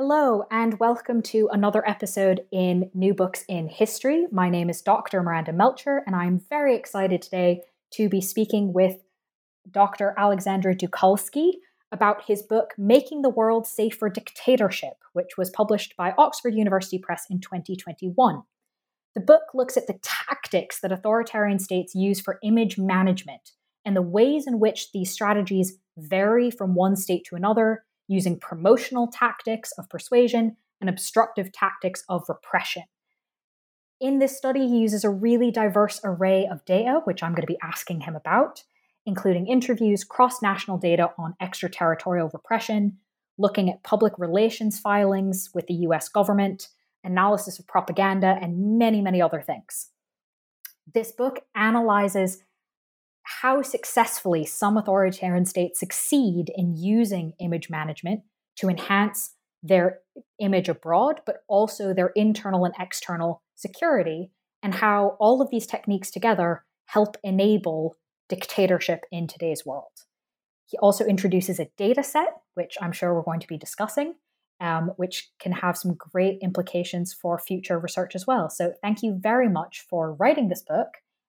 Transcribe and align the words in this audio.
Hello, 0.00 0.44
and 0.52 0.78
welcome 0.78 1.22
to 1.22 1.48
another 1.50 1.82
episode 1.84 2.42
in 2.52 2.88
New 2.94 3.14
Books 3.14 3.44
in 3.48 3.68
History. 3.68 4.28
My 4.30 4.48
name 4.48 4.70
is 4.70 4.80
Dr. 4.80 5.24
Miranda 5.24 5.52
Melcher, 5.52 6.04
and 6.06 6.14
I'm 6.14 6.38
very 6.38 6.76
excited 6.76 7.20
today 7.20 7.62
to 7.94 8.08
be 8.08 8.20
speaking 8.20 8.72
with 8.72 8.98
Dr. 9.68 10.14
Alexander 10.16 10.72
Dukalskis 10.72 11.54
about 11.90 12.22
his 12.24 12.42
book, 12.42 12.74
Making 12.78 13.22
the 13.22 13.28
World 13.28 13.66
Safe 13.66 13.92
for 13.92 14.08
Dictatorship, 14.08 14.94
which 15.14 15.36
was 15.36 15.50
published 15.50 15.96
by 15.96 16.14
Oxford 16.16 16.54
University 16.54 16.98
Press 17.00 17.26
in 17.28 17.40
2021. 17.40 18.42
The 19.16 19.20
book 19.20 19.42
looks 19.52 19.76
at 19.76 19.88
the 19.88 19.98
tactics 20.00 20.78
that 20.78 20.92
authoritarian 20.92 21.58
states 21.58 21.96
use 21.96 22.20
for 22.20 22.38
image 22.44 22.78
management 22.78 23.50
and 23.84 23.96
the 23.96 24.02
ways 24.02 24.46
in 24.46 24.60
which 24.60 24.92
these 24.92 25.10
strategies 25.10 25.76
vary 25.96 26.52
from 26.52 26.76
one 26.76 26.94
state 26.94 27.24
to 27.24 27.34
another 27.34 27.82
using 28.08 28.40
promotional 28.40 29.06
tactics 29.06 29.70
of 29.78 29.88
persuasion 29.88 30.56
and 30.80 30.90
obstructive 30.90 31.52
tactics 31.52 32.02
of 32.08 32.24
repression. 32.28 32.84
In 34.00 34.18
this 34.18 34.36
study, 34.36 34.68
he 34.68 34.78
uses 34.78 35.04
a 35.04 35.10
really 35.10 35.50
diverse 35.50 36.00
array 36.04 36.46
of 36.50 36.64
data, 36.64 37.00
which 37.04 37.22
I'm 37.22 37.32
going 37.32 37.46
to 37.46 37.52
be 37.52 37.58
asking 37.62 38.02
him 38.02 38.14
about, 38.16 38.64
including 39.04 39.46
interviews, 39.46 40.04
cross 40.04 40.40
national 40.40 40.78
data 40.78 41.10
on 41.18 41.34
extraterritorial 41.40 42.30
repression, 42.32 42.98
looking 43.38 43.68
at 43.68 43.82
public 43.82 44.12
relations 44.18 44.78
filings 44.78 45.50
with 45.52 45.66
the 45.66 45.74
US 45.74 46.08
government, 46.08 46.68
analysis 47.02 47.58
of 47.58 47.66
propaganda, 47.66 48.38
and 48.40 48.78
many, 48.78 49.00
many 49.00 49.20
other 49.20 49.40
things. 49.40 49.90
This 50.92 51.12
book 51.12 51.40
analyzes 51.54 52.38
how 53.28 53.60
successfully 53.60 54.46
some 54.46 54.76
authoritarian 54.76 55.44
states 55.44 55.78
succeed 55.78 56.50
in 56.56 56.74
using 56.74 57.34
image 57.40 57.68
management 57.68 58.22
to 58.56 58.68
enhance 58.68 59.34
their 59.62 60.00
image 60.38 60.68
abroad, 60.68 61.20
but 61.26 61.42
also 61.46 61.92
their 61.92 62.12
internal 62.16 62.64
and 62.64 62.74
external 62.78 63.42
security, 63.54 64.30
and 64.62 64.74
how 64.74 65.16
all 65.20 65.42
of 65.42 65.50
these 65.50 65.66
techniques 65.66 66.10
together 66.10 66.64
help 66.86 67.16
enable 67.22 67.96
dictatorship 68.28 69.04
in 69.12 69.26
today's 69.26 69.66
world. 69.66 69.92
He 70.64 70.78
also 70.78 71.04
introduces 71.04 71.60
a 71.60 71.70
data 71.76 72.02
set, 72.02 72.28
which 72.54 72.76
I'm 72.80 72.92
sure 72.92 73.14
we're 73.14 73.22
going 73.22 73.40
to 73.40 73.46
be 73.48 73.58
discussing, 73.58 74.14
um, 74.60 74.92
which 74.96 75.30
can 75.38 75.52
have 75.52 75.76
some 75.76 75.94
great 75.94 76.38
implications 76.40 77.12
for 77.12 77.38
future 77.38 77.78
research 77.78 78.14
as 78.14 78.26
well. 78.26 78.48
So, 78.48 78.72
thank 78.82 79.02
you 79.02 79.18
very 79.20 79.48
much 79.48 79.84
for 79.88 80.14
writing 80.14 80.48
this 80.48 80.62
book 80.62 80.88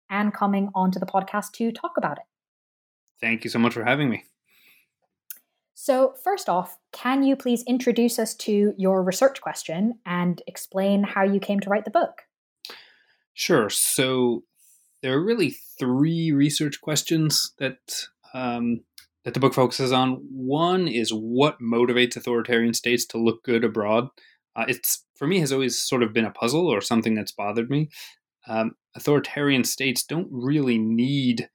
and 0.10 0.34
coming 0.34 0.70
onto 0.74 1.00
the 1.00 1.06
podcast 1.06 1.52
to 1.54 1.72
talk 1.72 1.94
about 1.98 2.18
it. 2.18 2.24
Thank 3.22 3.44
you 3.44 3.50
so 3.50 3.60
much 3.60 3.74
for 3.74 3.84
having 3.84 4.10
me. 4.10 4.24
So, 5.76 6.14
first 6.24 6.50
off, 6.50 6.78
can 6.92 7.24
you 7.24 7.36
please 7.36 7.64
introduce 7.64 8.20
us 8.20 8.36
to 8.36 8.74
your 8.78 9.02
research 9.02 9.40
question 9.40 10.00
and 10.06 10.42
explain 10.46 11.04
how 11.04 11.24
you 11.24 11.40
came 11.40 11.62
to 11.62 11.70
write 11.70 11.86
the 11.86 11.92
book? 11.92 12.24
Sure. 13.34 13.70
So, 13.70 14.44
there 15.02 15.14
are 15.14 15.24
really 15.24 15.56
three 15.80 16.34
research 16.34 16.82
questions 16.82 17.54
that 17.60 17.78
um, 18.34 18.82
that 19.24 19.34
the 19.34 19.40
book 19.40 19.54
focuses 19.54 19.92
on. 19.92 20.22
One 20.32 20.88
is 20.88 21.12
what 21.12 21.62
motivates 21.62 22.18
authoritarian 22.18 22.74
states 22.74 23.06
to 23.08 23.18
look 23.18 23.44
good 23.44 23.64
abroad. 23.64 24.10
Uh, 24.56 24.66
it's 24.68 25.06
for 25.16 25.28
me 25.28 25.40
has 25.40 25.54
always 25.54 25.80
sort 25.80 26.04
of 26.04 26.14
been 26.14 26.26
a 26.26 26.32
puzzle 26.32 26.68
or 26.68 26.82
something 26.82 27.16
that's 27.16 27.32
bothered 27.32 27.70
me. 27.70 27.90
Um, 28.48 28.74
authoritarian 28.96 29.64
states 29.64 30.04
don't 30.04 30.28
really 30.32 30.78
need 30.78 31.50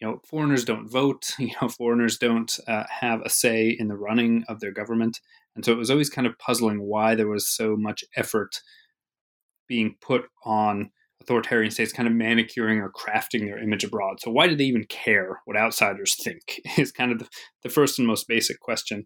you 0.00 0.06
know 0.06 0.20
foreigners 0.24 0.64
don't 0.64 0.88
vote 0.88 1.32
you 1.38 1.52
know 1.60 1.68
foreigners 1.68 2.18
don't 2.18 2.58
uh, 2.66 2.84
have 2.88 3.20
a 3.22 3.30
say 3.30 3.74
in 3.78 3.88
the 3.88 3.96
running 3.96 4.44
of 4.48 4.60
their 4.60 4.72
government. 4.72 5.20
And 5.56 5.64
so 5.64 5.72
it 5.72 5.78
was 5.78 5.90
always 5.90 6.10
kind 6.10 6.26
of 6.26 6.38
puzzling 6.38 6.82
why 6.82 7.16
there 7.16 7.26
was 7.26 7.48
so 7.48 7.74
much 7.76 8.04
effort 8.14 8.60
being 9.66 9.96
put 10.00 10.26
on 10.44 10.90
authoritarian 11.20 11.70
states 11.72 11.92
kind 11.92 12.08
of 12.08 12.14
manicuring 12.14 12.78
or 12.78 12.92
crafting 12.92 13.40
their 13.40 13.58
image 13.58 13.82
abroad. 13.82 14.20
So 14.20 14.30
why 14.30 14.46
do 14.46 14.54
they 14.54 14.64
even 14.64 14.84
care 14.84 15.40
what 15.46 15.56
outsiders 15.56 16.14
think 16.22 16.60
is 16.78 16.92
kind 16.92 17.10
of 17.10 17.18
the, 17.18 17.28
the 17.64 17.68
first 17.68 17.98
and 17.98 18.06
most 18.06 18.28
basic 18.28 18.60
question 18.60 19.04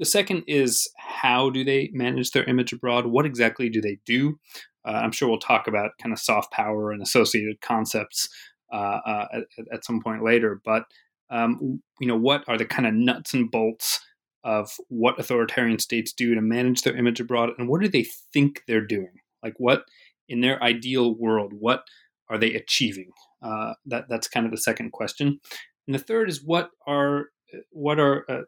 the 0.00 0.04
second 0.04 0.42
is 0.48 0.90
how 0.96 1.50
do 1.50 1.62
they 1.62 1.90
manage 1.92 2.32
their 2.32 2.44
image 2.44 2.72
abroad 2.72 3.06
what 3.06 3.24
exactly 3.24 3.68
do 3.68 3.80
they 3.80 3.98
do 4.04 4.36
uh, 4.84 4.92
I'm 4.92 5.12
sure 5.12 5.28
we'll 5.28 5.38
talk 5.38 5.66
about 5.68 5.92
kind 6.02 6.12
of 6.12 6.18
soft 6.18 6.52
power 6.52 6.90
and 6.90 7.02
associated 7.02 7.60
concepts 7.60 8.28
uh, 8.72 9.00
uh, 9.04 9.26
at, 9.32 9.64
at, 9.72 9.84
some 9.84 10.00
point 10.00 10.22
later. 10.22 10.60
But 10.64 10.84
um, 11.28 11.82
you 12.00 12.06
know, 12.06 12.16
what 12.16 12.44
are 12.48 12.56
the 12.56 12.64
kind 12.64 12.86
of 12.86 12.94
nuts 12.94 13.34
and 13.34 13.50
bolts 13.50 14.00
of 14.42 14.70
what 14.88 15.18
authoritarian 15.18 15.78
states 15.78 16.12
do 16.12 16.34
to 16.34 16.40
manage 16.40 16.82
their 16.82 16.96
image 16.96 17.20
abroad, 17.20 17.50
and 17.58 17.68
what 17.68 17.80
do 17.80 17.88
they 17.88 18.06
think 18.32 18.62
they're 18.66 18.86
doing? 18.86 19.20
Like, 19.42 19.54
what 19.58 19.84
in 20.28 20.40
their 20.40 20.62
ideal 20.62 21.14
world, 21.14 21.52
what 21.52 21.84
are 22.28 22.38
they 22.38 22.54
achieving? 22.54 23.10
Uh, 23.42 23.74
that 23.86 24.06
that's 24.08 24.28
kind 24.28 24.46
of 24.46 24.52
the 24.52 24.58
second 24.58 24.92
question. 24.92 25.40
And 25.86 25.94
the 25.94 25.98
third 25.98 26.30
is 26.30 26.42
what 26.44 26.70
are 26.86 27.26
what 27.70 27.98
are 27.98 28.24
uh, 28.30 28.42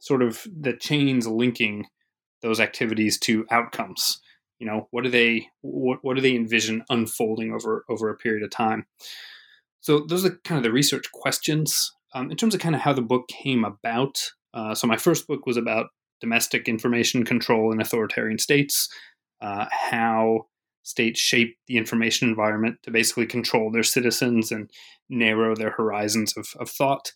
sort 0.00 0.22
of 0.22 0.46
the 0.58 0.74
chains 0.74 1.26
linking 1.26 1.86
those 2.42 2.60
activities 2.60 3.18
to 3.20 3.46
outcomes. 3.50 4.20
You 4.58 4.66
know 4.66 4.88
what 4.90 5.04
do 5.04 5.10
they 5.10 5.48
what, 5.60 5.98
what 6.02 6.16
do 6.16 6.22
they 6.22 6.34
envision 6.34 6.82
unfolding 6.88 7.52
over 7.52 7.84
over 7.88 8.08
a 8.08 8.16
period 8.16 8.42
of 8.42 8.50
time? 8.50 8.86
So 9.80 10.00
those 10.00 10.24
are 10.24 10.38
kind 10.44 10.58
of 10.58 10.64
the 10.64 10.72
research 10.72 11.10
questions. 11.12 11.92
Um, 12.14 12.30
in 12.30 12.36
terms 12.36 12.54
of 12.54 12.60
kind 12.60 12.74
of 12.74 12.80
how 12.80 12.92
the 12.92 13.02
book 13.02 13.28
came 13.28 13.64
about 13.64 14.16
uh, 14.54 14.74
so 14.74 14.86
my 14.86 14.96
first 14.96 15.26
book 15.26 15.44
was 15.44 15.58
about 15.58 15.88
domestic 16.20 16.66
information 16.66 17.24
control 17.24 17.72
in 17.72 17.80
authoritarian 17.80 18.38
states 18.38 18.88
uh, 19.40 19.66
how 19.70 20.46
states 20.82 21.18
shape 21.18 21.56
the 21.66 21.76
information 21.76 22.28
environment 22.28 22.76
to 22.82 22.90
basically 22.90 23.26
control 23.26 23.70
their 23.70 23.82
citizens 23.82 24.52
and 24.52 24.70
narrow 25.08 25.54
their 25.54 25.72
horizons 25.72 26.36
of, 26.36 26.46
of 26.60 26.70
thought. 26.70 27.12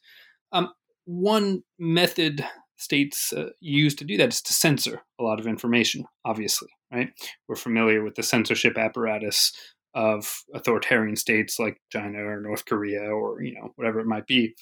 Um, 0.52 0.72
one 1.04 1.62
method 1.78 2.44
states 2.80 3.32
uh, 3.32 3.50
use 3.60 3.94
to 3.96 4.04
do 4.04 4.16
that 4.16 4.32
is 4.32 4.42
to 4.42 4.52
censor 4.52 5.02
a 5.18 5.22
lot 5.22 5.38
of 5.38 5.46
information, 5.46 6.04
obviously, 6.24 6.68
right? 6.92 7.10
We're 7.48 7.56
familiar 7.56 8.02
with 8.02 8.14
the 8.14 8.22
censorship 8.22 8.78
apparatus 8.78 9.52
of 9.94 10.42
authoritarian 10.54 11.16
states 11.16 11.58
like 11.58 11.80
China 11.90 12.18
or 12.18 12.40
North 12.40 12.64
Korea 12.64 13.02
or, 13.02 13.42
you 13.42 13.54
know, 13.54 13.72
whatever 13.76 14.00
it 14.00 14.06
might 14.06 14.26
be. 14.26 14.54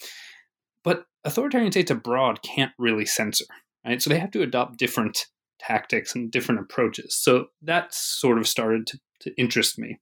But 0.82 1.04
authoritarian 1.24 1.72
states 1.72 1.90
abroad 1.90 2.42
can't 2.42 2.72
really 2.78 3.06
censor, 3.06 3.44
right? 3.86 4.00
So 4.00 4.10
they 4.10 4.18
have 4.18 4.30
to 4.32 4.42
adopt 4.42 4.78
different 4.78 5.26
tactics 5.58 6.14
and 6.14 6.30
different 6.30 6.60
approaches. 6.60 7.16
So 7.16 7.46
that 7.62 7.92
sort 7.92 8.38
of 8.38 8.48
started 8.48 8.86
to, 8.88 9.00
to 9.20 9.34
interest 9.36 9.78
me. 9.78 9.98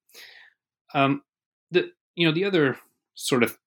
Um, 0.95 1.23
the 1.71 1.91
you 2.15 2.27
know 2.27 2.33
the 2.33 2.45
other 2.45 2.79
sort 3.15 3.43
of 3.43 3.59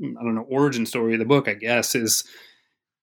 I 0.00 0.22
don't 0.22 0.34
know 0.34 0.46
origin 0.48 0.86
story 0.86 1.14
of 1.14 1.18
the 1.18 1.24
book, 1.24 1.48
I 1.48 1.54
guess, 1.54 1.94
is 1.94 2.24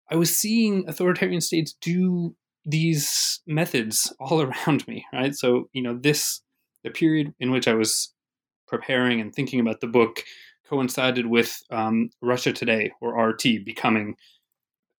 I 0.10 0.16
was 0.16 0.36
seeing 0.36 0.88
authoritarian 0.88 1.42
states 1.42 1.76
do 1.82 2.36
these 2.66 3.42
methods 3.48 4.14
all 4.20 4.42
around 4.68 4.88
me, 4.88 5.06
right? 5.14 5.36
So, 5.36 5.70
you 5.74 5.82
know, 5.82 5.98
this, 5.98 6.42
the 6.84 6.90
period 6.90 7.34
in 7.40 7.52
which 7.52 7.68
I 7.68 7.74
was 7.74 8.14
preparing 8.68 9.20
and 9.20 9.34
thinking 9.34 9.60
about 9.60 9.82
the 9.82 9.88
book 9.88 10.24
coincided 10.70 11.26
with 11.26 11.60
um, 11.72 12.12
Russia 12.22 12.54
Today, 12.54 12.92
or 13.02 13.20
RT, 13.30 13.66
becoming 13.66 14.16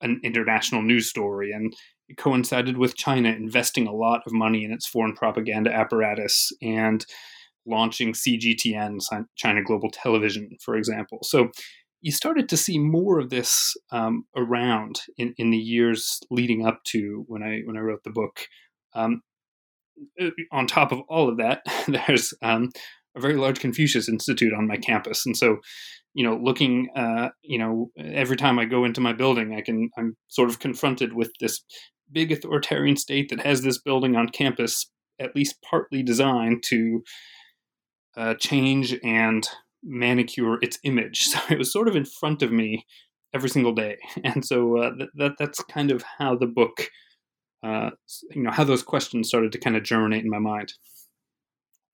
an 0.01 0.21
international 0.25 0.83
news 0.83 1.09
story. 1.09 1.53
And 1.53 1.73
it 2.09 2.17
coincided 2.17 2.77
with 2.77 2.97
China 2.97 3.29
investing 3.29 3.87
a 3.87 3.95
lot 3.95 4.23
of 4.27 4.33
money 4.33 4.65
in 4.65 4.73
its 4.73 4.87
foreign 4.87 5.15
propaganda 5.15 5.73
apparatus 5.73 6.51
and 6.61 7.07
launching 7.67 8.13
CGTN, 8.13 8.99
China 9.37 9.63
Global 9.63 9.91
Television, 9.91 10.57
for 10.61 10.75
example. 10.75 11.19
So 11.23 11.51
you 12.01 12.13
started 12.13 12.49
to 12.49 12.57
see 12.57 12.79
more 12.79 13.19
of 13.19 13.31
this 13.31 13.75
um, 13.93 14.25
around 14.37 15.01
in, 15.19 15.35
in 15.37 15.51
the 15.51 15.59
years 15.59 16.21
leading 16.31 16.65
up 16.67 16.83
to 16.85 17.25
when 17.29 17.43
I 17.43 17.61
when 17.65 17.77
I 17.77 17.81
wrote 17.81 18.05
the 18.05 18.11
book. 18.11 18.47
Um, 18.95 19.23
uh, 20.21 20.31
on 20.51 20.67
top 20.67 20.93
of 20.93 21.01
all 21.09 21.29
of 21.29 21.37
that, 21.37 21.63
there's 21.89 22.33
um, 22.43 22.71
a 23.17 23.21
very 23.21 23.37
large 23.37 23.61
Confucius 23.61 24.09
Institute 24.09 24.55
on 24.55 24.67
my 24.67 24.77
campus, 24.77 25.27
and 25.27 25.37
so 25.37 25.59
you 26.15 26.25
know, 26.25 26.37
looking, 26.43 26.89
uh, 26.97 27.29
you 27.43 27.59
know, 27.59 27.91
every 27.97 28.37
time 28.37 28.59
I 28.59 28.65
go 28.65 28.85
into 28.85 29.01
my 29.01 29.13
building, 29.13 29.55
I 29.55 29.61
can, 29.61 29.91
I'm 29.97 30.17
sort 30.29 30.49
of 30.49 30.59
confronted 30.59 31.13
with 31.13 31.31
this 31.41 31.63
big 32.11 32.33
authoritarian 32.33 32.97
state 32.97 33.29
that 33.31 33.41
has 33.41 33.63
this 33.63 33.81
building 33.81 34.17
on 34.17 34.29
campus, 34.29 34.91
at 35.21 35.37
least 35.37 35.57
partly 35.69 36.03
designed 36.03 36.65
to 36.65 37.03
uh, 38.17 38.35
change 38.35 38.99
and 39.05 39.47
manicure 39.83 40.59
its 40.63 40.79
image. 40.85 41.29
So 41.31 41.39
it 41.51 41.59
was 41.59 41.73
sort 41.73 41.89
of 41.89 41.97
in 41.97 42.05
front 42.05 42.43
of 42.43 42.53
me 42.53 42.87
every 43.35 43.49
single 43.49 43.73
day, 43.73 43.99
and 44.25 44.45
so 44.45 44.79
uh, 44.79 44.91
that, 44.99 45.09
that 45.15 45.33
that's 45.39 45.63
kind 45.65 45.91
of 45.91 46.05
how 46.19 46.37
the 46.37 46.47
book, 46.47 46.91
uh, 47.63 47.91
you 48.31 48.43
know, 48.43 48.51
how 48.51 48.65
those 48.65 48.83
questions 48.83 49.29
started 49.29 49.53
to 49.53 49.59
kind 49.59 49.77
of 49.77 49.83
germinate 49.83 50.25
in 50.25 50.31
my 50.31 50.39
mind. 50.39 50.75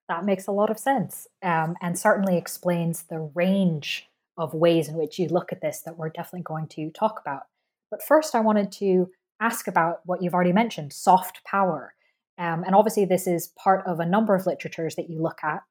That 0.08 0.24
makes 0.24 0.46
a 0.46 0.52
lot 0.52 0.70
of 0.70 0.78
sense, 0.78 1.26
um, 1.42 1.74
and 1.80 1.98
certainly 1.98 2.36
explains 2.36 3.04
the 3.04 3.30
range 3.34 4.08
of 4.38 4.54
ways 4.54 4.88
in 4.88 4.96
which 4.96 5.18
you 5.18 5.28
look 5.28 5.52
at 5.52 5.60
this 5.60 5.80
that 5.80 5.96
we're 5.96 6.10
definitely 6.10 6.42
going 6.42 6.68
to 6.68 6.90
talk 6.90 7.20
about. 7.20 7.44
But 7.90 8.02
first, 8.02 8.34
I 8.34 8.40
wanted 8.40 8.70
to 8.72 9.10
ask 9.40 9.68
about 9.68 10.00
what 10.04 10.22
you've 10.22 10.34
already 10.34 10.52
mentioned 10.52 10.92
soft 10.92 11.44
power. 11.44 11.94
Um, 12.38 12.64
and 12.64 12.74
obviously, 12.74 13.04
this 13.04 13.26
is 13.26 13.52
part 13.58 13.86
of 13.86 14.00
a 14.00 14.06
number 14.06 14.34
of 14.34 14.46
literatures 14.46 14.96
that 14.96 15.08
you 15.08 15.20
look 15.20 15.40
at. 15.42 15.62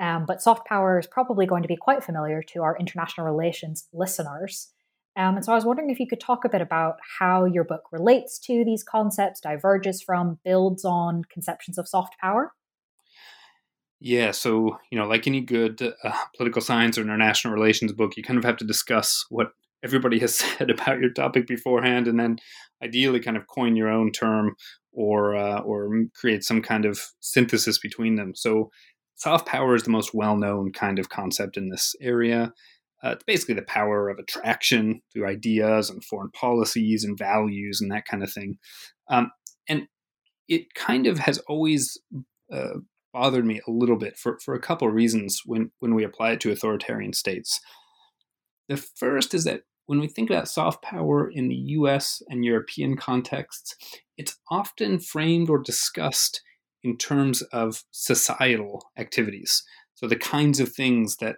Um, 0.00 0.24
but 0.26 0.40
soft 0.40 0.66
power 0.66 0.98
is 0.98 1.06
probably 1.06 1.46
going 1.46 1.62
to 1.62 1.68
be 1.68 1.76
quite 1.76 2.02
familiar 2.02 2.42
to 2.54 2.62
our 2.62 2.76
international 2.78 3.26
relations 3.26 3.86
listeners. 3.92 4.72
Um, 5.16 5.36
and 5.36 5.44
so 5.44 5.52
I 5.52 5.56
was 5.56 5.64
wondering 5.64 5.90
if 5.90 6.00
you 6.00 6.06
could 6.06 6.20
talk 6.20 6.44
a 6.44 6.48
bit 6.48 6.62
about 6.62 6.96
how 7.18 7.44
your 7.44 7.64
book 7.64 7.82
relates 7.92 8.38
to 8.40 8.64
these 8.64 8.82
concepts, 8.82 9.40
diverges 9.40 10.00
from, 10.00 10.38
builds 10.44 10.84
on 10.84 11.22
conceptions 11.30 11.76
of 11.76 11.86
soft 11.86 12.14
power. 12.18 12.52
Yeah, 14.00 14.30
so 14.30 14.78
you 14.90 14.98
know, 14.98 15.06
like 15.06 15.26
any 15.26 15.42
good 15.42 15.82
uh, 16.02 16.12
political 16.36 16.62
science 16.62 16.96
or 16.96 17.02
international 17.02 17.52
relations 17.52 17.92
book, 17.92 18.16
you 18.16 18.22
kind 18.22 18.38
of 18.38 18.44
have 18.44 18.56
to 18.58 18.64
discuss 18.64 19.26
what 19.28 19.48
everybody 19.84 20.18
has 20.20 20.34
said 20.58 20.70
about 20.70 21.00
your 21.00 21.10
topic 21.10 21.46
beforehand, 21.46 22.08
and 22.08 22.18
then 22.18 22.38
ideally, 22.82 23.20
kind 23.20 23.36
of 23.36 23.46
coin 23.46 23.76
your 23.76 23.90
own 23.90 24.10
term 24.10 24.54
or 24.92 25.36
uh, 25.36 25.60
or 25.60 25.90
create 26.14 26.44
some 26.44 26.62
kind 26.62 26.86
of 26.86 26.98
synthesis 27.20 27.78
between 27.78 28.14
them. 28.14 28.32
So, 28.34 28.70
soft 29.20 29.46
power 29.46 29.74
is 29.74 29.82
the 29.82 29.90
most 29.90 30.14
well-known 30.14 30.72
kind 30.72 30.98
of 30.98 31.10
concept 31.10 31.58
in 31.58 31.68
this 31.68 31.94
area. 32.00 32.54
Uh, 33.04 33.10
it's 33.10 33.24
basically 33.24 33.54
the 33.54 33.62
power 33.62 34.08
of 34.08 34.18
attraction 34.18 35.02
through 35.12 35.28
ideas 35.28 35.90
and 35.90 36.02
foreign 36.02 36.30
policies 36.30 37.04
and 37.04 37.18
values 37.18 37.80
and 37.80 37.90
that 37.90 38.06
kind 38.06 38.22
of 38.22 38.32
thing. 38.32 38.58
Um, 39.08 39.30
and 39.68 39.88
it 40.48 40.74
kind 40.74 41.06
of 41.06 41.18
has 41.18 41.38
always 41.48 41.98
uh, 42.52 42.78
bothered 43.12 43.44
me 43.44 43.60
a 43.68 43.70
little 43.70 43.96
bit 43.96 44.16
for, 44.16 44.38
for 44.42 44.54
a 44.54 44.60
couple 44.60 44.88
of 44.88 44.94
reasons 44.94 45.42
when, 45.44 45.70
when 45.80 45.94
we 45.94 46.02
apply 46.02 46.32
it 46.32 46.40
to 46.40 46.50
authoritarian 46.50 47.12
states. 47.12 47.60
The 48.68 48.78
first 48.78 49.34
is 49.34 49.44
that 49.44 49.62
when 49.84 50.00
we 50.00 50.08
think 50.08 50.30
about 50.30 50.48
soft 50.48 50.82
power 50.82 51.30
in 51.30 51.48
the 51.48 51.56
US 51.56 52.22
and 52.28 52.44
European 52.44 52.96
contexts, 52.96 53.76
it's 54.16 54.38
often 54.50 54.98
framed 54.98 55.50
or 55.50 55.58
discussed 55.58 56.40
in 56.82 56.96
terms 56.96 57.42
of 57.52 57.84
societal 57.90 58.86
activities. 58.96 59.62
So, 59.94 60.06
the 60.06 60.16
kinds 60.16 60.60
of 60.60 60.72
things 60.72 61.16
that 61.16 61.36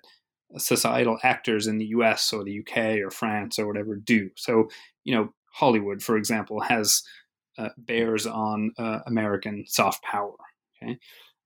societal 0.58 1.18
actors 1.22 1.66
in 1.66 1.78
the 1.78 1.86
US 1.86 2.32
or 2.32 2.44
the 2.44 2.60
UK 2.60 2.98
or 2.98 3.10
France 3.10 3.58
or 3.58 3.66
whatever 3.66 3.96
do. 3.96 4.30
So, 4.36 4.68
you 5.04 5.14
know, 5.14 5.32
Hollywood, 5.52 6.02
for 6.02 6.16
example, 6.16 6.60
has 6.60 7.02
uh, 7.58 7.68
bears 7.76 8.26
on 8.26 8.72
uh, 8.78 9.00
American 9.06 9.64
soft 9.66 10.02
power. 10.02 10.34
Okay, 10.82 10.98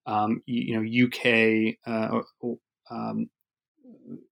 um, 0.06 0.43
you, 0.46 0.62
you, 0.62 0.81
know, 0.81 1.06
UK, 1.06 1.76
uh, 1.87 2.20
um, 2.90 3.28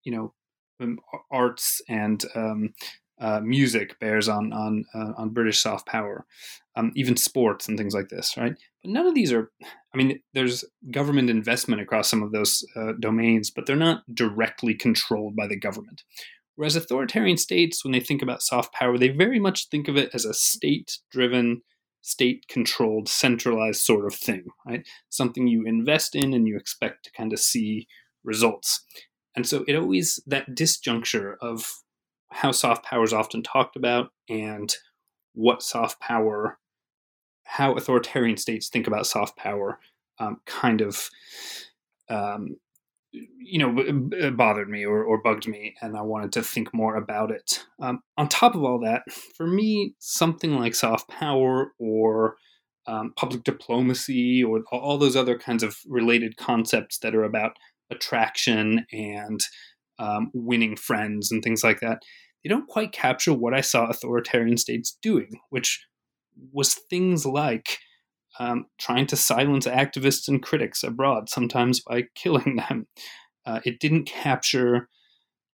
you 0.03 0.11
know, 0.11 0.33
um, 0.79 0.99
arts 1.31 1.81
and 1.89 2.23
um, 2.35 2.73
uh, 3.19 3.39
music 3.41 3.99
bears 3.99 4.29
on 4.29 4.53
on 4.53 4.85
uh, 4.93 5.13
on 5.17 5.29
British 5.29 5.61
soft 5.61 5.87
power, 5.87 6.25
um, 6.75 6.91
even 6.95 7.17
sports 7.17 7.67
and 7.67 7.77
things 7.77 7.93
like 7.93 8.09
this, 8.09 8.35
right? 8.37 8.55
But 8.83 8.91
none 8.91 9.07
of 9.07 9.15
these 9.15 9.31
are. 9.31 9.49
I 9.93 9.97
mean, 9.97 10.19
there's 10.33 10.65
government 10.91 11.29
investment 11.29 11.81
across 11.81 12.09
some 12.09 12.21
of 12.21 12.31
those 12.31 12.65
uh, 12.75 12.93
domains, 12.99 13.49
but 13.49 13.65
they're 13.65 13.75
not 13.75 14.03
directly 14.13 14.75
controlled 14.75 15.35
by 15.35 15.47
the 15.47 15.57
government. 15.57 16.03
Whereas 16.55 16.75
authoritarian 16.75 17.37
states, 17.37 17.83
when 17.83 17.93
they 17.93 17.99
think 17.99 18.21
about 18.21 18.43
soft 18.43 18.73
power, 18.73 18.97
they 18.97 19.07
very 19.07 19.39
much 19.39 19.69
think 19.69 19.87
of 19.87 19.97
it 19.97 20.11
as 20.13 20.25
a 20.25 20.33
state-driven 20.33 21.61
state 22.01 22.45
controlled, 22.49 23.07
centralized 23.07 23.81
sort 23.81 24.05
of 24.05 24.13
thing, 24.13 24.43
right? 24.67 24.85
Something 25.09 25.47
you 25.47 25.63
invest 25.65 26.15
in 26.15 26.33
and 26.33 26.47
you 26.47 26.57
expect 26.57 27.05
to 27.05 27.11
kind 27.11 27.33
of 27.33 27.39
see 27.39 27.87
results. 28.23 28.83
And 29.35 29.47
so 29.47 29.63
it 29.67 29.75
always, 29.75 30.21
that 30.27 30.49
disjuncture 30.53 31.35
of 31.41 31.71
how 32.31 32.51
soft 32.51 32.83
power 32.83 33.03
is 33.03 33.13
often 33.13 33.41
talked 33.41 33.75
about 33.75 34.09
and 34.29 34.75
what 35.33 35.63
soft 35.63 35.99
power, 36.01 36.59
how 37.43 37.73
authoritarian 37.73 38.37
states 38.37 38.69
think 38.69 38.87
about 38.87 39.07
soft 39.07 39.37
power, 39.37 39.79
um, 40.19 40.37
kind 40.45 40.81
of 40.81 41.09
um, 42.09 42.57
you 43.11 43.59
know, 43.59 44.31
bothered 44.31 44.69
me 44.69 44.85
or, 44.85 45.03
or, 45.03 45.21
bugged 45.21 45.47
me, 45.47 45.75
and 45.81 45.95
I 45.95 46.01
wanted 46.01 46.31
to 46.33 46.41
think 46.41 46.73
more 46.73 46.95
about 46.95 47.29
it. 47.29 47.63
Um, 47.79 48.01
on 48.17 48.27
top 48.27 48.55
of 48.55 48.63
all 48.63 48.79
that, 48.79 49.03
for 49.37 49.45
me, 49.45 49.93
something 49.99 50.55
like 50.55 50.73
soft 50.73 51.09
power 51.09 51.73
or 51.77 52.37
um, 52.87 53.13
public 53.15 53.43
diplomacy 53.43 54.43
or 54.43 54.63
all 54.71 54.97
those 54.97 55.15
other 55.15 55.37
kinds 55.37 55.63
of 55.63 55.77
related 55.87 56.37
concepts 56.37 56.97
that 56.99 57.13
are 57.13 57.23
about 57.23 57.57
attraction 57.91 58.85
and 58.91 59.39
um, 59.99 60.31
winning 60.33 60.75
friends 60.75 61.31
and 61.31 61.43
things 61.43 61.63
like 61.63 61.79
that, 61.81 62.01
they 62.43 62.49
don't 62.49 62.67
quite 62.67 62.91
capture 62.91 63.33
what 63.33 63.53
I 63.53 63.61
saw 63.61 63.85
authoritarian 63.85 64.57
states 64.57 64.97
doing, 65.01 65.39
which 65.49 65.85
was 66.51 66.73
things 66.73 67.25
like 67.25 67.77
um, 68.39 68.65
trying 68.79 69.07
to 69.07 69.15
silence 69.15 69.67
activists 69.67 70.27
and 70.27 70.41
critics 70.41 70.83
abroad, 70.83 71.29
sometimes 71.29 71.79
by 71.79 72.03
killing 72.15 72.57
them. 72.57 72.87
Uh, 73.45 73.59
it 73.65 73.79
didn't 73.79 74.05
capture 74.05 74.89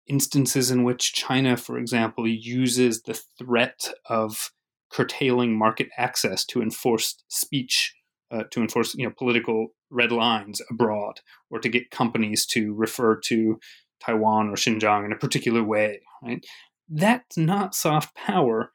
instances 0.08 0.72
in 0.72 0.84
which 0.84 1.14
China, 1.14 1.58
for 1.58 1.78
example, 1.78 2.28
uses 2.28 3.04
the 3.04 3.20
threat 3.38 3.92
of 4.10 4.52
curtailing 4.90 5.58
market 5.58 5.90
access 5.98 6.46
to 6.46 6.62
enforce 6.62 7.24
speech, 7.28 7.94
uh, 8.32 8.44
to 8.52 8.62
enforce 8.62 8.96
you 8.96 9.06
know 9.06 9.14
political 9.18 9.68
red 9.90 10.12
lines 10.12 10.62
abroad, 10.70 11.22
or 11.50 11.60
to 11.60 11.70
get 11.70 11.92
companies 11.92 12.46
to 12.46 12.74
refer 12.74 13.16
to 13.16 13.60
Taiwan 14.00 14.50
or 14.50 14.56
Xinjiang 14.56 15.06
in 15.06 15.12
a 15.12 15.18
particular 15.18 15.64
way. 15.64 16.02
Right? 16.22 16.46
That's 16.90 17.38
not 17.38 17.76
soft 17.76 18.16
power, 18.16 18.72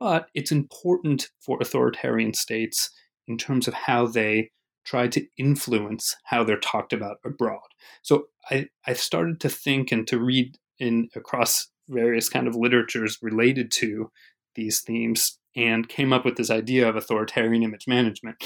but 0.00 0.28
it's 0.34 0.52
important 0.52 1.30
for 1.40 1.58
authoritarian 1.60 2.34
states 2.34 2.90
in 3.28 3.36
terms 3.36 3.68
of 3.68 3.74
how 3.74 4.06
they 4.06 4.50
try 4.84 5.08
to 5.08 5.26
influence 5.36 6.14
how 6.24 6.44
they're 6.44 6.58
talked 6.58 6.92
about 6.92 7.16
abroad. 7.24 7.60
So 8.02 8.26
I, 8.50 8.66
I 8.86 8.92
started 8.92 9.40
to 9.40 9.48
think 9.48 9.90
and 9.90 10.06
to 10.06 10.18
read 10.18 10.56
in 10.78 11.08
across 11.16 11.68
various 11.88 12.28
kind 12.28 12.46
of 12.46 12.54
literatures 12.54 13.18
related 13.20 13.70
to 13.72 14.10
these 14.54 14.80
themes 14.80 15.38
and 15.56 15.88
came 15.88 16.12
up 16.12 16.24
with 16.24 16.36
this 16.36 16.50
idea 16.50 16.88
of 16.88 16.96
authoritarian 16.96 17.62
image 17.62 17.86
management, 17.86 18.36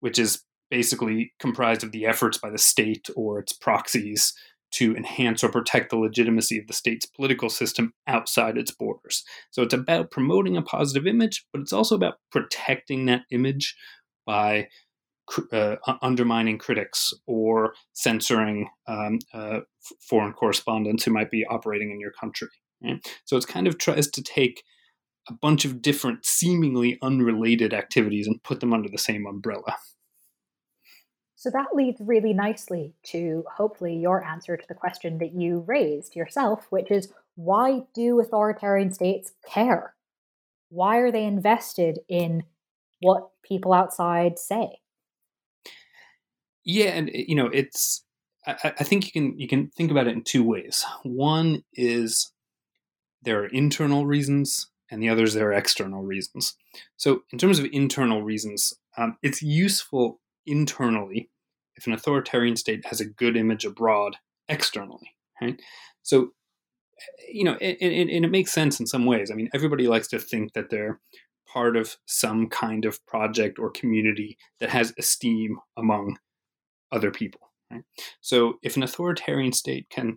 which 0.00 0.18
is 0.18 0.42
basically 0.70 1.32
comprised 1.38 1.84
of 1.84 1.92
the 1.92 2.06
efforts 2.06 2.38
by 2.38 2.50
the 2.50 2.58
state 2.58 3.08
or 3.14 3.38
its 3.38 3.52
proxies 3.52 4.34
to 4.74 4.94
enhance 4.96 5.44
or 5.44 5.48
protect 5.48 5.90
the 5.90 5.96
legitimacy 5.96 6.58
of 6.58 6.66
the 6.66 6.72
state's 6.72 7.06
political 7.06 7.48
system 7.48 7.92
outside 8.06 8.58
its 8.58 8.70
borders. 8.70 9.24
So 9.50 9.62
it's 9.62 9.74
about 9.74 10.10
promoting 10.10 10.56
a 10.56 10.62
positive 10.62 11.06
image, 11.06 11.44
but 11.52 11.62
it's 11.62 11.72
also 11.72 11.94
about 11.94 12.14
protecting 12.32 13.06
that 13.06 13.22
image 13.30 13.76
by 14.26 14.68
uh, 15.52 15.76
undermining 16.02 16.58
critics 16.58 17.14
or 17.26 17.74
censoring 17.92 18.68
um, 18.86 19.18
uh, 19.32 19.60
foreign 20.00 20.32
correspondents 20.32 21.04
who 21.04 21.12
might 21.12 21.30
be 21.30 21.46
operating 21.46 21.90
in 21.90 22.00
your 22.00 22.12
country. 22.12 22.48
Right? 22.82 23.04
So 23.24 23.36
it's 23.36 23.46
kind 23.46 23.66
of 23.66 23.78
tries 23.78 24.10
to 24.10 24.22
take 24.22 24.64
a 25.28 25.32
bunch 25.32 25.64
of 25.64 25.80
different, 25.80 26.26
seemingly 26.26 26.98
unrelated 27.00 27.72
activities 27.72 28.26
and 28.26 28.42
put 28.42 28.60
them 28.60 28.74
under 28.74 28.88
the 28.88 28.98
same 28.98 29.26
umbrella. 29.26 29.76
So 31.44 31.50
that 31.50 31.74
leads 31.74 32.00
really 32.00 32.32
nicely 32.32 32.94
to 33.08 33.44
hopefully 33.54 33.96
your 33.96 34.24
answer 34.24 34.56
to 34.56 34.66
the 34.66 34.72
question 34.72 35.18
that 35.18 35.34
you 35.34 35.62
raised 35.66 36.16
yourself, 36.16 36.66
which 36.70 36.90
is 36.90 37.12
why 37.34 37.82
do 37.94 38.18
authoritarian 38.18 38.94
states 38.94 39.32
care? 39.46 39.94
Why 40.70 40.96
are 40.96 41.12
they 41.12 41.24
invested 41.24 41.98
in 42.08 42.44
what 43.04 43.28
people 43.46 43.74
outside 43.74 44.38
say. 44.38 44.80
Yeah, 46.64 46.90
and 46.90 47.10
you 47.12 47.34
know, 47.34 47.48
it's 47.48 48.02
I, 48.46 48.72
I 48.78 48.84
think 48.84 49.04
you 49.04 49.12
can 49.12 49.38
you 49.38 49.46
can 49.46 49.68
think 49.68 49.90
about 49.90 50.06
it 50.06 50.14
in 50.14 50.24
two 50.24 50.42
ways. 50.42 50.84
One 51.02 51.62
is 51.74 52.32
there 53.22 53.40
are 53.40 53.48
internal 53.48 54.06
reasons, 54.06 54.70
and 54.90 55.02
the 55.02 55.10
others 55.10 55.34
there 55.34 55.48
are 55.48 55.52
external 55.52 56.02
reasons. 56.02 56.56
So, 56.96 57.22
in 57.30 57.38
terms 57.38 57.58
of 57.58 57.66
internal 57.70 58.22
reasons, 58.22 58.72
um, 58.96 59.18
it's 59.22 59.42
useful 59.42 60.20
internally 60.46 61.30
if 61.76 61.86
an 61.86 61.92
authoritarian 61.92 62.56
state 62.56 62.86
has 62.86 63.00
a 63.00 63.04
good 63.06 63.36
image 63.36 63.64
abroad 63.64 64.16
externally. 64.48 65.14
Right. 65.40 65.60
So, 66.02 66.30
you 67.28 67.44
know, 67.44 67.54
and, 67.54 67.76
and, 67.80 68.10
and 68.10 68.24
it 68.24 68.30
makes 68.30 68.52
sense 68.52 68.78
in 68.78 68.86
some 68.86 69.04
ways. 69.04 69.30
I 69.30 69.34
mean, 69.34 69.50
everybody 69.52 69.88
likes 69.88 70.08
to 70.08 70.18
think 70.18 70.52
that 70.52 70.70
they're 70.70 71.00
part 71.52 71.76
of 71.76 71.96
some 72.06 72.48
kind 72.48 72.84
of 72.84 73.04
project 73.06 73.58
or 73.58 73.70
community 73.70 74.38
that 74.60 74.70
has 74.70 74.92
esteem 74.98 75.58
among 75.76 76.18
other 76.92 77.10
people. 77.10 77.40
Right? 77.70 77.84
So, 78.20 78.54
if 78.62 78.76
an 78.76 78.82
authoritarian 78.82 79.52
state 79.52 79.90
can 79.90 80.16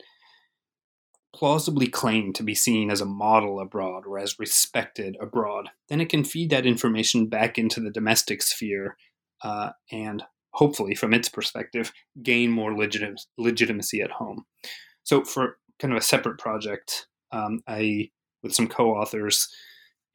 plausibly 1.34 1.88
claim 1.88 2.34
to 2.34 2.44
be 2.44 2.56
seen 2.56 2.90
as 2.90 3.02
a 3.02 3.06
model 3.06 3.60
abroad 3.60 4.04
or 4.08 4.18
as 4.18 4.40
respected 4.40 5.16
abroad, 5.22 5.70
then 5.88 6.02
it 6.02 6.10
can 6.10 6.24
feed 6.24 6.50
that 6.50 6.66
information 6.66 7.28
back 7.28 7.58
into 7.60 7.80
the 7.80 7.92
domestic 7.92 8.42
sphere 8.42 8.98
uh, 9.44 9.70
and 9.92 10.24
hopefully, 10.58 10.96
from 10.96 11.14
its 11.14 11.30
perspective, 11.30 11.94
gain 12.24 12.50
more 12.50 12.72
legitim- 12.72 13.26
legitimacy 13.38 14.02
at 14.02 14.12
home. 14.12 14.44
So, 15.04 15.24
for 15.24 15.58
kind 15.80 15.94
of 15.94 16.00
a 16.00 16.04
separate 16.04 16.40
project, 16.40 17.08
um, 17.32 17.62
I 17.68 18.10
with 18.44 18.54
some 18.54 18.68
co-authors, 18.68 19.48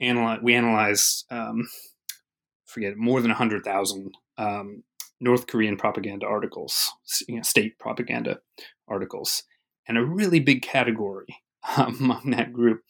analyze, 0.00 0.40
we 0.42 0.54
analyzed 0.54 1.24
um, 1.30 1.68
forget 2.66 2.96
more 2.96 3.20
than 3.20 3.30
hundred 3.30 3.64
thousand 3.64 4.14
um, 4.36 4.82
North 5.20 5.46
Korean 5.46 5.76
propaganda 5.76 6.26
articles, 6.26 6.92
you 7.28 7.36
know, 7.36 7.42
state 7.42 7.78
propaganda 7.78 8.40
articles, 8.88 9.44
and 9.86 9.96
a 9.96 10.04
really 10.04 10.40
big 10.40 10.62
category 10.62 11.36
among 11.76 12.30
that 12.30 12.52
group 12.52 12.82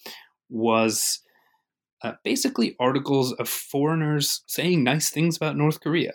was 0.48 1.20
uh, 2.02 2.12
basically 2.24 2.76
articles 2.80 3.32
of 3.34 3.48
foreigners 3.48 4.42
saying 4.46 4.82
nice 4.82 5.10
things 5.10 5.36
about 5.36 5.56
North 5.56 5.80
Korea, 5.80 6.12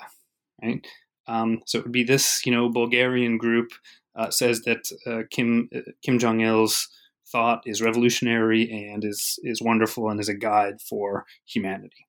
right? 0.62 0.86
Um, 1.28 1.62
so 1.66 1.80
it 1.80 1.84
would 1.84 1.92
be 1.92 2.04
this, 2.04 2.46
you 2.46 2.52
know, 2.52 2.70
Bulgarian 2.70 3.38
group 3.38 3.72
uh, 4.16 4.30
says 4.30 4.62
that 4.62 4.90
uh, 5.06 5.24
Kim 5.30 5.70
uh, 5.76 5.92
Kim 6.04 6.20
Jong 6.20 6.42
Il's 6.42 6.88
thought 7.32 7.62
is 7.66 7.82
revolutionary 7.82 8.90
and 8.92 9.04
is 9.04 9.40
is 9.44 9.62
wonderful 9.62 10.10
and 10.10 10.20
is 10.20 10.30
a 10.30 10.34
guide 10.34 10.82
for 10.82 11.26
humanity. 11.46 12.08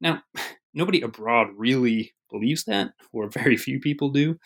Now, 0.00 0.22
nobody 0.74 1.00
abroad 1.00 1.48
really 1.56 2.14
believes 2.30 2.64
that, 2.64 2.92
or 3.12 3.28
very 3.30 3.56
few 3.56 3.80
people 3.80 4.10
do. 4.10 4.38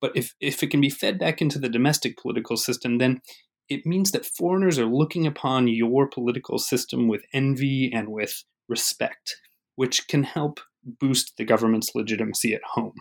But 0.00 0.12
if, 0.14 0.34
if 0.40 0.62
it 0.62 0.68
can 0.68 0.80
be 0.80 0.90
fed 0.90 1.18
back 1.18 1.40
into 1.40 1.58
the 1.58 1.70
domestic 1.70 2.18
political 2.18 2.56
system, 2.56 2.98
then 2.98 3.22
it 3.68 3.86
means 3.86 4.12
that 4.12 4.26
foreigners 4.26 4.78
are 4.78 4.86
looking 4.86 5.26
upon 5.26 5.68
your 5.68 6.06
political 6.06 6.58
system 6.58 7.08
with 7.08 7.24
envy 7.32 7.90
and 7.92 8.10
with 8.10 8.44
respect, 8.68 9.36
which 9.74 10.06
can 10.06 10.22
help 10.22 10.60
boost 10.84 11.32
the 11.36 11.44
government's 11.44 11.94
legitimacy 11.94 12.54
at 12.54 12.60
home. 12.74 12.94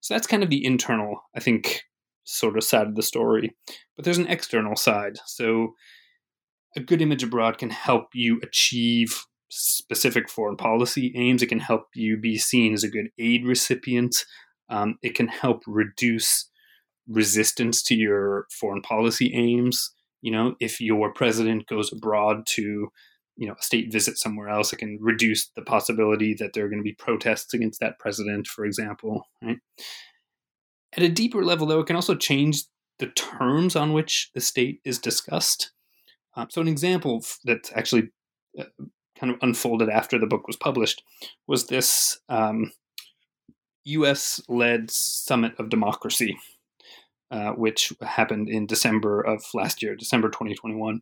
So 0.00 0.14
that's 0.14 0.26
kind 0.26 0.42
of 0.42 0.50
the 0.50 0.64
internal, 0.64 1.22
I 1.36 1.40
think, 1.40 1.82
sort 2.24 2.56
of 2.56 2.64
side 2.64 2.86
of 2.86 2.96
the 2.96 3.02
story. 3.02 3.54
But 3.96 4.04
there's 4.04 4.18
an 4.18 4.28
external 4.28 4.76
side. 4.76 5.18
So 5.26 5.74
a 6.76 6.80
good 6.80 7.02
image 7.02 7.22
abroad 7.22 7.58
can 7.58 7.70
help 7.70 8.08
you 8.14 8.40
achieve 8.42 9.24
specific 9.50 10.30
foreign 10.30 10.56
policy 10.56 11.12
aims. 11.16 11.42
It 11.42 11.48
can 11.48 11.60
help 11.60 11.88
you 11.94 12.16
be 12.16 12.38
seen 12.38 12.72
as 12.72 12.84
a 12.84 12.90
good 12.90 13.08
aid 13.18 13.44
recipient. 13.44 14.24
Um, 14.68 14.96
it 15.02 15.14
can 15.14 15.28
help 15.28 15.62
reduce 15.66 16.48
resistance 17.08 17.82
to 17.82 17.96
your 17.96 18.46
foreign 18.52 18.82
policy 18.82 19.32
aims. 19.34 19.92
You 20.22 20.30
know, 20.30 20.54
if 20.60 20.80
your 20.80 21.12
president 21.12 21.66
goes 21.66 21.92
abroad 21.92 22.46
to, 22.54 22.88
you 23.40 23.46
know, 23.46 23.54
a 23.58 23.62
state 23.62 23.90
visit 23.90 24.18
somewhere 24.18 24.50
else, 24.50 24.70
it 24.70 24.76
can 24.76 24.98
reduce 25.00 25.48
the 25.56 25.62
possibility 25.62 26.34
that 26.34 26.52
there 26.52 26.66
are 26.66 26.68
going 26.68 26.78
to 26.78 26.84
be 26.84 26.92
protests 26.92 27.54
against 27.54 27.80
that 27.80 27.98
president, 27.98 28.46
for 28.46 28.66
example. 28.66 29.26
Right. 29.42 29.56
At 30.94 31.02
a 31.02 31.08
deeper 31.08 31.42
level, 31.42 31.66
though, 31.66 31.80
it 31.80 31.86
can 31.86 31.96
also 31.96 32.14
change 32.14 32.64
the 32.98 33.06
terms 33.06 33.76
on 33.76 33.94
which 33.94 34.30
the 34.34 34.42
state 34.42 34.80
is 34.84 34.98
discussed. 34.98 35.72
Um, 36.36 36.48
so, 36.50 36.60
an 36.60 36.68
example 36.68 37.24
that 37.44 37.72
actually 37.74 38.10
uh, 38.58 38.64
kind 39.18 39.32
of 39.32 39.38
unfolded 39.40 39.88
after 39.88 40.18
the 40.18 40.26
book 40.26 40.46
was 40.46 40.56
published 40.56 41.02
was 41.46 41.66
this 41.66 42.20
um, 42.28 42.72
US 43.84 44.42
led 44.50 44.90
Summit 44.90 45.54
of 45.58 45.70
Democracy, 45.70 46.36
uh, 47.30 47.52
which 47.52 47.90
happened 48.02 48.50
in 48.50 48.66
December 48.66 49.22
of 49.22 49.42
last 49.54 49.82
year, 49.82 49.96
December 49.96 50.28
2021. 50.28 51.00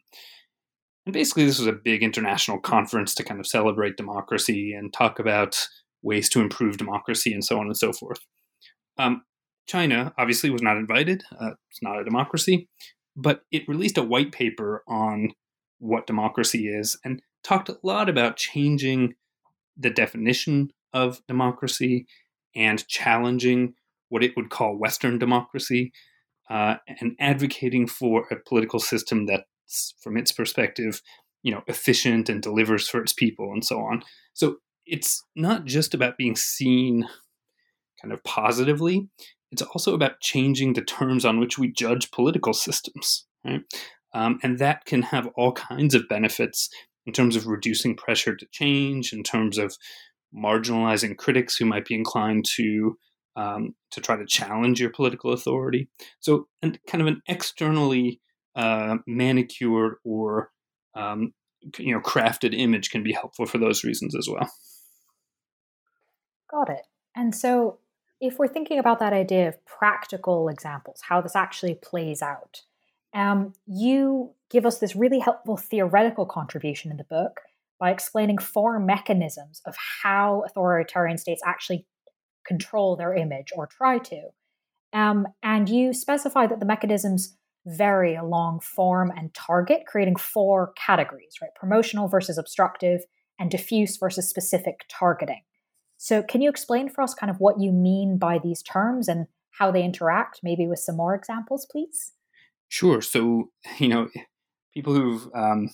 And 1.08 1.14
basically, 1.14 1.46
this 1.46 1.58
was 1.58 1.66
a 1.66 1.72
big 1.72 2.02
international 2.02 2.60
conference 2.60 3.14
to 3.14 3.24
kind 3.24 3.40
of 3.40 3.46
celebrate 3.46 3.96
democracy 3.96 4.74
and 4.74 4.92
talk 4.92 5.18
about 5.18 5.56
ways 6.02 6.28
to 6.28 6.42
improve 6.42 6.76
democracy 6.76 7.32
and 7.32 7.42
so 7.42 7.58
on 7.58 7.64
and 7.64 7.78
so 7.78 7.94
forth. 7.94 8.18
Um, 8.98 9.22
China 9.66 10.12
obviously 10.18 10.50
was 10.50 10.60
not 10.60 10.76
invited, 10.76 11.24
uh, 11.40 11.52
it's 11.70 11.80
not 11.80 11.98
a 11.98 12.04
democracy, 12.04 12.68
but 13.16 13.40
it 13.50 13.66
released 13.66 13.96
a 13.96 14.02
white 14.02 14.32
paper 14.32 14.84
on 14.86 15.30
what 15.78 16.06
democracy 16.06 16.68
is 16.68 16.98
and 17.02 17.22
talked 17.42 17.70
a 17.70 17.78
lot 17.82 18.10
about 18.10 18.36
changing 18.36 19.14
the 19.78 19.88
definition 19.88 20.68
of 20.92 21.22
democracy 21.26 22.04
and 22.54 22.86
challenging 22.86 23.72
what 24.10 24.22
it 24.22 24.36
would 24.36 24.50
call 24.50 24.76
Western 24.76 25.18
democracy 25.18 25.90
uh, 26.50 26.74
and 27.00 27.16
advocating 27.18 27.86
for 27.86 28.26
a 28.30 28.36
political 28.46 28.78
system 28.78 29.24
that's, 29.24 29.44
from 30.00 30.16
its 30.16 30.32
perspective, 30.32 31.02
you 31.42 31.52
know, 31.52 31.62
efficient 31.66 32.28
and 32.28 32.42
delivers 32.42 32.88
for 32.88 33.00
its 33.00 33.12
people 33.12 33.52
and 33.52 33.64
so 33.64 33.78
on. 33.80 34.02
So 34.34 34.56
it's 34.86 35.22
not 35.36 35.64
just 35.64 35.94
about 35.94 36.16
being 36.16 36.36
seen 36.36 37.06
kind 38.00 38.12
of 38.12 38.22
positively. 38.24 39.08
It's 39.50 39.62
also 39.62 39.94
about 39.94 40.20
changing 40.20 40.74
the 40.74 40.82
terms 40.82 41.24
on 41.24 41.40
which 41.40 41.58
we 41.58 41.72
judge 41.72 42.10
political 42.10 42.52
systems, 42.52 43.26
right? 43.44 43.62
Um, 44.14 44.38
and 44.42 44.58
that 44.58 44.84
can 44.84 45.02
have 45.02 45.28
all 45.36 45.52
kinds 45.52 45.94
of 45.94 46.08
benefits 46.08 46.70
in 47.06 47.12
terms 47.12 47.36
of 47.36 47.46
reducing 47.46 47.96
pressure 47.96 48.36
to 48.36 48.46
change, 48.52 49.12
in 49.12 49.22
terms 49.22 49.58
of 49.58 49.76
marginalizing 50.34 51.16
critics 51.16 51.56
who 51.56 51.64
might 51.64 51.86
be 51.86 51.94
inclined 51.94 52.44
to 52.56 52.98
um, 53.36 53.74
to 53.92 54.00
try 54.00 54.16
to 54.16 54.26
challenge 54.26 54.80
your 54.80 54.90
political 54.90 55.32
authority. 55.32 55.88
So, 56.18 56.48
and 56.60 56.78
kind 56.88 57.00
of 57.00 57.06
an 57.06 57.22
externally 57.28 58.20
uh, 58.58 58.96
manicured 59.06 59.94
or 60.04 60.50
um, 60.94 61.32
you 61.78 61.94
know 61.94 62.00
crafted 62.00 62.58
image 62.58 62.90
can 62.90 63.02
be 63.04 63.12
helpful 63.12 63.46
for 63.46 63.56
those 63.56 63.84
reasons 63.84 64.14
as 64.16 64.28
well. 64.28 64.50
Got 66.50 66.70
it. 66.70 66.86
And 67.14 67.34
so, 67.34 67.78
if 68.20 68.38
we're 68.38 68.48
thinking 68.48 68.78
about 68.78 68.98
that 68.98 69.12
idea 69.12 69.48
of 69.48 69.64
practical 69.64 70.48
examples, 70.48 71.02
how 71.08 71.20
this 71.20 71.36
actually 71.36 71.74
plays 71.74 72.20
out, 72.20 72.62
um, 73.14 73.54
you 73.66 74.32
give 74.50 74.66
us 74.66 74.78
this 74.78 74.96
really 74.96 75.20
helpful 75.20 75.56
theoretical 75.56 76.26
contribution 76.26 76.90
in 76.90 76.96
the 76.96 77.04
book 77.04 77.40
by 77.78 77.90
explaining 77.90 78.38
four 78.38 78.80
mechanisms 78.80 79.62
of 79.66 79.76
how 80.02 80.42
authoritarian 80.44 81.16
states 81.16 81.42
actually 81.46 81.86
control 82.44 82.96
their 82.96 83.14
image 83.14 83.52
or 83.54 83.68
try 83.68 83.98
to. 83.98 84.30
Um, 84.92 85.28
and 85.42 85.68
you 85.68 85.92
specify 85.92 86.46
that 86.46 86.60
the 86.60 86.66
mechanisms 86.66 87.36
vary 87.68 88.14
along 88.14 88.60
form 88.60 89.12
and 89.16 89.32
target, 89.34 89.82
creating 89.86 90.16
four 90.16 90.72
categories, 90.76 91.36
right? 91.40 91.50
Promotional 91.54 92.08
versus 92.08 92.38
obstructive, 92.38 93.02
and 93.38 93.50
diffuse 93.50 93.96
versus 93.96 94.28
specific 94.28 94.84
targeting. 94.88 95.42
So, 95.96 96.22
can 96.22 96.40
you 96.40 96.48
explain 96.48 96.88
for 96.88 97.02
us 97.02 97.14
kind 97.14 97.30
of 97.30 97.36
what 97.38 97.60
you 97.60 97.72
mean 97.72 98.18
by 98.18 98.38
these 98.38 98.62
terms 98.62 99.08
and 99.08 99.26
how 99.52 99.70
they 99.70 99.82
interact, 99.82 100.40
maybe 100.42 100.66
with 100.66 100.78
some 100.78 100.96
more 100.96 101.14
examples, 101.14 101.66
please? 101.70 102.12
Sure. 102.68 103.00
So, 103.00 103.50
you 103.78 103.88
know, 103.88 104.08
people 104.74 104.94
who've 104.94 105.28
um, 105.34 105.70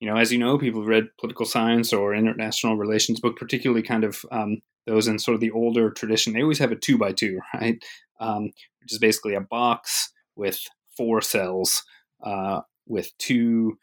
you 0.00 0.10
know, 0.10 0.18
as 0.18 0.30
you 0.30 0.38
know, 0.38 0.58
people 0.58 0.80
who've 0.80 0.88
read 0.88 1.08
political 1.18 1.46
science 1.46 1.92
or 1.92 2.14
international 2.14 2.76
relations 2.76 3.20
book, 3.20 3.36
particularly 3.36 3.82
kind 3.82 4.04
of 4.04 4.24
um, 4.30 4.60
those 4.86 5.08
in 5.08 5.18
sort 5.18 5.34
of 5.34 5.40
the 5.40 5.50
older 5.50 5.90
tradition, 5.90 6.34
they 6.34 6.42
always 6.42 6.58
have 6.58 6.72
a 6.72 6.76
two 6.76 6.98
by 6.98 7.12
two, 7.12 7.40
right? 7.54 7.82
Um, 8.20 8.50
which 8.80 8.92
is 8.92 8.98
basically 8.98 9.34
a 9.34 9.40
box 9.40 10.12
with 10.36 10.60
four 10.96 11.20
cells 11.20 11.82
uh, 12.24 12.60
with 12.86 13.10
two, 13.18 13.78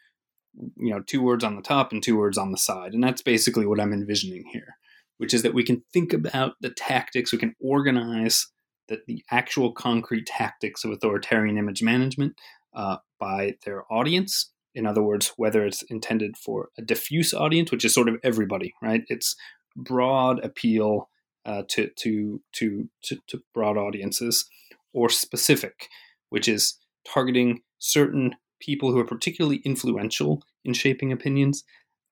you 0.76 0.90
know, 0.90 1.00
two 1.00 1.22
words 1.22 1.44
on 1.44 1.56
the 1.56 1.62
top 1.62 1.92
and 1.92 2.02
two 2.02 2.16
words 2.16 2.38
on 2.38 2.52
the 2.52 2.58
side, 2.58 2.92
and 2.92 3.02
that's 3.02 3.22
basically 3.22 3.66
what 3.66 3.80
I'm 3.80 3.92
envisioning 3.92 4.44
here, 4.52 4.76
which 5.18 5.34
is 5.34 5.42
that 5.42 5.54
we 5.54 5.64
can 5.64 5.82
think 5.92 6.12
about 6.12 6.54
the 6.60 6.70
tactics, 6.70 7.32
we 7.32 7.38
can 7.38 7.54
organize 7.60 8.48
that 8.88 9.06
the 9.06 9.24
actual 9.30 9.72
concrete 9.72 10.26
tactics 10.26 10.84
of 10.84 10.90
authoritarian 10.90 11.56
image 11.56 11.82
management 11.82 12.34
uh, 12.74 12.96
by 13.18 13.54
their 13.64 13.84
audience 13.92 14.52
in 14.74 14.86
other 14.86 15.02
words, 15.02 15.32
whether 15.36 15.66
it's 15.66 15.82
intended 15.82 16.36
for 16.36 16.70
a 16.78 16.82
diffuse 16.82 17.34
audience, 17.34 17.70
which 17.70 17.84
is 17.84 17.94
sort 17.94 18.08
of 18.08 18.16
everybody, 18.22 18.74
right? 18.80 19.04
It's 19.08 19.36
broad 19.76 20.42
appeal 20.44 21.08
uh, 21.44 21.62
to, 21.68 21.90
to, 21.96 22.40
to, 22.52 22.88
to, 23.04 23.18
to 23.28 23.42
broad 23.52 23.76
audiences, 23.76 24.46
or 24.94 25.08
specific, 25.08 25.88
which 26.28 26.48
is 26.48 26.78
targeting 27.06 27.62
certain 27.78 28.34
people 28.60 28.92
who 28.92 28.98
are 28.98 29.04
particularly 29.04 29.60
influential 29.64 30.42
in 30.64 30.72
shaping 30.72 31.12
opinions 31.12 31.64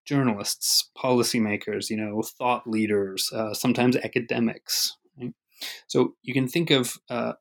journalists, 0.04 0.90
policymakers, 0.96 1.90
you 1.90 1.96
know, 1.96 2.22
thought 2.22 2.66
leaders, 2.66 3.30
uh, 3.32 3.54
sometimes 3.54 3.96
academics. 3.96 4.96
Right? 5.16 5.32
So 5.86 6.14
you 6.22 6.34
can 6.34 6.48
think 6.48 6.70
of 6.70 6.96
uh, 7.08 7.34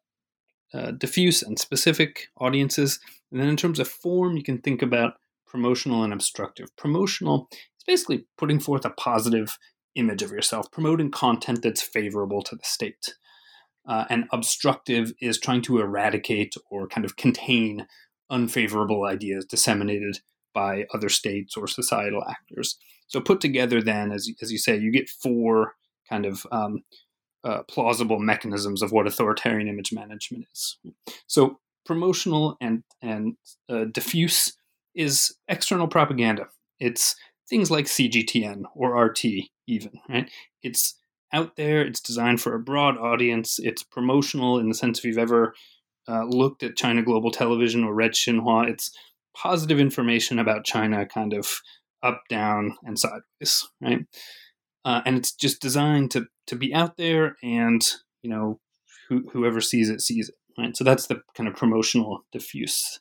uh, 0.74 0.92
diffuse 0.92 1.42
and 1.42 1.58
specific 1.58 2.28
audiences. 2.38 3.00
And 3.32 3.42
then 3.42 3.50
in 3.50 3.58
terms 3.58 3.80
of 3.80 3.88
form, 3.88 4.38
you 4.38 4.44
can 4.44 4.60
think 4.60 4.82
about 4.82 5.14
promotional 5.48 6.04
and 6.04 6.14
obstructive. 6.14 6.68
Promotional 6.78 7.48
is 7.52 7.84
basically 7.88 8.26
putting 8.38 8.60
forth 8.60 8.86
a 8.86 8.92
positive 8.92 9.58
image 9.96 10.22
of 10.22 10.32
yourself, 10.32 10.72
promoting 10.72 11.10
content 11.10 11.64
that's 11.64 11.82
favorable 11.82 12.44
to 12.44 12.56
the 12.56 12.64
state. 12.64 13.16
Uh, 13.90 14.06
and 14.12 14.26
obstructive 14.32 15.12
is 15.20 15.40
trying 15.40 15.64
to 15.64 15.80
eradicate 15.80 16.54
or 16.70 16.88
kind 16.88 17.04
of 17.04 17.16
contain 17.16 17.88
unfavorable 18.30 19.04
ideas 19.04 19.46
disseminated 19.46 20.20
by 20.54 20.86
other 20.94 21.10
states 21.10 21.58
or 21.58 21.68
societal 21.68 22.24
actors. 22.30 22.78
So 23.08 23.20
put 23.20 23.42
together, 23.42 23.82
then, 23.82 24.12
as 24.12 24.30
as 24.42 24.52
you 24.52 24.60
say, 24.60 24.78
you 24.78 24.92
get 24.92 25.10
four 25.10 25.74
kind 26.08 26.28
of 26.28 26.46
um, 26.52 26.84
uh, 27.44 27.64
plausible 27.64 28.20
mechanisms 28.20 28.84
of 28.84 28.92
what 28.92 29.08
authoritarian 29.08 29.68
image 29.68 29.92
management 29.92 30.46
is. 30.54 30.78
So 31.26 31.60
promotional 31.84 32.58
and 32.62 32.84
and 33.02 33.38
uh, 33.70 33.86
diffuse 33.92 34.54
is 34.94 35.36
external 35.48 35.88
propaganda. 35.88 36.48
It's 36.80 37.16
things 37.50 37.72
like 37.72 37.86
CGTN 37.86 38.66
or 38.76 39.04
RT, 39.04 39.26
even 39.66 39.92
right. 40.08 40.30
It's 40.62 40.99
out 41.34 41.56
there. 41.56 41.82
It's 41.82 42.02
designed 42.02 42.42
for 42.42 42.56
a 42.56 42.60
broad 42.60 42.98
audience. 42.98 43.60
It's 43.60 43.84
promotional 43.84 44.60
in 44.60 44.70
the 44.70 44.76
sense 44.76 45.00
if 45.00 45.06
you've 45.06 45.18
ever 45.18 45.54
uh, 46.08 46.24
looked 46.24 46.64
at 46.64 46.76
China 46.76 47.04
Global 47.04 47.32
Television 47.32 47.84
or 47.84 47.94
read 47.94 48.14
Xinhua, 48.14 48.68
it's 48.68 48.92
positive 49.36 49.80
information 49.80 50.40
about 50.40 50.66
China, 50.66 51.06
kind 51.06 51.34
of 51.34 51.62
up, 52.02 52.24
down, 52.30 52.76
and 52.84 52.98
sideways, 52.98 53.68
right? 53.82 54.06
Uh, 54.86 55.02
and 55.06 55.18
it's 55.18 55.34
just 55.34 55.62
designed 55.62 56.12
to 56.12 56.26
to 56.48 56.56
be 56.56 56.74
out 56.74 56.98
there, 56.98 57.36
and 57.44 57.86
you 58.24 58.30
know, 58.30 58.60
whoever 59.10 59.62
sees 59.62 59.90
it 59.90 60.02
sees 60.02 60.30
it, 60.30 60.36
right? 60.58 60.76
So 60.76 60.84
that's 60.84 61.08
the 61.08 61.22
kind 61.36 61.48
of 61.48 61.56
promotional 61.56 62.26
diffuse. 62.32 63.00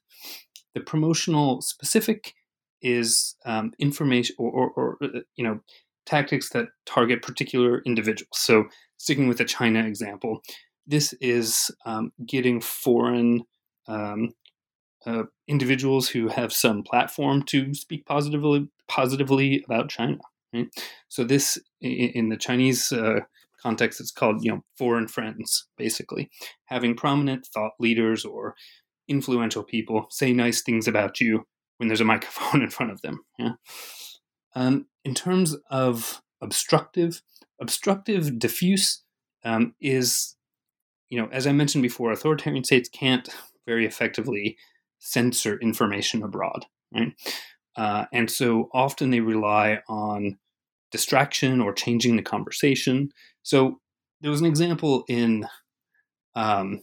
The 0.74 0.80
promotional 0.80 1.62
specific 1.62 2.34
is 2.82 3.36
um, 3.44 3.72
information 3.78 4.36
or, 4.38 4.50
or, 4.50 4.70
or, 4.76 4.98
uh, 5.02 5.20
you 5.36 5.44
know 5.44 5.60
tactics 6.08 6.50
that 6.50 6.68
target 6.86 7.22
particular 7.22 7.82
individuals. 7.84 8.30
So 8.32 8.64
sticking 8.96 9.28
with 9.28 9.38
the 9.38 9.44
China 9.44 9.84
example, 9.84 10.42
this 10.86 11.12
is 11.20 11.70
um, 11.84 12.12
getting 12.26 12.60
foreign 12.60 13.42
um, 13.86 14.32
uh, 15.06 15.24
individuals 15.46 16.08
who 16.08 16.28
have 16.28 16.52
some 16.52 16.82
platform 16.82 17.42
to 17.44 17.74
speak 17.74 18.06
positively 18.06 18.68
positively 18.88 19.62
about 19.66 19.90
China. 19.90 20.18
Right? 20.52 20.68
So 21.08 21.24
this, 21.24 21.58
in, 21.80 22.10
in 22.14 22.28
the 22.30 22.36
Chinese 22.38 22.90
uh, 22.90 23.20
context, 23.62 24.00
it's 24.00 24.10
called 24.10 24.42
you 24.42 24.52
know 24.52 24.64
foreign 24.76 25.08
friends, 25.08 25.66
basically 25.76 26.30
having 26.66 26.96
prominent 26.96 27.46
thought 27.46 27.72
leaders 27.78 28.24
or 28.24 28.54
influential 29.08 29.62
people 29.62 30.06
say 30.10 30.32
nice 30.32 30.62
things 30.62 30.88
about 30.88 31.20
you 31.20 31.44
when 31.76 31.88
there's 31.88 32.00
a 32.00 32.04
microphone 32.14 32.62
in 32.62 32.70
front 32.70 32.92
of 32.92 33.02
them. 33.02 33.20
Yeah. 33.38 33.52
Um, 34.54 34.86
in 35.08 35.14
terms 35.14 35.56
of 35.70 36.20
obstructive, 36.42 37.22
obstructive 37.58 38.38
diffuse 38.38 39.02
um, 39.42 39.74
is, 39.80 40.36
you 41.08 41.18
know, 41.18 41.30
as 41.32 41.46
I 41.46 41.52
mentioned 41.52 41.80
before, 41.80 42.12
authoritarian 42.12 42.62
states 42.62 42.90
can't 42.90 43.26
very 43.66 43.86
effectively 43.86 44.58
censor 44.98 45.58
information 45.60 46.22
abroad, 46.22 46.66
right? 46.94 47.14
Uh, 47.74 48.04
and 48.12 48.30
so 48.30 48.68
often 48.74 49.08
they 49.08 49.20
rely 49.20 49.78
on 49.88 50.36
distraction 50.92 51.62
or 51.62 51.72
changing 51.72 52.16
the 52.16 52.22
conversation. 52.22 53.10
So 53.42 53.80
there 54.20 54.30
was 54.30 54.42
an 54.42 54.46
example 54.46 55.04
in, 55.08 55.46
um, 56.34 56.82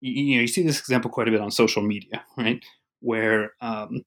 you, 0.00 0.24
you, 0.24 0.34
know, 0.34 0.40
you 0.40 0.48
see 0.48 0.64
this 0.64 0.80
example 0.80 1.12
quite 1.12 1.28
a 1.28 1.30
bit 1.30 1.40
on 1.40 1.52
social 1.52 1.82
media, 1.82 2.24
right? 2.36 2.60
Where 2.98 3.52
um, 3.60 4.02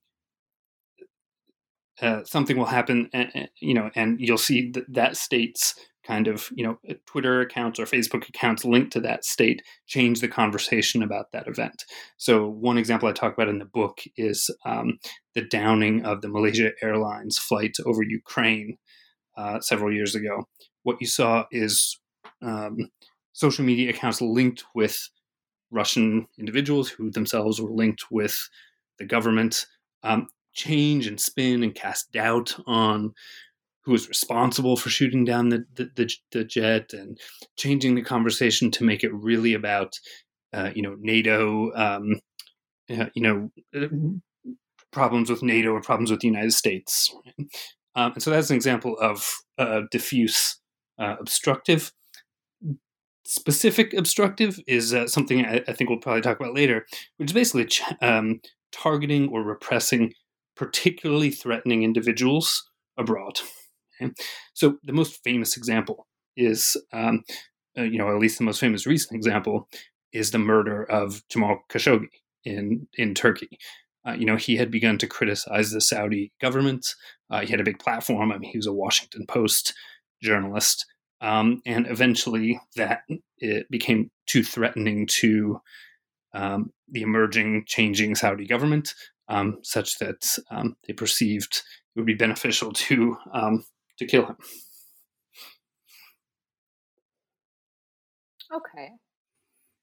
uh, 2.02 2.24
something 2.24 2.58
will 2.58 2.66
happen, 2.66 3.10
and, 3.14 3.50
you 3.60 3.74
know, 3.74 3.90
and 3.96 4.20
you'll 4.20 4.38
see 4.38 4.72
that, 4.72 4.86
that 4.94 5.18
state's 5.18 5.76
kind 6.10 6.28
of 6.28 6.50
you 6.56 6.64
know 6.64 6.80
uh, 6.90 6.94
twitter 7.06 7.42
accounts 7.42 7.80
or 7.80 7.86
facebook 7.86 8.28
accounts 8.28 8.66
linked 8.66 8.92
to 8.92 9.00
that 9.00 9.24
state 9.24 9.62
change 9.86 10.22
the 10.22 10.28
conversation 10.28 11.04
about 11.04 11.32
that 11.32 11.48
event. 11.48 11.86
So 12.18 12.48
one 12.48 12.78
example 12.78 13.08
i 13.08 13.12
talk 13.12 13.34
about 13.34 13.50
in 13.50 13.60
the 13.60 13.66
book 13.66 14.02
is 14.18 14.50
um, 14.66 14.98
the 15.36 15.42
downing 15.42 16.06
of 16.06 16.22
the 16.22 16.30
malaysia 16.30 16.72
airlines 16.82 17.38
flight 17.38 17.76
over 17.86 18.02
ukraine 18.02 18.78
uh, 19.38 19.60
several 19.62 19.94
years 19.94 20.16
ago. 20.16 20.48
What 20.84 20.98
you 21.00 21.08
saw 21.08 21.46
is 21.52 21.98
um, 22.42 22.90
social 23.34 23.64
media 23.64 23.90
accounts 23.92 24.22
linked 24.22 24.64
with 24.74 25.10
russian 25.70 26.28
individuals 26.40 26.90
who 26.90 27.12
themselves 27.12 27.62
were 27.62 27.72
linked 27.72 28.06
with 28.10 28.50
the 28.98 29.06
government. 29.06 29.66
Um, 30.04 30.28
change 30.54 31.08
and 31.08 31.20
spin 31.20 31.64
and 31.64 31.76
cast 31.76 32.12
doubt 32.12 32.56
on 32.66 33.14
who 33.84 33.92
was 33.92 34.08
responsible 34.08 34.76
for 34.76 34.90
shooting 34.90 35.26
down 35.26 35.50
the, 35.50 35.66
the, 35.76 35.90
the, 35.96 36.14
the 36.32 36.44
jet 36.44 36.94
and 36.94 37.18
changing 37.58 37.96
the 37.96 38.02
conversation 38.02 38.70
to 38.72 38.84
make 38.84 39.04
it 39.04 39.14
really 39.14 39.54
about, 39.54 39.98
uh, 40.54 40.70
you 40.76 40.82
know, 40.82 40.96
NATO, 41.00 41.74
um, 41.76 42.20
uh, 42.90 43.08
you 43.16 43.22
know, 43.24 43.52
uh, 43.76 43.88
problems 44.92 45.30
with 45.30 45.44
NATO 45.44 45.70
or 45.72 45.82
problems 45.82 46.12
with 46.12 46.20
the 46.20 46.28
United 46.28 46.54
States. 46.54 47.14
Um, 47.96 48.14
and 48.14 48.24
so 48.24 48.32
that's 48.32 48.50
an 48.50 48.56
example 48.56 48.98
of 49.00 49.28
uh, 49.58 49.82
diffuse 49.92 50.60
uh, 51.00 51.16
obstructive. 51.20 51.92
Specific 53.26 53.94
obstructive 53.94 54.60
is 54.68 54.94
uh, 54.94 55.08
something 55.08 55.46
I, 55.46 55.64
I, 55.68 55.74
think 55.74 55.90
we'll 55.90 56.00
probably 56.00 56.22
talk 56.22 56.40
about 56.40 56.56
later, 56.56 56.86
which 57.18 57.30
is 57.30 57.34
basically 57.34 57.66
ch- 57.66 57.84
um, 58.02 58.42
targeting 58.72 59.30
or 59.30 59.44
repressing 59.44 60.14
particularly 60.60 61.32
threatening 61.32 61.84
individuals 61.84 62.70
abroad. 62.98 63.40
Okay? 64.02 64.12
So 64.54 64.78
the 64.84 64.92
most 64.92 65.24
famous 65.24 65.56
example 65.56 66.06
is, 66.36 66.76
um, 66.92 67.24
uh, 67.78 67.84
you 67.84 67.98
know, 67.98 68.10
at 68.10 68.20
least 68.20 68.38
the 68.38 68.44
most 68.44 68.60
famous 68.60 68.86
recent 68.86 69.16
example 69.16 69.70
is 70.12 70.32
the 70.32 70.38
murder 70.38 70.84
of 70.84 71.24
Jamal 71.30 71.60
Khashoggi 71.70 72.10
in 72.44 72.88
in 72.98 73.14
Turkey. 73.14 73.58
Uh, 74.06 74.14
you 74.14 74.26
know, 74.26 74.36
he 74.36 74.58
had 74.58 74.70
begun 74.70 74.98
to 74.98 75.08
criticize 75.08 75.72
the 75.72 75.80
Saudi 75.80 76.34
government. 76.42 76.86
Uh, 77.30 77.42
he 77.42 77.48
had 77.48 77.62
a 77.62 77.66
big 77.66 77.80
platform. 77.80 78.32
I 78.32 78.38
mean, 78.38 78.52
he 78.52 78.58
was 78.58 78.68
a 78.68 78.74
Washington 78.74 79.26
Post 79.28 79.74
journalist, 80.22 80.86
um, 81.22 81.62
and 81.66 81.88
eventually 81.88 82.60
that 82.76 83.04
it 83.38 83.70
became 83.70 84.12
too 84.26 84.44
threatening 84.44 85.08
to 85.22 85.62
um, 86.34 86.72
the 86.90 87.02
emerging, 87.02 87.64
changing 87.66 88.16
Saudi 88.16 88.46
government 88.46 88.94
um, 89.30 89.60
such 89.64 89.98
that 90.00 90.38
um, 90.52 90.76
they 90.86 90.94
perceived 90.94 91.64
it 91.96 92.00
would 92.00 92.06
be 92.06 92.14
beneficial 92.14 92.72
to 92.74 93.18
um, 93.34 93.66
to 93.98 94.06
kill 94.06 94.26
him. 94.26 94.38
Okay, 98.54 98.90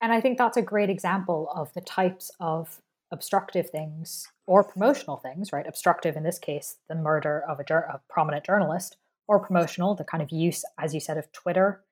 and 0.00 0.12
I 0.12 0.20
think 0.20 0.38
that's 0.38 0.56
a 0.56 0.62
great 0.62 0.90
example 0.90 1.48
of 1.54 1.72
the 1.74 1.80
types 1.80 2.30
of 2.40 2.80
obstructive 3.12 3.70
things 3.70 4.26
or 4.46 4.64
promotional 4.64 5.16
things, 5.16 5.52
right? 5.52 5.66
Obstructive 5.66 6.16
in 6.16 6.24
this 6.24 6.38
case, 6.38 6.76
the 6.88 6.94
murder 6.94 7.44
of 7.48 7.60
a, 7.60 7.74
a 7.74 8.00
prominent 8.08 8.44
journalist, 8.44 8.96
or 9.28 9.38
promotional, 9.38 9.94
the 9.94 10.04
kind 10.04 10.22
of 10.22 10.30
use, 10.30 10.64
as 10.78 10.94
you 10.94 11.00
said, 11.00 11.16
of 11.16 11.30
Twitter 11.32 11.82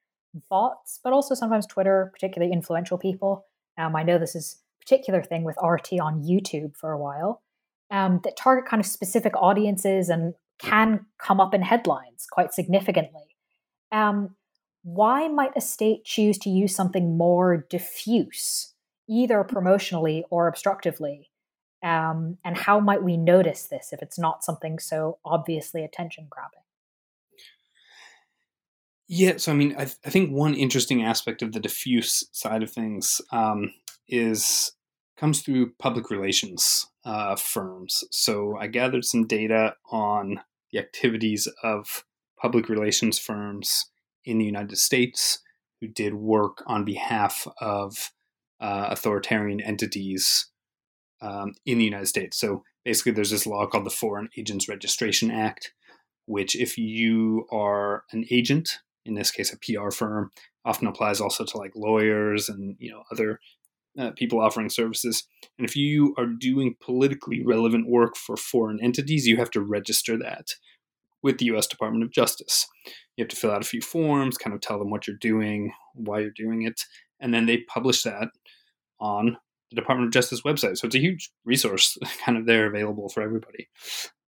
bots, 0.51 0.99
but 1.03 1.13
also 1.13 1.35
sometimes 1.35 1.67
Twitter, 1.67 2.11
particularly 2.13 2.53
influential 2.53 2.99
people. 2.99 3.47
Um, 3.79 3.95
I 3.95 4.03
know 4.03 4.19
this 4.19 4.35
is 4.35 4.63
particular 4.81 5.23
thing 5.23 5.45
with 5.45 5.57
RT 5.63 5.95
on 6.01 6.23
YouTube 6.23 6.77
for 6.77 6.93
a 6.93 6.99
while 6.99 7.43
um, 7.95 8.21
that 8.25 8.37
target 8.37 8.69
kind 8.69 8.81
of 8.81 8.87
specific 8.87 9.35
audiences 9.37 10.09
and 10.09 10.35
can 10.59 11.07
come 11.19 11.41
up 11.41 11.55
in 11.55 11.63
headlines 11.63 12.27
quite 12.31 12.53
significantly. 12.53 13.37
Um, 13.93 14.35
why 14.83 15.29
might 15.29 15.57
a 15.57 15.61
state 15.61 16.05
choose 16.05 16.37
to 16.39 16.51
use 16.51 16.75
something 16.75 17.17
more 17.17 17.65
diffuse, 17.71 18.75
either 19.09 19.45
promotionally 19.45 20.25
or 20.31 20.49
obstructively? 20.49 21.31
Um, 21.85 22.39
and 22.45 22.57
how 22.57 22.81
might 22.81 23.05
we 23.05 23.17
notice 23.17 23.67
this 23.67 23.93
if 23.93 24.03
it's 24.03 24.19
not 24.19 24.43
something 24.43 24.79
so 24.81 25.19
obviously 25.25 25.85
attention 25.85 26.27
grabbing? 26.29 26.61
Yeah, 29.07 29.35
so 29.37 29.53
I 29.53 29.55
mean, 29.55 29.77
I, 29.79 29.83
I, 29.83 30.11
think 30.11 30.31
one 30.31 30.55
interesting 30.55 31.03
aspect 31.03 31.43
of 31.43 31.53
the 31.53 31.61
diffuse 31.61 32.25
side 32.33 32.63
of 32.63 32.71
things 32.71 33.21
um, 33.31 33.75
is 34.09 34.73
comes 35.25 35.41
through 35.41 35.73
public 35.79 36.11
relations 36.11 36.87
uh, 37.07 37.35
firms. 37.35 38.05
So 38.11 38.59
I 38.61 38.67
gathered 38.67 39.07
some 39.07 39.27
data 39.27 39.75
on 39.91 40.41
the 40.71 40.79
activities 40.79 41.49
of 41.63 42.05
public 42.39 42.69
relations 42.69 43.19
firms 43.19 43.87
in 44.27 44.37
the 44.37 44.45
United 44.45 44.77
States 44.77 45.39
who 45.81 45.89
did 45.89 46.13
work 46.13 46.63
on 46.67 46.85
behalf 46.85 47.49
of 47.59 48.13
uh, 48.61 48.89
authoritarian 48.91 49.63
entities 49.63 50.49
um, 51.23 51.55
in 51.65 51.79
the 51.79 51.87
United 51.87 52.09
States. 52.09 52.37
So 52.37 52.63
basically, 52.85 53.13
there's 53.13 53.31
this 53.31 53.47
law 53.47 53.67
called 53.67 53.87
the 53.87 53.91
Foreign 53.91 54.29
Agents 54.37 54.69
Registration 54.69 55.31
Act, 55.31 55.73
which, 56.27 56.55
if 56.55 56.77
you 56.77 57.47
are 57.51 58.05
an 58.13 58.27
agent, 58.31 58.81
in 59.07 59.15
this 59.15 59.31
case 59.31 59.55
a 59.55 59.57
PR 59.57 59.91
firm, 59.91 60.33
often 60.67 60.87
applies 60.87 61.19
also 61.19 61.47
to 61.47 61.57
like 61.57 61.73
lawyers 61.75 62.51
and 62.51 62.77
you 62.79 62.91
know 62.91 63.05
other 63.11 63.41
uh, 63.99 64.11
people 64.17 64.41
offering 64.41 64.69
services. 64.69 65.27
And 65.59 65.69
if 65.69 65.77
you 65.77 66.15
are 66.19 66.27
doing 66.27 66.77
politically 66.81 67.43
relevant 67.45 67.89
work 67.89 68.17
for 68.17 68.37
foreign 68.37 68.81
entities, 68.83 69.27
you 69.27 69.37
have 69.37 69.51
to 69.53 69.61
register 69.61 70.17
that 70.19 70.49
with 71.23 71.39
the 71.39 71.47
US 71.47 71.67
Department 71.67 72.05
of 72.05 72.11
Justice. 72.11 72.67
You 73.17 73.23
have 73.23 73.31
to 73.31 73.37
fill 73.37 73.53
out 73.53 73.63
a 73.63 73.67
few 73.67 73.81
forms, 73.81 74.37
kind 74.37 74.55
of 74.55 74.61
tell 74.61 74.79
them 74.79 74.91
what 74.91 75.07
you're 75.07 75.17
doing, 75.17 75.73
why 75.95 76.21
you're 76.21 76.31
doing 76.31 76.63
it, 76.63 76.81
and 77.21 77.33
then 77.33 77.47
they 77.47 77.59
publish 77.59 78.03
that 78.03 78.29
on 79.01 79.37
the 79.71 79.77
Department 79.77 80.09
of 80.09 80.13
Justice 80.13 80.43
website. 80.43 80.77
So 80.77 80.87
it's 80.87 80.95
a 80.95 81.01
huge 81.01 81.31
resource 81.45 81.97
kind 82.25 82.37
of 82.37 82.47
there 82.47 82.67
available 82.67 83.09
for 83.09 83.23
everybody. 83.23 83.69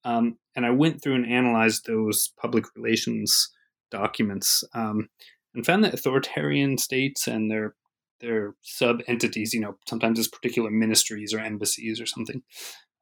Um, 0.04 0.38
and 0.54 0.66
I 0.66 0.70
went 0.70 1.02
through 1.02 1.14
and 1.14 1.26
analyzed 1.26 1.86
those 1.86 2.32
public 2.40 2.66
relations 2.76 3.50
documents 3.90 4.64
um, 4.74 5.08
and 5.54 5.64
found 5.64 5.84
that 5.84 5.94
authoritarian 5.94 6.76
states 6.78 7.26
and 7.26 7.50
their 7.50 7.74
their 8.20 8.54
sub 8.62 9.00
entities, 9.06 9.52
you 9.52 9.60
know, 9.60 9.76
sometimes 9.88 10.18
it's 10.18 10.28
particular 10.28 10.70
ministries 10.70 11.32
or 11.34 11.40
embassies 11.40 12.00
or 12.00 12.06
something, 12.06 12.42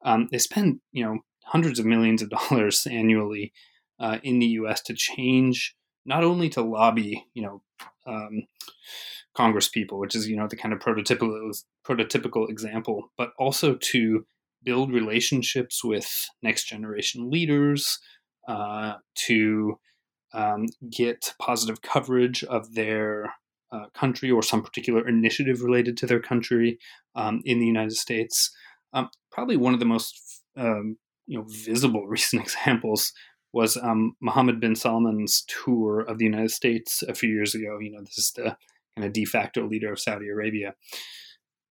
um, 0.03 0.27
they 0.31 0.37
spend 0.37 0.79
you 0.91 1.03
know 1.03 1.19
hundreds 1.45 1.79
of 1.79 1.85
millions 1.85 2.21
of 2.21 2.29
dollars 2.49 2.85
annually 2.89 3.53
uh, 3.99 4.19
in 4.23 4.39
the 4.39 4.47
U.S. 4.47 4.81
to 4.83 4.93
change 4.93 5.75
not 6.05 6.23
only 6.23 6.49
to 6.49 6.61
lobby, 6.61 7.25
you 7.33 7.43
know, 7.43 7.61
um, 8.05 8.43
Congress 9.35 9.69
people, 9.69 9.99
which 9.99 10.15
is 10.15 10.27
you 10.27 10.35
know 10.35 10.47
the 10.47 10.57
kind 10.57 10.73
of 10.73 10.79
prototypical 10.79 11.51
prototypical 11.85 12.49
example, 12.49 13.11
but 13.17 13.31
also 13.37 13.75
to 13.75 14.25
build 14.63 14.91
relationships 14.91 15.83
with 15.83 16.29
next 16.41 16.65
generation 16.65 17.29
leaders, 17.29 17.99
uh, 18.47 18.93
to 19.15 19.79
um, 20.33 20.65
get 20.89 21.33
positive 21.39 21.81
coverage 21.81 22.43
of 22.43 22.73
their 22.75 23.33
uh, 23.73 23.87
country 23.93 24.29
or 24.29 24.43
some 24.43 24.61
particular 24.61 25.07
initiative 25.07 25.61
related 25.61 25.97
to 25.97 26.05
their 26.05 26.19
country 26.19 26.77
um, 27.15 27.41
in 27.43 27.59
the 27.59 27.65
United 27.65 27.95
States. 27.95 28.51
Um, 28.93 29.09
probably 29.31 29.57
one 29.57 29.73
of 29.73 29.79
the 29.79 29.85
most 29.85 30.43
um, 30.55 30.97
you 31.25 31.37
know 31.37 31.45
visible 31.65 32.07
recent 32.07 32.41
examples 32.41 33.11
was 33.51 33.77
um, 33.77 34.15
Mohammed 34.19 34.59
bin 34.59 34.75
Salman's 34.75 35.43
tour 35.47 36.01
of 36.01 36.17
the 36.17 36.25
United 36.25 36.51
States 36.51 37.03
a 37.07 37.13
few 37.13 37.29
years 37.29 37.55
ago. 37.55 37.79
You 37.79 37.91
know, 37.91 38.01
this 38.01 38.17
is 38.17 38.31
the 38.35 38.57
kind 38.95 39.05
of 39.05 39.13
de 39.13 39.25
facto 39.25 39.67
leader 39.67 39.91
of 39.91 39.99
Saudi 39.99 40.27
Arabia. 40.27 40.75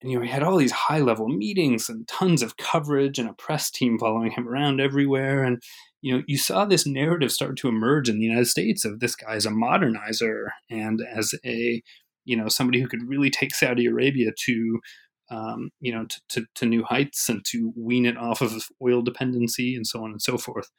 And 0.06 0.12
you 0.12 0.20
know, 0.20 0.24
he 0.24 0.30
had 0.30 0.44
all 0.44 0.58
these 0.58 0.72
high 0.72 1.00
level 1.00 1.28
meetings 1.28 1.90
and 1.90 2.08
tons 2.08 2.44
of 2.44 2.58
coverage 2.58 3.18
and 3.18 3.28
a 3.28 3.34
press 3.34 3.72
team 3.72 3.98
following 3.98 4.30
him 4.30 4.48
around 4.48 4.80
everywhere. 4.80 5.44
And 5.44 5.64
you 6.04 6.16
know, 6.16 6.24
you 6.28 6.38
saw 6.38 6.64
this 6.64 6.86
narrative 6.86 7.32
start 7.32 7.58
to 7.58 7.70
emerge 7.70 8.08
in 8.08 8.20
the 8.20 8.26
United 8.26 8.46
States 8.46 8.86
of 8.86 9.00
this 9.00 9.16
guy 9.16 9.34
as 9.34 9.48
a 9.48 9.50
modernizer 9.50 10.50
and 10.70 11.02
as 11.12 11.34
a, 11.44 11.82
you 12.24 12.38
know, 12.38 12.48
somebody 12.50 12.80
who 12.80 12.88
could 12.88 13.02
really 13.10 13.32
take 13.32 13.56
Saudi 13.56 13.88
Arabia 13.88 14.30
to, 14.46 14.80
um, 15.32 15.72
you 15.80 15.92
know, 15.92 16.06
to, 16.06 16.22
to, 16.30 16.46
to, 16.54 16.68
new 16.68 16.84
heights 16.84 17.28
and 17.28 17.44
to 17.46 17.74
wean 17.76 18.06
it 18.06 18.16
off 18.16 18.42
of 18.42 18.54
oil 18.84 19.02
dependency 19.02 19.74
and 19.74 19.88
so 19.88 20.04
on 20.04 20.12
and 20.12 20.22
so 20.22 20.38
forth. 20.38 20.70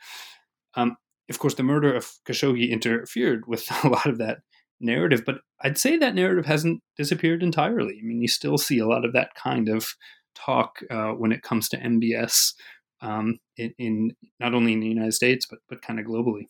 Um, 0.76 0.96
of 1.28 1.40
course, 1.40 1.54
the 1.54 1.64
murder 1.64 1.92
of 1.92 2.08
Khashoggi 2.28 2.70
interfered 2.70 3.48
with 3.48 3.66
a 3.84 3.88
lot 3.88 4.06
of 4.06 4.18
that 4.18 4.38
narrative, 4.80 5.22
but 5.24 5.40
I'd 5.62 5.78
say 5.78 5.96
that 5.96 6.14
narrative 6.14 6.46
hasn't 6.46 6.82
disappeared 6.96 7.42
entirely. 7.42 7.98
I 8.00 8.04
mean, 8.04 8.20
you 8.20 8.28
still 8.28 8.58
see 8.58 8.78
a 8.78 8.86
lot 8.86 9.04
of 9.04 9.12
that 9.12 9.34
kind 9.34 9.68
of 9.68 9.94
talk 10.34 10.80
uh, 10.90 11.10
when 11.10 11.32
it 11.32 11.42
comes 11.42 11.68
to 11.70 11.78
MBS 11.78 12.52
um, 13.00 13.38
in, 13.56 13.74
in, 13.78 14.16
not 14.40 14.54
only 14.54 14.72
in 14.72 14.80
the 14.80 14.88
United 14.88 15.12
States 15.12 15.46
but 15.46 15.58
but 15.68 15.82
kind 15.82 16.00
of 16.00 16.06
globally. 16.06 16.46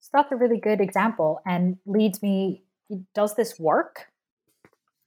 So 0.00 0.10
that's 0.14 0.32
a 0.32 0.36
really 0.36 0.58
good 0.58 0.80
example, 0.80 1.40
and 1.46 1.76
leads 1.84 2.22
me. 2.22 2.62
Does 3.14 3.34
this 3.34 3.58
work? 3.58 4.06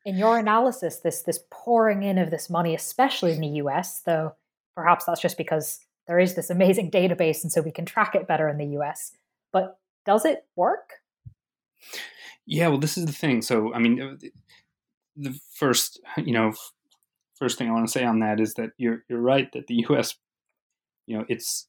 In 0.06 0.18
your 0.18 0.38
analysis, 0.38 0.98
this 0.98 1.24
this 1.24 1.40
pouring 1.50 2.04
in 2.04 2.18
of 2.18 2.30
this 2.30 2.50
money, 2.50 2.76
especially 2.76 3.32
in 3.34 3.42
the 3.42 3.48
U.S., 3.48 4.02
though 4.06 4.36
perhaps 4.76 5.06
that's 5.06 5.22
just 5.22 5.38
because 5.38 5.80
there 6.08 6.20
is 6.20 6.36
this 6.36 6.50
amazing 6.50 6.92
database, 6.92 7.44
and 7.44 7.52
so 7.52 7.62
we 7.62 7.72
can 7.72 7.86
track 7.86 8.14
it 8.16 8.28
better 8.28 8.48
in 8.48 8.58
the 8.58 8.66
U.S. 8.78 9.14
But 9.52 9.78
does 10.06 10.26
it 10.26 10.46
work? 10.56 10.94
Yeah, 12.46 12.68
well, 12.68 12.80
this 12.80 12.98
is 12.98 13.06
the 13.06 13.12
thing. 13.12 13.42
So, 13.42 13.74
I 13.74 13.80
mean, 13.80 14.02
uh, 14.02 14.16
the 15.16 15.40
first, 15.54 16.00
you 16.18 16.34
know, 16.34 16.54
first 17.38 17.58
thing 17.58 17.70
I 17.70 17.74
want 17.74 17.88
to 17.88 17.92
say 17.92 18.04
on 18.04 18.20
that 18.20 18.40
is 18.40 18.54
that 18.56 18.72
you're 18.78 19.04
you're 19.10 19.22
right 19.22 19.52
that 19.54 19.68
the 19.68 19.86
U.S. 19.90 20.16
You 21.08 21.18
know, 21.18 21.26
it's 21.28 21.68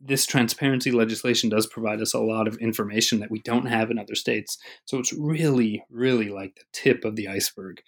this 0.00 0.26
transparency 0.26 0.90
legislation 0.90 1.48
does 1.48 1.66
provide 1.66 2.00
us 2.00 2.14
a 2.14 2.20
lot 2.20 2.48
of 2.48 2.56
information 2.56 3.20
that 3.20 3.30
we 3.30 3.40
don't 3.40 3.66
have 3.66 3.90
in 3.90 3.98
other 3.98 4.14
states. 4.14 4.58
So 4.84 4.98
it's 4.98 5.12
really, 5.12 5.84
really 5.90 6.28
like 6.28 6.56
the 6.56 6.64
tip 6.72 7.04
of 7.04 7.14
the 7.14 7.28
iceberg. 7.28 7.82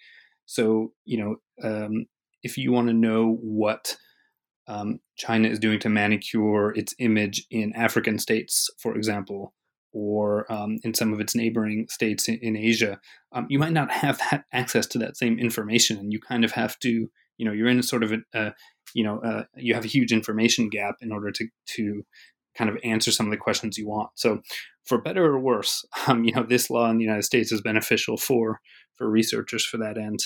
So 0.45 0.93
you 1.05 1.17
know, 1.17 1.35
um, 1.63 2.05
if 2.43 2.57
you 2.57 2.71
want 2.71 2.87
to 2.87 2.93
know 2.93 3.37
what 3.41 3.97
um, 4.67 4.99
China 5.15 5.47
is 5.47 5.59
doing 5.59 5.79
to 5.79 5.89
manicure 5.89 6.71
its 6.75 6.95
image 6.99 7.45
in 7.51 7.73
African 7.73 8.19
states, 8.19 8.69
for 8.79 8.95
example, 8.95 9.53
or 9.95 10.51
um, 10.51 10.77
in 10.83 10.93
some 10.93 11.13
of 11.13 11.21
its 11.21 11.35
neighboring 11.35 11.87
states 11.89 12.27
in, 12.27 12.37
in 12.41 12.57
Asia, 12.57 12.99
um, 13.31 13.47
you 13.49 13.57
might 13.57 13.71
not 13.71 13.89
have 13.89 14.17
that 14.29 14.43
access 14.53 14.85
to 14.87 14.99
that 14.99 15.15
same 15.15 15.39
information, 15.39 15.97
and 15.97 16.11
you 16.11 16.19
kind 16.19 16.43
of 16.43 16.51
have 16.51 16.77
to 16.79 17.09
you 17.37 17.45
know 17.45 17.53
you're 17.53 17.69
in 17.69 17.81
sort 17.81 18.03
of 18.03 18.11
a, 18.11 18.17
a 18.33 18.53
you 18.93 19.03
know 19.03 19.19
uh, 19.19 19.43
you 19.55 19.73
have 19.73 19.85
a 19.85 19.89
huge 19.89 20.11
information 20.11 20.69
gap 20.69 20.95
in 21.01 21.13
order 21.13 21.31
to 21.31 21.47
to 21.67 22.03
kind 22.57 22.69
of 22.69 22.77
answer 22.83 23.11
some 23.11 23.25
of 23.25 23.31
the 23.31 23.37
questions 23.37 23.77
you 23.77 23.87
want. 23.87 24.09
So, 24.15 24.41
for 24.85 25.01
better 25.01 25.25
or 25.25 25.39
worse, 25.39 25.85
um, 26.07 26.25
you 26.25 26.33
know 26.33 26.43
this 26.43 26.69
law 26.69 26.89
in 26.89 26.97
the 26.97 27.05
United 27.05 27.23
States 27.23 27.53
is 27.53 27.61
beneficial 27.61 28.17
for 28.17 28.59
for 28.97 29.09
researchers 29.09 29.65
for 29.65 29.77
that 29.77 29.97
end. 29.97 30.19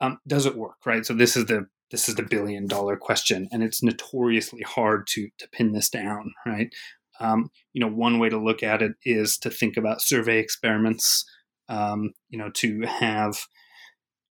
Um, 0.00 0.18
does 0.26 0.46
it 0.46 0.56
work? 0.56 0.76
Right. 0.86 1.04
So 1.04 1.12
this 1.12 1.36
is 1.36 1.46
the 1.46 1.66
this 1.90 2.08
is 2.08 2.14
the 2.14 2.22
billion 2.22 2.66
dollar 2.66 2.96
question, 2.96 3.48
and 3.52 3.62
it's 3.62 3.82
notoriously 3.82 4.62
hard 4.62 5.06
to 5.08 5.28
to 5.38 5.48
pin 5.50 5.72
this 5.72 5.90
down. 5.90 6.32
Right. 6.46 6.72
Um, 7.20 7.50
you 7.72 7.80
know, 7.80 7.88
one 7.88 8.18
way 8.18 8.28
to 8.28 8.42
look 8.42 8.62
at 8.62 8.82
it 8.82 8.92
is 9.04 9.38
to 9.38 9.50
think 9.50 9.76
about 9.76 10.02
survey 10.02 10.38
experiments. 10.38 11.24
Um, 11.68 12.12
you 12.28 12.38
know, 12.38 12.50
to 12.56 12.82
have 12.82 13.38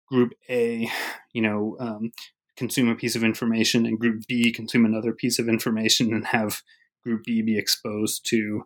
group 0.09 0.33
A, 0.49 0.89
you 1.33 1.41
know, 1.41 1.77
um, 1.79 2.11
consume 2.57 2.89
a 2.89 2.95
piece 2.95 3.15
of 3.15 3.23
information 3.23 3.85
and 3.85 3.99
group 3.99 4.23
B 4.27 4.51
consume 4.51 4.85
another 4.85 5.13
piece 5.13 5.39
of 5.39 5.47
information 5.47 6.13
and 6.13 6.27
have 6.27 6.61
group 7.03 7.23
B 7.23 7.41
be 7.41 7.57
exposed 7.57 8.25
to 8.29 8.63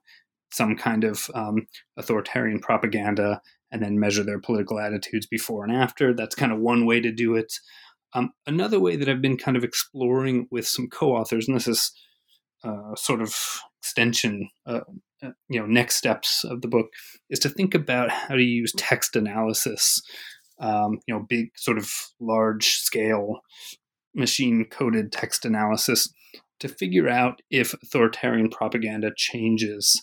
some 0.52 0.76
kind 0.76 1.04
of 1.04 1.30
um, 1.34 1.68
authoritarian 1.98 2.60
propaganda 2.60 3.42
and 3.72 3.82
then 3.82 4.00
measure 4.00 4.24
their 4.24 4.40
political 4.40 4.80
attitudes 4.80 5.26
before 5.26 5.64
and 5.64 5.74
after. 5.74 6.14
That's 6.14 6.36
kind 6.36 6.52
of 6.52 6.60
one 6.60 6.86
way 6.86 7.00
to 7.02 7.12
do 7.12 7.36
it. 7.36 7.54
Um, 8.14 8.32
another 8.48 8.80
way 8.80 8.96
that 8.96 9.10
I've 9.10 9.22
been 9.22 9.38
kind 9.38 9.58
of 9.58 9.64
exploring 9.64 10.48
with 10.50 10.66
some 10.68 10.88
co-authors, 10.88 11.48
and 11.48 11.58
this 11.58 11.68
is 11.68 11.92
uh, 12.64 12.96
sort 12.96 13.22
of 13.22 13.36
extension, 13.86 14.50
uh, 14.66 14.82
uh 15.24 15.32
you 15.50 15.60
know, 15.60 15.66
next 15.66 15.96
steps 15.96 16.44
of 16.44 16.62
the 16.62 16.68
book, 16.68 16.88
is 17.30 17.40
to 17.40 17.50
think 17.50 17.76
about 17.76 18.10
how 18.10 18.36
to 18.36 18.44
use 18.44 18.74
text 18.78 19.16
analysis 19.16 20.02
um, 20.60 21.00
you 21.08 21.14
know, 21.14 21.26
big 21.28 21.50
sort 21.56 21.78
of 21.78 21.92
large 22.20 22.68
scale 22.68 23.42
machine 24.14 24.66
coded 24.66 25.12
text 25.12 25.46
analysis 25.46 26.12
to 26.60 26.70
figure 26.70 27.10
out 27.10 27.42
if 27.50 27.74
authoritarian 27.74 28.50
propaganda 28.50 29.12
changes 29.16 30.02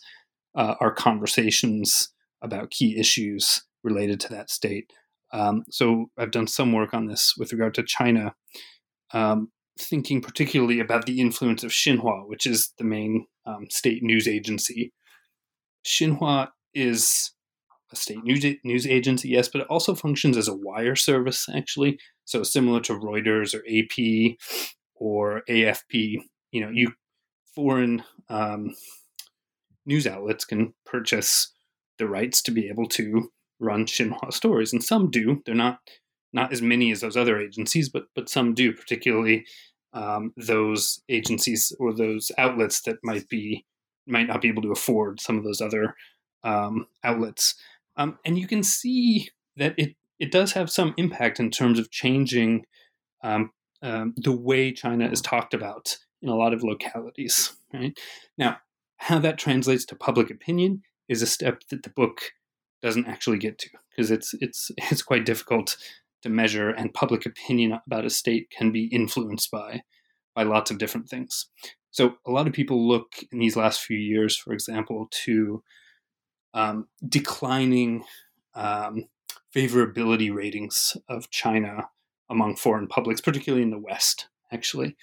uh, 0.54 0.74
our 0.80 0.92
conversations 0.92 2.12
about 2.42 2.70
key 2.70 2.98
issues 2.98 3.62
related 3.82 4.20
to 4.20 4.28
that 4.28 4.50
state. 4.50 4.92
Um, 5.32 5.64
so 5.70 6.10
I've 6.18 6.30
done 6.30 6.46
some 6.46 6.72
work 6.72 6.92
on 6.92 7.06
this 7.06 7.34
with 7.38 7.52
regard 7.52 7.74
to 7.74 7.82
China, 7.82 8.34
um, 9.14 9.50
thinking 9.78 10.20
particularly 10.20 10.80
about 10.80 11.06
the 11.06 11.20
influence 11.20 11.64
of 11.64 11.70
Xinhua, 11.70 12.28
which 12.28 12.46
is 12.46 12.72
the 12.78 12.84
main 12.84 13.26
um, 13.46 13.66
state 13.70 14.02
news 14.02 14.28
agency. 14.28 14.92
Xinhua 15.84 16.48
is 16.74 17.32
a 17.90 17.96
state 17.96 18.22
news, 18.24 18.44
news 18.64 18.86
agency, 18.86 19.30
yes, 19.30 19.48
but 19.48 19.62
it 19.62 19.66
also 19.68 19.94
functions 19.94 20.36
as 20.36 20.48
a 20.48 20.54
wire 20.54 20.96
service, 20.96 21.46
actually. 21.54 21.98
So 22.24 22.42
similar 22.42 22.80
to 22.80 22.94
Reuters 22.94 23.54
or 23.54 23.62
AP 23.68 24.36
or 24.94 25.42
AFP, 25.48 26.18
you 26.50 26.60
know, 26.60 26.70
you 26.70 26.92
foreign 27.54 28.04
um, 28.28 28.74
news 29.84 30.06
outlets 30.06 30.44
can 30.44 30.74
purchase 30.86 31.52
the 31.98 32.08
rights 32.08 32.42
to 32.42 32.50
be 32.50 32.68
able 32.68 32.86
to 32.88 33.30
run 33.60 33.86
Xinhua 33.86 34.32
stories, 34.32 34.72
and 34.72 34.82
some 34.82 35.10
do. 35.10 35.42
They're 35.44 35.54
not 35.54 35.78
not 36.32 36.52
as 36.52 36.62
many 36.62 36.90
as 36.92 37.00
those 37.00 37.16
other 37.16 37.40
agencies, 37.40 37.88
but 37.88 38.04
but 38.14 38.28
some 38.28 38.54
do, 38.54 38.72
particularly 38.72 39.44
um, 39.92 40.32
those 40.36 41.02
agencies 41.08 41.72
or 41.78 41.92
those 41.92 42.32
outlets 42.38 42.82
that 42.82 42.98
might 43.02 43.28
be 43.28 43.64
might 44.06 44.26
not 44.26 44.40
be 44.40 44.48
able 44.48 44.62
to 44.62 44.72
afford 44.72 45.20
some 45.20 45.38
of 45.38 45.44
those 45.44 45.60
other 45.60 45.94
um, 46.44 46.86
outlets. 47.04 47.54
Um, 47.96 48.18
and 48.24 48.38
you 48.38 48.46
can 48.46 48.62
see 48.62 49.30
that 49.56 49.74
it, 49.76 49.94
it 50.18 50.32
does 50.32 50.52
have 50.52 50.70
some 50.70 50.94
impact 50.96 51.38
in 51.38 51.50
terms 51.50 51.78
of 51.78 51.90
changing 51.90 52.64
um, 53.22 53.52
um, 53.82 54.14
the 54.16 54.32
way 54.32 54.72
China 54.72 55.08
is 55.08 55.20
talked 55.20 55.54
about 55.54 55.98
in 56.20 56.28
a 56.28 56.36
lot 56.36 56.54
of 56.54 56.62
localities. 56.62 57.52
Right 57.72 57.98
now, 58.36 58.58
how 58.96 59.18
that 59.20 59.38
translates 59.38 59.84
to 59.86 59.96
public 59.96 60.30
opinion 60.30 60.82
is 61.08 61.22
a 61.22 61.26
step 61.26 61.62
that 61.70 61.82
the 61.82 61.90
book 61.90 62.32
doesn't 62.82 63.06
actually 63.06 63.38
get 63.38 63.58
to 63.58 63.70
because 63.90 64.10
it's 64.10 64.34
it's 64.40 64.70
it's 64.90 65.02
quite 65.02 65.24
difficult 65.24 65.76
to 66.22 66.28
measure, 66.28 66.70
and 66.70 66.94
public 66.94 67.26
opinion 67.26 67.78
about 67.86 68.04
a 68.04 68.10
state 68.10 68.50
can 68.56 68.72
be 68.72 68.86
influenced 68.86 69.50
by 69.50 69.82
by 70.34 70.42
lots 70.42 70.70
of 70.70 70.78
different 70.78 71.08
things. 71.08 71.48
So 71.90 72.14
a 72.26 72.30
lot 72.30 72.46
of 72.46 72.54
people 72.54 72.88
look 72.88 73.12
in 73.30 73.38
these 73.38 73.56
last 73.56 73.82
few 73.82 73.98
years, 73.98 74.36
for 74.36 74.54
example, 74.54 75.08
to 75.24 75.62
um, 76.54 76.88
declining 77.06 78.04
um, 78.54 79.04
favorability 79.54 80.34
ratings 80.34 80.96
of 81.08 81.30
China 81.30 81.88
among 82.30 82.56
foreign 82.56 82.88
publics, 82.88 83.20
particularly 83.20 83.62
in 83.62 83.70
the 83.70 83.78
West, 83.78 84.28
actually. 84.50 84.96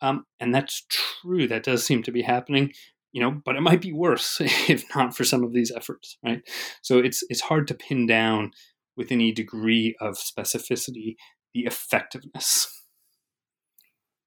Um, 0.00 0.24
and 0.38 0.54
that's 0.54 0.86
true. 0.88 1.46
That 1.46 1.62
does 1.62 1.84
seem 1.84 2.02
to 2.04 2.12
be 2.12 2.22
happening, 2.22 2.72
you 3.12 3.20
know, 3.20 3.42
but 3.44 3.56
it 3.56 3.60
might 3.60 3.82
be 3.82 3.92
worse 3.92 4.40
if 4.68 4.84
not 4.94 5.14
for 5.14 5.24
some 5.24 5.44
of 5.44 5.52
these 5.52 5.70
efforts, 5.70 6.16
right? 6.24 6.40
So 6.82 6.98
it's 6.98 7.22
it's 7.28 7.42
hard 7.42 7.68
to 7.68 7.74
pin 7.74 8.06
down 8.06 8.52
with 8.96 9.12
any 9.12 9.32
degree 9.32 9.96
of 10.00 10.16
specificity 10.16 11.16
the 11.54 11.60
effectiveness. 11.60 12.82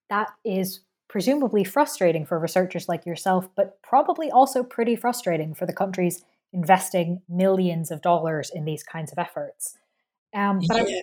That 0.10 0.30
is 0.44 0.82
presumably 1.08 1.64
frustrating 1.64 2.26
for 2.26 2.40
researchers 2.40 2.90
like 2.90 3.06
yourself, 3.06 3.48
but 3.56 3.82
probably 3.82 4.32
also 4.32 4.64
pretty 4.64 4.96
frustrating 4.96 5.54
for 5.54 5.66
the 5.66 5.74
countries 5.74 6.24
investing 6.52 7.22
millions 7.30 7.92
of 7.92 8.02
dollars 8.02 8.52
in 8.54 8.66
these 8.66 8.84
kinds 8.84 9.12
of 9.12 9.18
efforts. 9.18 9.78
Um, 10.34 10.60
but 10.68 10.90
yeah. 10.90 11.02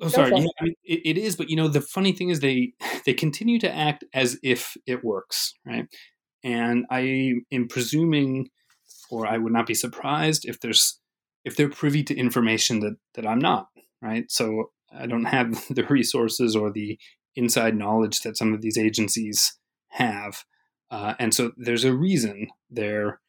Oh, 0.00 0.08
sorry. 0.08 0.30
Yeah, 0.30 0.46
I 0.60 0.64
mean, 0.64 0.74
it, 0.84 1.00
it 1.04 1.18
is, 1.18 1.34
but 1.34 1.50
you 1.50 1.56
know, 1.56 1.66
the 1.66 1.80
funny 1.80 2.12
thing 2.12 2.28
is 2.28 2.40
they 2.40 2.72
they 3.06 3.14
continue 3.14 3.58
to 3.60 3.74
act 3.74 4.04
as 4.14 4.38
if 4.42 4.76
it 4.86 5.04
works, 5.04 5.54
right? 5.66 5.86
And 6.44 6.86
I 6.90 7.34
am 7.50 7.66
presuming, 7.68 8.50
or 9.10 9.26
I 9.26 9.38
would 9.38 9.52
not 9.52 9.66
be 9.66 9.74
surprised 9.74 10.44
if 10.44 10.60
there's 10.60 11.00
if 11.44 11.56
they're 11.56 11.68
privy 11.68 12.02
to 12.04 12.16
information 12.16 12.80
that 12.80 12.96
that 13.14 13.26
I'm 13.26 13.38
not, 13.38 13.68
right? 14.02 14.30
So 14.30 14.70
I 14.92 15.06
don't 15.06 15.26
have 15.26 15.52
the 15.70 15.84
resources 15.84 16.56
or 16.56 16.70
the 16.70 16.98
inside 17.36 17.76
knowledge 17.76 18.20
that 18.20 18.36
some 18.36 18.52
of 18.52 18.62
these 18.62 18.78
agencies 18.78 19.58
have, 19.90 20.44
uh, 20.90 21.14
and 21.18 21.32
so 21.32 21.52
there's 21.56 21.84
a 21.84 21.94
reason 21.94 22.48
they're 22.70 23.20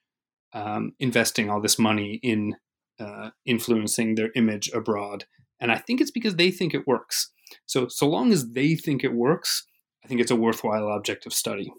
um, 0.54 0.94
investing 1.00 1.50
all 1.50 1.62
this 1.62 1.78
money 1.78 2.20
in 2.24 2.56
uh, 3.00 3.30
influencing 3.46 4.16
their 4.16 4.30
image 4.36 4.70
abroad 4.74 5.26
and 5.60 5.72
I 5.72 5.78
think 5.78 6.02
it's 6.02 6.12
because 6.12 6.36
they 6.36 6.52
think 6.52 6.74
it 6.74 6.88
works. 6.88 7.32
So, 7.66 7.88
so 7.88 8.08
long 8.08 8.32
as 8.32 8.52
they 8.52 8.76
think 8.76 9.04
it 9.04 9.14
works, 9.14 9.66
I 10.04 10.08
think 10.08 10.22
it's 10.22 10.32
a 10.32 10.36
worthwhile 10.36 10.88
object 10.88 11.26
of 11.26 11.34
study. 11.34 11.72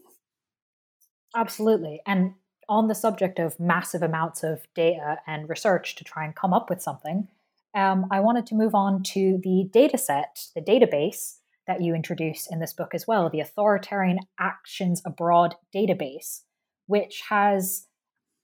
Absolutely. 1.34 2.00
And 2.06 2.34
on 2.70 2.86
the 2.86 2.94
subject 2.94 3.40
of 3.40 3.58
massive 3.58 4.00
amounts 4.00 4.44
of 4.44 4.66
data 4.74 5.18
and 5.26 5.48
research 5.48 5.96
to 5.96 6.04
try 6.04 6.24
and 6.24 6.36
come 6.36 6.54
up 6.54 6.70
with 6.70 6.80
something, 6.80 7.26
um, 7.74 8.06
I 8.12 8.20
wanted 8.20 8.46
to 8.46 8.54
move 8.54 8.74
on 8.74 9.02
to 9.14 9.40
the 9.42 9.68
data 9.72 9.98
set, 9.98 10.46
the 10.54 10.62
database 10.62 11.38
that 11.66 11.82
you 11.82 11.94
introduce 11.94 12.46
in 12.50 12.60
this 12.60 12.72
book 12.72 12.94
as 12.94 13.06
well, 13.06 13.28
the 13.28 13.40
Authoritarian 13.40 14.20
Actions 14.38 15.02
Abroad 15.04 15.56
database, 15.74 16.42
which 16.86 17.22
has 17.28 17.86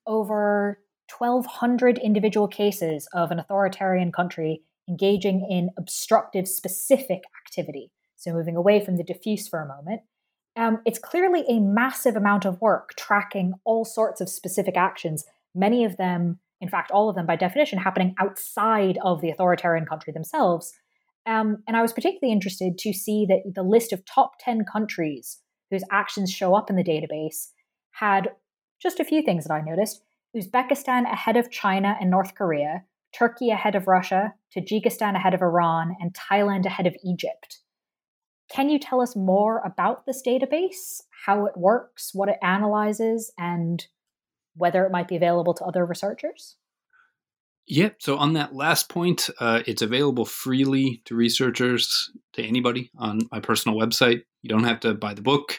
over 0.07 0.81
1,200 1.17 1.99
individual 1.99 2.49
cases 2.49 3.09
of 3.13 3.31
an 3.31 3.39
authoritarian 3.39 4.11
country 4.11 4.63
engaging 4.89 5.47
in 5.49 5.71
obstructive 5.79 6.49
specific 6.49 7.23
activity. 7.45 7.93
So, 8.17 8.33
moving 8.33 8.57
away 8.57 8.85
from 8.85 8.97
the 8.97 9.05
diffuse 9.05 9.47
for 9.47 9.61
a 9.61 9.69
moment, 9.69 10.03
um, 10.57 10.81
it's 10.87 10.99
clearly 10.99 11.45
a 11.49 11.61
massive 11.61 12.17
amount 12.17 12.45
of 12.45 12.61
work 12.61 12.95
tracking 12.97 13.53
all 13.65 13.85
sorts 13.85 14.21
of 14.21 14.29
specific 14.29 14.77
actions, 14.77 15.25
many 15.55 15.85
of 15.85 15.97
them, 15.99 16.39
in 16.61 16.69
fact, 16.69 16.91
all 16.91 17.09
of 17.11 17.17
them 17.17 17.27
by 17.27 17.37
definition, 17.37 17.79
happening 17.79 18.15
outside 18.19 18.99
of 19.05 19.21
the 19.21 19.31
authoritarian 19.31 19.87
country 19.87 20.13
themselves. 20.13 20.73
Um, 21.27 21.63
and 21.67 21.77
I 21.77 21.83
was 21.83 21.93
particularly 21.93 22.33
interested 22.33 22.79
to 22.79 22.93
see 22.93 23.27
that 23.29 23.55
the 23.55 23.63
list 23.63 23.93
of 23.93 24.05
top 24.07 24.33
10 24.41 24.65
countries 24.65 25.39
whose 25.71 25.85
actions 25.91 26.31
show 26.31 26.55
up 26.55 26.71
in 26.71 26.77
the 26.77 26.85
database 26.85 27.49
had 27.91 28.31
just 28.81 29.01
a 29.01 29.05
few 29.05 29.23
things 29.23 29.45
that 29.45 29.53
I 29.53 29.61
noticed. 29.61 30.03
Uzbekistan 30.37 31.11
ahead 31.11 31.37
of 31.37 31.51
China 31.51 31.97
and 32.01 32.11
North 32.11 32.35
Korea, 32.35 32.85
Turkey 33.15 33.51
ahead 33.51 33.75
of 33.75 33.87
Russia, 33.87 34.35
Tajikistan 34.57 35.17
ahead 35.17 35.35
of 35.35 35.43
Iran, 35.43 35.97
and 36.01 36.15
Thailand 36.15 36.67
ahead 36.67 36.87
of 36.87 36.95
Egypt. 37.05 37.59
Can 38.49 38.71
you 38.71 38.79
tell 38.79 39.01
us 39.01 39.17
more 39.17 39.61
about 39.65 40.07
this 40.07 40.23
database, 40.27 41.03
how 41.25 41.47
it 41.47 41.57
works, 41.57 42.11
what 42.15 42.29
it 42.29 42.39
analyzes, 42.43 43.33
and 43.37 43.85
whether 44.55 44.85
it 44.85 44.93
might 44.93 45.09
be 45.09 45.17
available 45.17 45.55
to 45.55 45.65
other 45.65 45.85
researchers? 45.85 46.57
Yep. 47.69 47.97
So 47.99 48.17
on 48.17 48.35
that 48.35 48.55
last 48.55 48.89
point, 48.89 49.29
uh, 49.41 49.63
it's 49.67 49.83
available 49.83 50.25
freely 50.25 51.03
to 51.07 51.17
researchers, 51.17 52.11
to 52.35 52.43
anybody 52.43 52.91
on 52.97 53.23
my 53.33 53.41
personal 53.41 53.77
website. 53.77 54.23
You 54.43 54.49
don't 54.49 54.65
have 54.65 54.81
to 54.81 54.95
buy 54.95 55.15
the 55.15 55.23
book. 55.23 55.59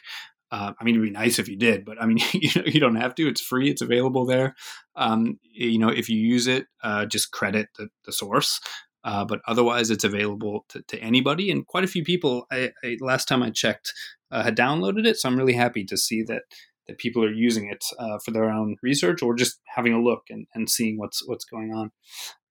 Uh, 0.49 0.71
I 0.79 0.83
mean, 0.85 0.95
it'd 0.95 1.05
be 1.05 1.11
nice 1.11 1.39
if 1.39 1.49
you 1.49 1.57
did, 1.57 1.83
but 1.83 2.01
I 2.01 2.05
mean, 2.05 2.19
you 2.33 2.49
know, 2.55 2.63
you 2.65 2.79
don't 2.79 2.95
have 2.95 3.15
to. 3.15 3.27
It's 3.27 3.41
free. 3.41 3.69
It's 3.69 3.81
available 3.81 4.25
there. 4.25 4.55
Um, 4.95 5.39
you 5.43 5.77
know, 5.79 5.89
if 5.89 6.07
you 6.07 6.17
use 6.17 6.47
it, 6.47 6.67
uh, 6.81 7.05
just 7.05 7.31
credit 7.31 7.67
the, 7.77 7.89
the 8.05 8.13
source. 8.13 8.61
Uh, 9.07 9.23
but 9.23 9.39
otherwise, 9.47 9.89
it's 9.89 10.03
available 10.03 10.65
to, 10.67 10.81
to, 10.89 10.99
anybody. 10.99 11.49
And 11.49 11.65
quite 11.65 11.85
a 11.85 11.87
few 11.87 12.03
people, 12.03 12.45
I, 12.51 12.71
I, 12.83 12.97
last 12.99 13.25
time 13.25 13.41
I 13.41 13.51
checked, 13.51 13.93
uh, 14.31 14.43
had 14.43 14.57
downloaded 14.57 15.07
it. 15.07 15.15
So 15.15 15.29
I'm 15.29 15.37
really 15.37 15.53
happy 15.53 15.85
to 15.85 15.95
see 15.95 16.23
that 16.23 16.41
that 16.87 16.97
people 16.97 17.23
are 17.23 17.31
using 17.31 17.69
it 17.69 17.83
uh, 17.99 18.17
for 18.23 18.31
their 18.31 18.49
own 18.49 18.75
research 18.81 19.21
or 19.21 19.33
just 19.33 19.59
having 19.65 19.93
a 19.93 20.01
look 20.01 20.23
and, 20.29 20.45
and 20.53 20.69
seeing 20.69 20.97
what's 20.97 21.25
what's 21.25 21.45
going 21.45 21.73
on. 21.73 21.91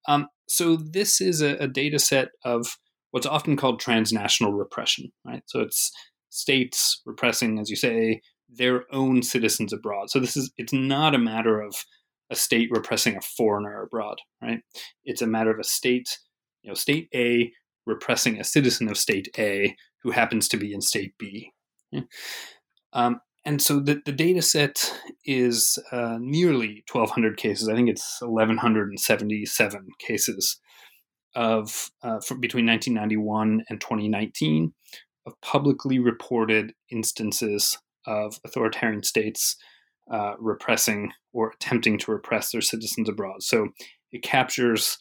Um, 0.07 0.29
so 0.47 0.77
this 0.77 1.21
is 1.21 1.41
a, 1.41 1.57
a 1.57 1.67
data 1.67 1.99
set 1.99 2.29
of 2.43 2.77
what's 3.11 3.27
often 3.27 3.55
called 3.55 3.79
transnational 3.79 4.53
repression, 4.53 5.11
right? 5.25 5.43
So 5.45 5.59
it's 5.59 5.91
states 6.29 7.01
repressing, 7.05 7.59
as 7.59 7.69
you 7.69 7.75
say, 7.75 8.21
their 8.49 8.83
own 8.91 9.21
citizens 9.21 9.73
abroad. 9.73 10.09
So 10.09 10.19
this 10.19 10.35
is 10.35 10.51
it's 10.57 10.73
not 10.73 11.13
a 11.13 11.19
matter 11.19 11.61
of 11.61 11.75
a 12.29 12.35
state 12.35 12.69
repressing 12.71 13.15
a 13.15 13.21
foreigner 13.21 13.83
abroad, 13.83 14.17
right? 14.41 14.59
It's 15.05 15.21
a 15.21 15.27
matter 15.27 15.51
of 15.51 15.59
a 15.59 15.63
state, 15.63 16.17
you 16.61 16.69
know, 16.69 16.73
state 16.73 17.09
A 17.13 17.51
repressing 17.85 18.39
a 18.39 18.43
citizen 18.43 18.89
of 18.89 18.97
state 18.97 19.29
A 19.37 19.75
who 20.03 20.11
happens 20.11 20.47
to 20.49 20.57
be 20.57 20.73
in 20.73 20.81
state 20.81 21.13
B. 21.17 21.51
Um, 22.93 23.21
and 23.45 23.61
so 23.61 23.79
the, 23.79 24.01
the 24.05 24.11
data 24.11 24.41
set 24.41 24.93
is 25.23 25.79
uh, 25.91 26.17
nearly 26.19 26.83
1,200 26.91 27.37
cases. 27.37 27.69
I 27.69 27.75
think 27.75 27.89
it's 27.89 28.17
1,177 28.21 29.87
cases 29.99 30.59
of 31.35 31.89
uh, 32.03 32.19
between 32.39 32.65
1991 32.65 33.63
and 33.69 33.79
2019 33.79 34.73
of 35.25 35.33
publicly 35.41 35.99
reported 35.99 36.73
instances 36.91 37.77
of 38.05 38.39
authoritarian 38.45 39.03
states 39.03 39.55
uh, 40.11 40.33
repressing 40.39 41.11
or 41.33 41.51
attempting 41.51 41.97
to 41.99 42.11
repress 42.11 42.51
their 42.51 42.61
citizens 42.61 43.07
abroad. 43.07 43.43
So 43.43 43.69
it 44.11 44.23
captures 44.23 44.97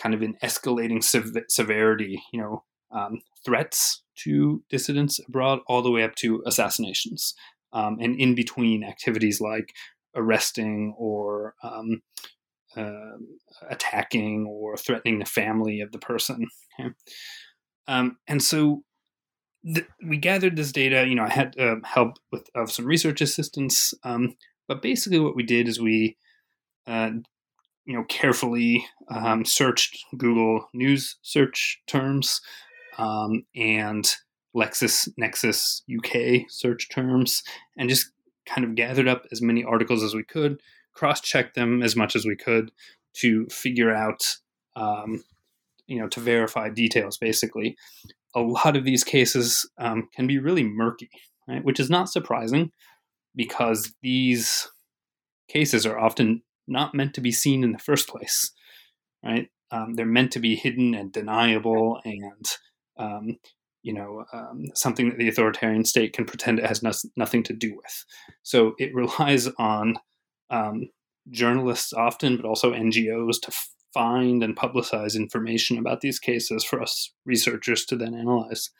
kind 0.00 0.14
of 0.14 0.22
an 0.22 0.36
escalating 0.42 1.02
sev- 1.02 1.44
severity, 1.48 2.22
you 2.32 2.40
know, 2.40 2.64
um, 2.92 3.20
threats 3.44 4.02
to 4.16 4.62
dissidents 4.70 5.20
abroad, 5.28 5.60
all 5.66 5.82
the 5.82 5.90
way 5.90 6.02
up 6.02 6.14
to 6.16 6.42
assassinations, 6.46 7.34
um, 7.72 7.98
and 8.00 8.18
in 8.18 8.34
between 8.34 8.82
activities 8.82 9.40
like 9.40 9.72
arresting 10.14 10.94
or 10.98 11.54
um, 11.62 12.02
uh, 12.76 13.16
attacking 13.68 14.46
or 14.46 14.76
threatening 14.76 15.18
the 15.18 15.24
family 15.24 15.80
of 15.80 15.92
the 15.92 15.98
person. 15.98 16.46
Okay? 16.78 16.90
Um, 17.86 18.18
and 18.26 18.42
so 18.42 18.82
we 20.06 20.16
gathered 20.16 20.56
this 20.56 20.72
data. 20.72 21.06
You 21.06 21.14
know, 21.14 21.24
I 21.24 21.30
had 21.30 21.58
uh, 21.58 21.76
help 21.84 22.18
with 22.32 22.48
of 22.54 22.70
some 22.70 22.86
research 22.86 23.20
assistance, 23.20 23.92
um, 24.04 24.36
but 24.68 24.82
basically 24.82 25.20
what 25.20 25.36
we 25.36 25.42
did 25.42 25.68
is 25.68 25.80
we, 25.80 26.16
uh, 26.86 27.10
you 27.84 27.94
know, 27.94 28.04
carefully 28.08 28.86
um, 29.08 29.44
searched 29.44 30.04
Google 30.16 30.68
News 30.72 31.16
search 31.22 31.80
terms 31.86 32.40
um, 32.98 33.44
and 33.56 34.14
LexisNexis 34.54 35.82
UK 35.96 36.46
search 36.48 36.88
terms, 36.90 37.42
and 37.76 37.88
just 37.88 38.10
kind 38.46 38.64
of 38.64 38.74
gathered 38.74 39.08
up 39.08 39.24
as 39.32 39.40
many 39.40 39.62
articles 39.64 40.02
as 40.02 40.14
we 40.14 40.24
could, 40.24 40.60
cross-checked 40.92 41.54
them 41.54 41.82
as 41.82 41.94
much 41.96 42.16
as 42.16 42.26
we 42.26 42.36
could 42.36 42.72
to 43.14 43.46
figure 43.46 43.94
out 43.94 44.36
um, 44.76 45.22
you 45.86 45.98
know 45.98 46.08
to 46.08 46.20
verify 46.20 46.68
details 46.68 47.18
basically 47.18 47.76
a 48.34 48.40
lot 48.40 48.76
of 48.76 48.84
these 48.84 49.04
cases 49.04 49.68
um, 49.78 50.08
can 50.14 50.26
be 50.26 50.38
really 50.38 50.64
murky, 50.64 51.10
right? 51.48 51.64
Which 51.64 51.80
is 51.80 51.90
not 51.90 52.08
surprising 52.08 52.70
because 53.34 53.92
these 54.02 54.68
cases 55.48 55.86
are 55.86 55.98
often 55.98 56.42
not 56.70 56.94
meant 56.94 57.14
to 57.14 57.20
be 57.20 57.32
seen 57.32 57.64
in 57.64 57.72
the 57.72 57.78
first 57.78 58.08
place, 58.08 58.52
right? 59.24 59.48
Um, 59.70 59.94
they're 59.94 60.06
meant 60.06 60.32
to 60.32 60.40
be 60.40 60.56
hidden 60.56 60.94
and 60.94 61.12
deniable 61.12 62.00
and, 62.04 62.46
um, 62.96 63.38
you 63.82 63.92
know, 63.92 64.24
um, 64.32 64.66
something 64.74 65.08
that 65.08 65.18
the 65.18 65.28
authoritarian 65.28 65.84
state 65.84 66.12
can 66.12 66.24
pretend 66.24 66.58
it 66.58 66.66
has 66.66 66.82
no- 66.82 66.92
nothing 67.16 67.42
to 67.44 67.52
do 67.52 67.76
with. 67.76 68.04
So 68.42 68.74
it 68.78 68.94
relies 68.94 69.48
on 69.58 69.96
um, 70.50 70.88
journalists 71.30 71.92
often, 71.92 72.36
but 72.36 72.46
also 72.46 72.72
NGOs 72.72 73.40
to 73.42 73.48
f- 73.48 73.68
find 73.92 74.42
and 74.42 74.56
publicize 74.56 75.16
information 75.16 75.78
about 75.78 76.00
these 76.00 76.18
cases 76.18 76.64
for 76.64 76.80
us 76.80 77.12
researchers 77.24 77.84
to 77.86 77.96
then 77.96 78.14
analyze. 78.14 78.70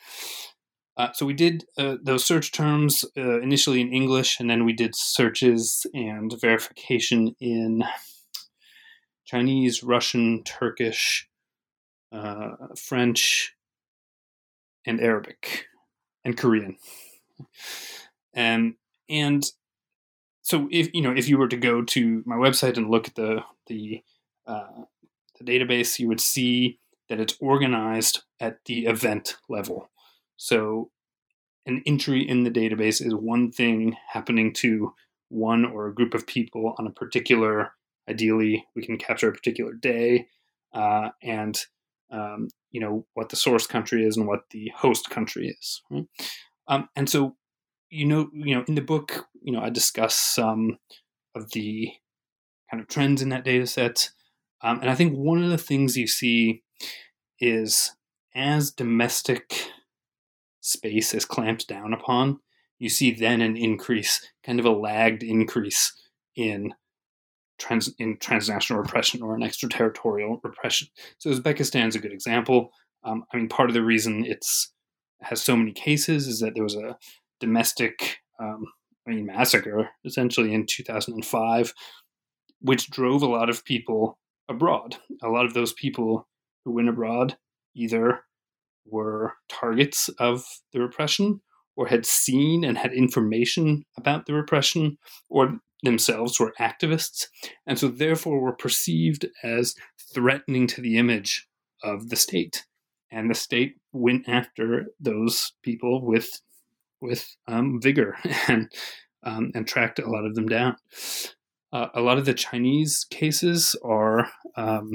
Uh, 0.96 1.12
so 1.12 1.24
we 1.24 1.32
did 1.32 1.64
uh, 1.78 1.96
those 2.02 2.24
search 2.24 2.52
terms 2.52 3.04
uh, 3.16 3.40
initially 3.40 3.80
in 3.80 3.92
English, 3.92 4.40
and 4.40 4.50
then 4.50 4.64
we 4.64 4.72
did 4.72 4.94
searches 4.94 5.86
and 5.94 6.34
verification 6.40 7.34
in 7.40 7.84
Chinese, 9.24 9.82
Russian, 9.82 10.42
Turkish, 10.44 11.28
uh, 12.12 12.50
French, 12.76 13.54
and 14.86 15.00
Arabic, 15.00 15.66
and 16.24 16.36
Korean. 16.36 16.76
And 18.34 18.74
and 19.08 19.44
so 20.42 20.68
if 20.70 20.90
you 20.92 21.02
know 21.02 21.12
if 21.12 21.28
you 21.28 21.38
were 21.38 21.48
to 21.48 21.56
go 21.56 21.82
to 21.82 22.22
my 22.26 22.36
website 22.36 22.76
and 22.76 22.90
look 22.90 23.08
at 23.08 23.14
the 23.14 23.42
the 23.68 24.02
uh, 24.46 24.84
the 25.38 25.44
database, 25.44 25.98
you 25.98 26.08
would 26.08 26.20
see 26.20 26.78
that 27.08 27.20
it's 27.20 27.36
organized 27.40 28.22
at 28.38 28.58
the 28.66 28.86
event 28.86 29.36
level. 29.48 29.89
So 30.40 30.90
an 31.66 31.82
entry 31.84 32.26
in 32.26 32.44
the 32.44 32.50
database 32.50 33.04
is 33.04 33.14
one 33.14 33.52
thing 33.52 33.94
happening 34.10 34.54
to 34.54 34.94
one 35.28 35.66
or 35.66 35.86
a 35.86 35.94
group 35.94 36.14
of 36.14 36.26
people 36.26 36.74
on 36.78 36.86
a 36.86 36.90
particular, 36.90 37.72
ideally, 38.08 38.64
we 38.74 38.82
can 38.82 38.96
capture 38.96 39.28
a 39.28 39.34
particular 39.34 39.74
day 39.74 40.28
uh, 40.72 41.10
and 41.22 41.60
um, 42.10 42.48
you 42.70 42.80
know 42.80 43.04
what 43.12 43.28
the 43.28 43.36
source 43.36 43.66
country 43.66 44.02
is 44.02 44.16
and 44.16 44.26
what 44.26 44.48
the 44.50 44.72
host 44.74 45.10
country 45.10 45.54
is. 45.60 45.82
Right? 45.90 46.06
Um, 46.68 46.88
and 46.96 47.08
so, 47.08 47.36
you 47.90 48.06
know, 48.06 48.30
you 48.32 48.54
know, 48.54 48.64
in 48.66 48.76
the 48.76 48.80
book, 48.80 49.26
you 49.42 49.52
know, 49.52 49.60
I 49.60 49.68
discuss 49.68 50.14
some 50.16 50.78
of 51.34 51.50
the 51.50 51.92
kind 52.70 52.80
of 52.80 52.88
trends 52.88 53.20
in 53.20 53.28
that 53.28 53.44
data 53.44 53.66
set. 53.66 54.08
Um, 54.62 54.80
and 54.80 54.88
I 54.88 54.94
think 54.94 55.12
one 55.12 55.44
of 55.44 55.50
the 55.50 55.58
things 55.58 55.98
you 55.98 56.06
see 56.06 56.62
is 57.38 57.94
as 58.34 58.70
domestic 58.70 59.70
space 60.60 61.14
is 61.14 61.24
clamped 61.24 61.68
down 61.68 61.92
upon, 61.92 62.40
you 62.78 62.88
see 62.88 63.12
then 63.12 63.40
an 63.40 63.56
increase, 63.56 64.26
kind 64.44 64.58
of 64.58 64.66
a 64.66 64.70
lagged 64.70 65.22
increase 65.22 65.92
in 66.36 66.74
trans 67.58 67.92
in 67.98 68.16
transnational 68.16 68.82
repression 68.82 69.22
or 69.22 69.34
an 69.34 69.42
extraterritorial 69.42 70.40
repression. 70.42 70.88
So 71.18 71.30
Uzbekistan 71.30 71.88
is 71.88 71.94
a 71.94 72.00
good 72.00 72.12
example. 72.12 72.70
Um, 73.04 73.24
I 73.32 73.36
mean, 73.36 73.48
part 73.48 73.70
of 73.70 73.74
the 73.74 73.82
reason 73.82 74.24
it's 74.24 74.72
has 75.20 75.42
so 75.42 75.56
many 75.56 75.72
cases 75.72 76.26
is 76.26 76.40
that 76.40 76.54
there 76.54 76.64
was 76.64 76.74
a 76.74 76.96
domestic, 77.38 78.18
um, 78.40 78.64
I 79.06 79.10
mean, 79.10 79.26
massacre 79.26 79.90
essentially 80.04 80.54
in 80.54 80.66
2005, 80.66 81.74
which 82.62 82.90
drove 82.90 83.22
a 83.22 83.26
lot 83.26 83.50
of 83.50 83.64
people 83.64 84.18
abroad. 84.48 84.96
A 85.22 85.28
lot 85.28 85.44
of 85.44 85.54
those 85.54 85.74
people 85.74 86.26
who 86.64 86.72
went 86.72 86.88
abroad 86.88 87.36
either 87.74 88.24
were 88.90 89.34
targets 89.48 90.08
of 90.18 90.44
the 90.72 90.80
repression 90.80 91.40
or 91.76 91.86
had 91.86 92.04
seen 92.04 92.64
and 92.64 92.76
had 92.76 92.92
information 92.92 93.84
about 93.96 94.26
the 94.26 94.34
repression 94.34 94.98
or 95.28 95.58
themselves 95.82 96.38
were 96.38 96.52
activists 96.60 97.26
and 97.66 97.78
so 97.78 97.88
therefore 97.88 98.40
were 98.40 98.54
perceived 98.54 99.26
as 99.42 99.74
threatening 100.14 100.66
to 100.66 100.80
the 100.80 100.98
image 100.98 101.48
of 101.82 102.10
the 102.10 102.16
state. 102.16 102.64
And 103.10 103.30
the 103.30 103.34
state 103.34 103.76
went 103.92 104.28
after 104.28 104.86
those 105.00 105.52
people 105.62 106.04
with 106.04 106.40
with 107.00 107.34
um, 107.48 107.80
vigor 107.80 108.16
and 108.48 108.70
um, 109.22 109.50
and 109.54 109.66
tracked 109.66 109.98
a 109.98 110.10
lot 110.10 110.24
of 110.24 110.34
them 110.34 110.46
down. 110.46 110.76
Uh, 111.72 111.86
a 111.94 112.00
lot 112.00 112.18
of 112.18 112.24
the 112.24 112.34
chinese 112.34 113.06
cases 113.10 113.76
are 113.84 114.28
um, 114.56 114.90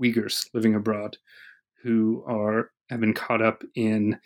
uyghurs 0.00 0.48
living 0.52 0.74
abroad 0.74 1.16
who 1.86 2.24
are 2.26 2.70
have 2.90 3.00
been 3.00 3.14
caught 3.14 3.42
up 3.42 3.62
in 3.74 4.18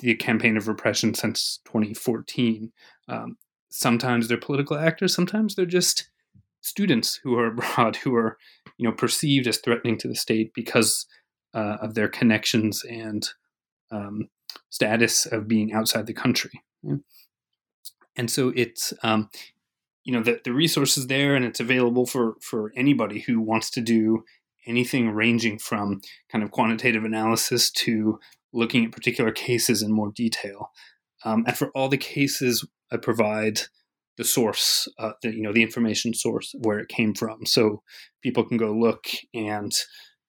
the 0.00 0.14
campaign 0.14 0.56
of 0.56 0.68
repression 0.68 1.14
since 1.14 1.60
2014. 1.64 2.72
Um, 3.08 3.36
sometimes 3.70 4.28
they're 4.28 4.36
political 4.36 4.76
actors, 4.76 5.14
sometimes 5.14 5.54
they're 5.54 5.66
just 5.66 6.10
students 6.60 7.18
who 7.22 7.36
are 7.38 7.46
abroad 7.52 7.96
who 7.96 8.14
are, 8.14 8.38
you 8.76 8.88
know, 8.88 8.94
perceived 8.94 9.46
as 9.46 9.58
threatening 9.58 9.98
to 9.98 10.08
the 10.08 10.14
state 10.14 10.52
because 10.54 11.06
uh, 11.54 11.78
of 11.80 11.94
their 11.94 12.08
connections 12.08 12.84
and 12.88 13.28
um, 13.90 14.28
status 14.70 15.26
of 15.26 15.48
being 15.48 15.72
outside 15.72 16.06
the 16.06 16.14
country. 16.14 16.62
And 18.16 18.30
so 18.30 18.52
it's, 18.54 18.92
um, 19.02 19.28
you 20.04 20.12
know, 20.12 20.22
the, 20.22 20.40
the 20.44 20.52
resources 20.52 21.06
there 21.06 21.34
and 21.34 21.44
it's 21.44 21.60
available 21.60 22.06
for, 22.06 22.36
for 22.40 22.72
anybody 22.76 23.20
who 23.20 23.40
wants 23.40 23.70
to 23.70 23.80
do 23.80 24.24
anything 24.66 25.10
ranging 25.10 25.58
from 25.58 26.00
kind 26.30 26.44
of 26.44 26.50
quantitative 26.50 27.04
analysis 27.04 27.70
to 27.70 28.18
looking 28.52 28.84
at 28.84 28.92
particular 28.92 29.32
cases 29.32 29.82
in 29.82 29.92
more 29.92 30.12
detail. 30.14 30.70
Um, 31.24 31.44
and 31.46 31.56
for 31.56 31.70
all 31.74 31.88
the 31.88 31.98
cases, 31.98 32.66
I 32.90 32.96
provide 32.96 33.60
the 34.18 34.24
source, 34.24 34.88
uh, 34.98 35.12
the, 35.22 35.34
you 35.34 35.42
know, 35.42 35.52
the 35.52 35.62
information 35.62 36.12
source 36.14 36.54
where 36.60 36.78
it 36.78 36.88
came 36.88 37.14
from, 37.14 37.46
so 37.46 37.82
people 38.22 38.44
can 38.44 38.58
go 38.58 38.72
look 38.72 39.06
and 39.32 39.72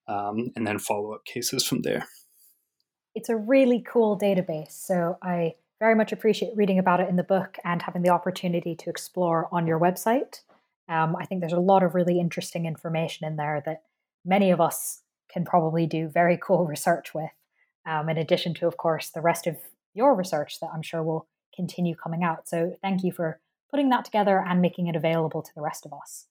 um, 0.08 0.52
and 0.56 0.66
then 0.66 0.80
follow 0.80 1.14
up 1.14 1.26
cases 1.26 1.66
from 1.66 1.82
there. 1.82 2.06
It's 3.16 3.30
a 3.30 3.36
really 3.36 3.84
cool 3.86 4.18
database, 4.18 4.72
so 4.72 5.18
I 5.22 5.54
very 5.80 5.96
much 5.96 6.12
appreciate 6.14 6.56
reading 6.56 6.80
about 6.80 7.02
it 7.02 7.10
in 7.10 7.18
the 7.18 7.24
book 7.24 7.58
and 7.66 7.82
having 7.82 8.04
the 8.04 8.10
opportunity 8.10 8.76
to 8.76 8.90
explore 8.90 9.50
on 9.52 9.68
your 9.68 9.80
website. 9.80 10.42
Um, 10.88 11.16
I 11.20 11.26
think 11.26 11.42
there's 11.42 11.54
a 11.54 11.60
lot 11.60 11.84
of 11.84 11.94
really 11.94 12.20
interesting 12.20 12.66
information 12.66 13.28
in 13.28 13.36
there 13.36 13.62
that 13.66 13.84
many 14.26 14.52
of 14.52 14.62
us 14.62 15.02
can 15.32 15.46
probably 15.46 15.86
do 15.86 16.08
very 16.08 16.38
cool 16.42 16.66
research 16.68 17.14
with, 17.14 17.32
um, 17.86 18.10
in 18.10 18.18
addition 18.18 18.54
to, 18.56 18.68
of 18.68 18.78
course, 18.78 19.10
the 19.10 19.22
rest 19.22 19.48
of 19.48 19.58
your 19.94 20.16
research 20.16 20.60
that 20.60 20.70
I'm 20.74 20.82
sure 20.82 21.04
will 21.04 21.28
continue 21.56 21.96
coming 21.96 22.24
out. 22.24 22.48
So 22.48 22.76
thank 22.82 23.04
you 23.04 23.12
for 23.12 23.40
putting 23.70 23.90
that 23.90 24.06
together 24.06 24.44
and 24.48 24.62
making 24.62 24.88
it 24.88 24.96
available 24.96 25.42
to 25.42 25.52
the 25.56 25.62
rest 25.62 25.86
of 25.86 25.94
us. 25.94 26.28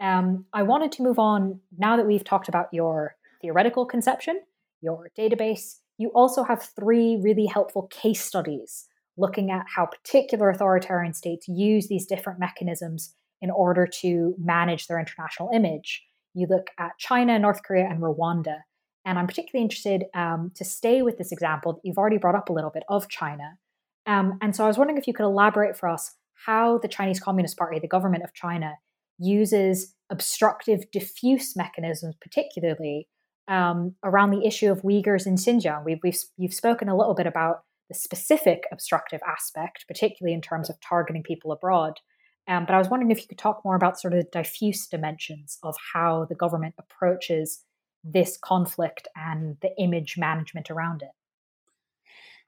Um, 0.00 0.46
I 0.52 0.62
wanted 0.62 0.92
to 0.92 1.02
move 1.02 1.18
on 1.18 1.60
now 1.78 1.96
that 1.96 2.06
we've 2.06 2.24
talked 2.24 2.48
about 2.48 2.68
your 2.72 3.16
theoretical 3.40 3.86
conception, 3.86 4.40
your 4.80 5.10
database. 5.16 5.76
You 5.98 6.08
also 6.08 6.42
have 6.42 6.62
three 6.62 7.16
really 7.22 7.46
helpful 7.46 7.82
case 7.88 8.22
studies 8.22 8.86
looking 9.16 9.50
at 9.50 9.66
how 9.68 9.86
particular 9.86 10.50
authoritarian 10.50 11.14
states 11.14 11.46
use 11.46 11.86
these 11.86 12.06
different 12.06 12.40
mechanisms 12.40 13.14
in 13.40 13.50
order 13.50 13.86
to 13.86 14.34
manage 14.38 14.86
their 14.86 14.98
international 14.98 15.50
image 15.54 16.02
you 16.34 16.46
look 16.48 16.68
at 16.78 16.98
China, 16.98 17.38
North 17.38 17.62
Korea, 17.62 17.86
and 17.86 18.00
Rwanda. 18.00 18.58
And 19.04 19.18
I'm 19.18 19.26
particularly 19.26 19.62
interested 19.62 20.04
um, 20.14 20.50
to 20.56 20.64
stay 20.64 21.02
with 21.02 21.18
this 21.18 21.32
example 21.32 21.74
that 21.74 21.80
you've 21.84 21.98
already 21.98 22.18
brought 22.18 22.34
up 22.34 22.48
a 22.48 22.52
little 22.52 22.70
bit 22.70 22.84
of 22.88 23.08
China. 23.08 23.58
Um, 24.06 24.38
and 24.40 24.54
so 24.54 24.64
I 24.64 24.66
was 24.66 24.78
wondering 24.78 24.98
if 24.98 25.06
you 25.06 25.14
could 25.14 25.24
elaborate 25.24 25.76
for 25.76 25.88
us 25.88 26.14
how 26.46 26.78
the 26.78 26.88
Chinese 26.88 27.20
Communist 27.20 27.56
Party, 27.56 27.78
the 27.78 27.88
government 27.88 28.24
of 28.24 28.34
China, 28.34 28.74
uses 29.18 29.94
obstructive 30.10 30.90
diffuse 30.90 31.54
mechanisms, 31.56 32.14
particularly 32.20 33.08
um, 33.48 33.94
around 34.02 34.30
the 34.30 34.46
issue 34.46 34.70
of 34.70 34.82
Uyghurs 34.82 35.26
in 35.26 35.36
Xinjiang. 35.36 35.84
We've, 35.84 36.00
we've, 36.02 36.18
you've 36.36 36.54
spoken 36.54 36.88
a 36.88 36.96
little 36.96 37.14
bit 37.14 37.26
about 37.26 37.62
the 37.88 37.94
specific 37.94 38.64
obstructive 38.72 39.20
aspect, 39.26 39.84
particularly 39.86 40.34
in 40.34 40.40
terms 40.40 40.70
of 40.70 40.76
targeting 40.80 41.22
people 41.22 41.52
abroad. 41.52 42.00
Um, 42.46 42.66
but 42.66 42.74
I 42.74 42.78
was 42.78 42.88
wondering 42.88 43.10
if 43.10 43.20
you 43.20 43.26
could 43.26 43.38
talk 43.38 43.62
more 43.64 43.74
about 43.74 43.98
sort 43.98 44.12
of 44.12 44.18
the 44.20 44.30
diffuse 44.30 44.86
dimensions 44.86 45.58
of 45.62 45.74
how 45.94 46.26
the 46.26 46.34
government 46.34 46.74
approaches 46.78 47.64
this 48.02 48.36
conflict 48.36 49.08
and 49.16 49.56
the 49.62 49.70
image 49.78 50.16
management 50.18 50.70
around 50.70 51.02
it. 51.02 51.08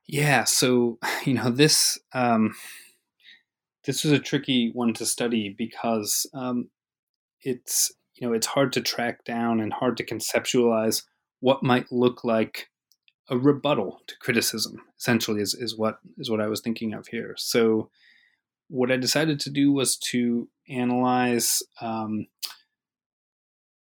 Yeah, 0.07 0.45
so 0.45 0.99
you 1.25 1.35
know 1.35 1.51
this 1.51 1.99
um, 2.13 2.55
this 3.85 4.05
was 4.05 4.13
a 4.13 4.19
tricky 4.19 4.71
one 4.73 4.93
to 4.95 5.07
study 5.07 5.55
because 5.57 6.27
um, 6.35 6.69
it's 7.43 7.93
you 8.15 8.27
know 8.27 8.35
it's 8.35 8.47
hard 8.47 8.73
to 8.75 8.81
track 8.81 9.25
down 9.25 9.61
and 9.61 9.73
hard 9.73 9.97
to 9.97 10.05
conceptualize 10.05 11.03
what 11.41 11.63
might 11.63 11.91
look 11.91 12.25
like 12.25 12.69
a 13.29 13.37
rebuttal 13.37 14.01
to 14.07 14.15
criticism. 14.21 14.83
Essentially, 14.99 15.41
is 15.41 15.55
is 15.55 15.77
what 15.77 15.99
is 16.19 16.31
what 16.31 16.41
I 16.41 16.49
was 16.49 16.61
thinking 16.61 16.93
of 16.93 17.09
here. 17.09 17.35
So 17.39 17.91
what 18.69 18.91
I 18.91 18.97
decided 18.97 19.41
to 19.41 19.51
do 19.51 19.73
was 19.73 19.97
to 19.99 20.49
analyze 20.69 21.63
um, 21.81 22.27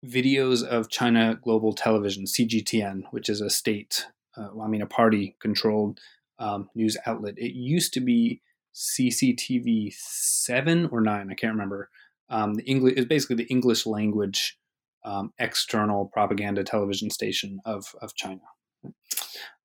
videos 0.06 0.64
of 0.64 0.90
China 0.90 1.40
Global 1.42 1.74
Television, 1.74 2.26
CGTN, 2.26 3.04
which 3.12 3.30
is 3.30 3.42
a 3.42 3.50
state, 3.50 4.08
uh, 4.36 4.50
well, 4.54 4.66
I 4.66 4.70
mean, 4.70 4.82
a 4.82 4.88
party 4.88 5.36
controlled 5.40 6.00
um, 6.40 6.70
news 6.76 6.98
outlet. 7.06 7.36
It 7.38 7.54
used 7.54 7.94
to 7.94 8.00
be 8.00 8.42
CCTV 8.74 9.94
7 9.94 10.90
or 10.92 11.02
9, 11.02 11.30
I 11.30 11.34
can't 11.36 11.54
remember. 11.54 11.90
Um, 12.30 12.56
the 12.56 12.64
English 12.64 12.96
is 12.96 13.06
basically 13.06 13.36
the 13.36 13.50
English 13.50 13.86
language 13.86 14.58
um, 15.06 15.34
external 15.38 16.06
propaganda 16.06 16.64
television 16.64 17.10
station 17.10 17.60
of, 17.66 17.94
of 18.02 18.16
China. 18.16 18.42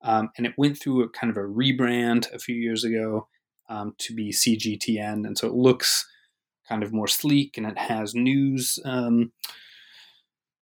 Um, 0.01 0.29
and 0.37 0.45
it 0.45 0.53
went 0.57 0.79
through 0.79 1.03
a 1.03 1.09
kind 1.09 1.31
of 1.31 1.37
a 1.37 1.47
rebrand 1.47 2.31
a 2.31 2.39
few 2.39 2.55
years 2.55 2.83
ago 2.83 3.27
um, 3.69 3.95
to 3.99 4.13
be 4.13 4.31
CGTN, 4.31 5.25
and 5.25 5.37
so 5.37 5.47
it 5.47 5.53
looks 5.53 6.07
kind 6.67 6.83
of 6.83 6.93
more 6.93 7.07
sleek 7.07 7.57
and 7.57 7.65
it 7.65 7.77
has 7.77 8.13
news 8.13 8.77
um, 8.85 9.31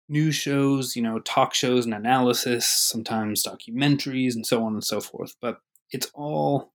news 0.07 0.35
shows, 0.35 0.95
you 0.95 1.01
know, 1.01 1.19
talk 1.19 1.53
shows 1.53 1.85
and 1.85 1.93
analysis, 1.93 2.67
sometimes 2.67 3.43
documentaries, 3.43 4.35
and 4.35 4.45
so 4.45 4.63
on 4.63 4.73
and 4.73 4.83
so 4.83 5.01
forth. 5.01 5.35
But 5.41 5.59
it's 5.91 6.11
all 6.13 6.73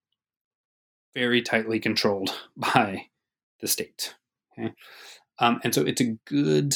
very 1.14 1.42
tightly 1.42 1.80
controlled 1.80 2.30
by 2.56 3.06
the 3.60 3.68
state. 3.68 4.14
Okay? 4.58 4.72
Um, 5.38 5.60
and 5.64 5.74
so 5.74 5.82
it's 5.82 6.00
a 6.00 6.16
good 6.26 6.74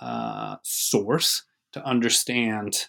uh, 0.00 0.56
source 0.62 1.44
to 1.72 1.84
understand 1.84 2.88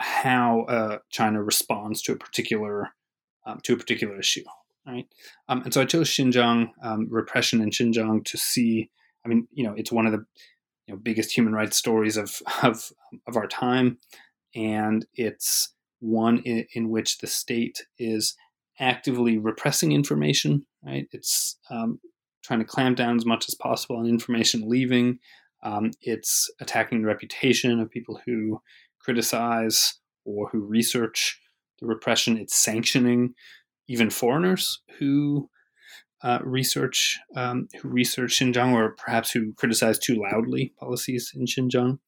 how 0.00 0.62
uh, 0.62 0.98
China 1.10 1.42
responds 1.42 2.02
to 2.02 2.12
a 2.12 2.16
particular 2.16 2.90
um, 3.48 3.60
to 3.62 3.72
a 3.72 3.76
particular 3.76 4.18
issue, 4.18 4.44
right? 4.86 5.06
Um, 5.48 5.62
and 5.62 5.72
so 5.72 5.80
I 5.80 5.86
chose 5.86 6.10
Xinjiang 6.10 6.70
um, 6.82 7.08
repression 7.10 7.60
in 7.60 7.70
Xinjiang 7.70 8.24
to 8.26 8.36
see. 8.36 8.90
I 9.24 9.28
mean, 9.28 9.48
you 9.52 9.64
know, 9.64 9.74
it's 9.76 9.90
one 9.90 10.06
of 10.06 10.12
the 10.12 10.24
you 10.86 10.94
know, 10.94 11.00
biggest 11.02 11.36
human 11.36 11.54
rights 11.54 11.76
stories 11.76 12.16
of 12.16 12.40
of 12.62 12.92
of 13.26 13.36
our 13.36 13.48
time, 13.48 13.98
and 14.54 15.06
it's 15.14 15.72
one 16.00 16.38
in, 16.44 16.66
in 16.74 16.90
which 16.90 17.18
the 17.18 17.26
state 17.26 17.84
is 17.98 18.36
actively 18.78 19.38
repressing 19.38 19.92
information. 19.92 20.66
Right? 20.84 21.06
It's 21.10 21.56
um, 21.70 21.98
trying 22.44 22.60
to 22.60 22.66
clamp 22.66 22.98
down 22.98 23.16
as 23.16 23.26
much 23.26 23.48
as 23.48 23.54
possible 23.54 23.96
on 23.96 24.06
information 24.06 24.68
leaving. 24.68 25.18
Um, 25.62 25.90
it's 26.02 26.48
attacking 26.60 27.00
the 27.00 27.08
reputation 27.08 27.80
of 27.80 27.90
people 27.90 28.20
who 28.24 28.60
criticize 29.00 29.94
or 30.24 30.48
who 30.50 30.60
research 30.60 31.40
the 31.80 31.86
repression. 31.86 32.36
It's 32.36 32.56
sanctioning 32.56 33.34
even 33.88 34.10
foreigners 34.10 34.80
who 34.98 35.48
uh, 36.22 36.40
research 36.42 37.18
um, 37.36 37.68
who 37.80 37.88
research 37.88 38.38
Xinjiang 38.38 38.72
or 38.72 38.96
perhaps 38.96 39.30
who 39.30 39.52
criticize 39.54 39.98
too 39.98 40.20
loudly 40.20 40.74
policies 40.78 41.32
in 41.34 41.46
Xinjiang. 41.46 41.98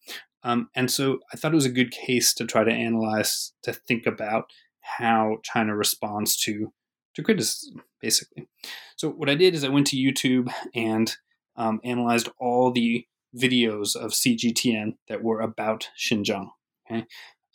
Um, 0.43 0.69
and 0.75 0.91
so 0.91 1.19
I 1.33 1.37
thought 1.37 1.53
it 1.53 1.57
was 1.57 1.67
a 1.67 1.71
good 1.71 1.91
case 1.91 2.35
to 2.35 2.47
try 2.47 2.65
to 2.65 2.73
analyze, 2.73 3.53
to 3.63 3.73
think 3.73 4.07
about 4.07 4.45
how 4.81 5.37
China 5.45 5.77
responds 5.77 6.37
to 6.43 6.73
to 7.15 7.23
criticism, 7.23 7.83
basically. 8.01 8.49
So 8.97 9.11
what 9.11 9.29
I 9.29 9.35
did 9.35 9.55
is 9.55 9.65
I 9.65 9.69
went 9.69 9.89
to 9.89 9.97
YouTube 9.97 10.53
and 10.75 11.15
um, 11.57 11.81
analyzed 11.85 12.29
all 12.39 12.71
the 12.71 13.05
videos 13.37 13.97
of 13.97 14.13
CGTN 14.13 14.95
that 15.09 15.23
were 15.23 15.41
about 15.41 15.89
Xinjiang, 15.99 16.49
okay, 16.91 17.07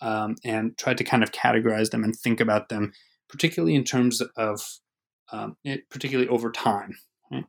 um, 0.01 0.35
and 0.43 0.77
tried 0.77 0.97
to 0.97 1.03
kind 1.03 1.23
of 1.23 1.31
categorize 1.31 1.91
them 1.91 2.03
and 2.03 2.15
think 2.15 2.39
about 2.39 2.69
them, 2.69 2.93
particularly 3.29 3.75
in 3.75 3.83
terms 3.83 4.21
of, 4.37 4.61
um, 5.31 5.57
it, 5.63 5.89
particularly 5.89 6.29
over 6.29 6.51
time. 6.51 6.97
Okay? 7.31 7.45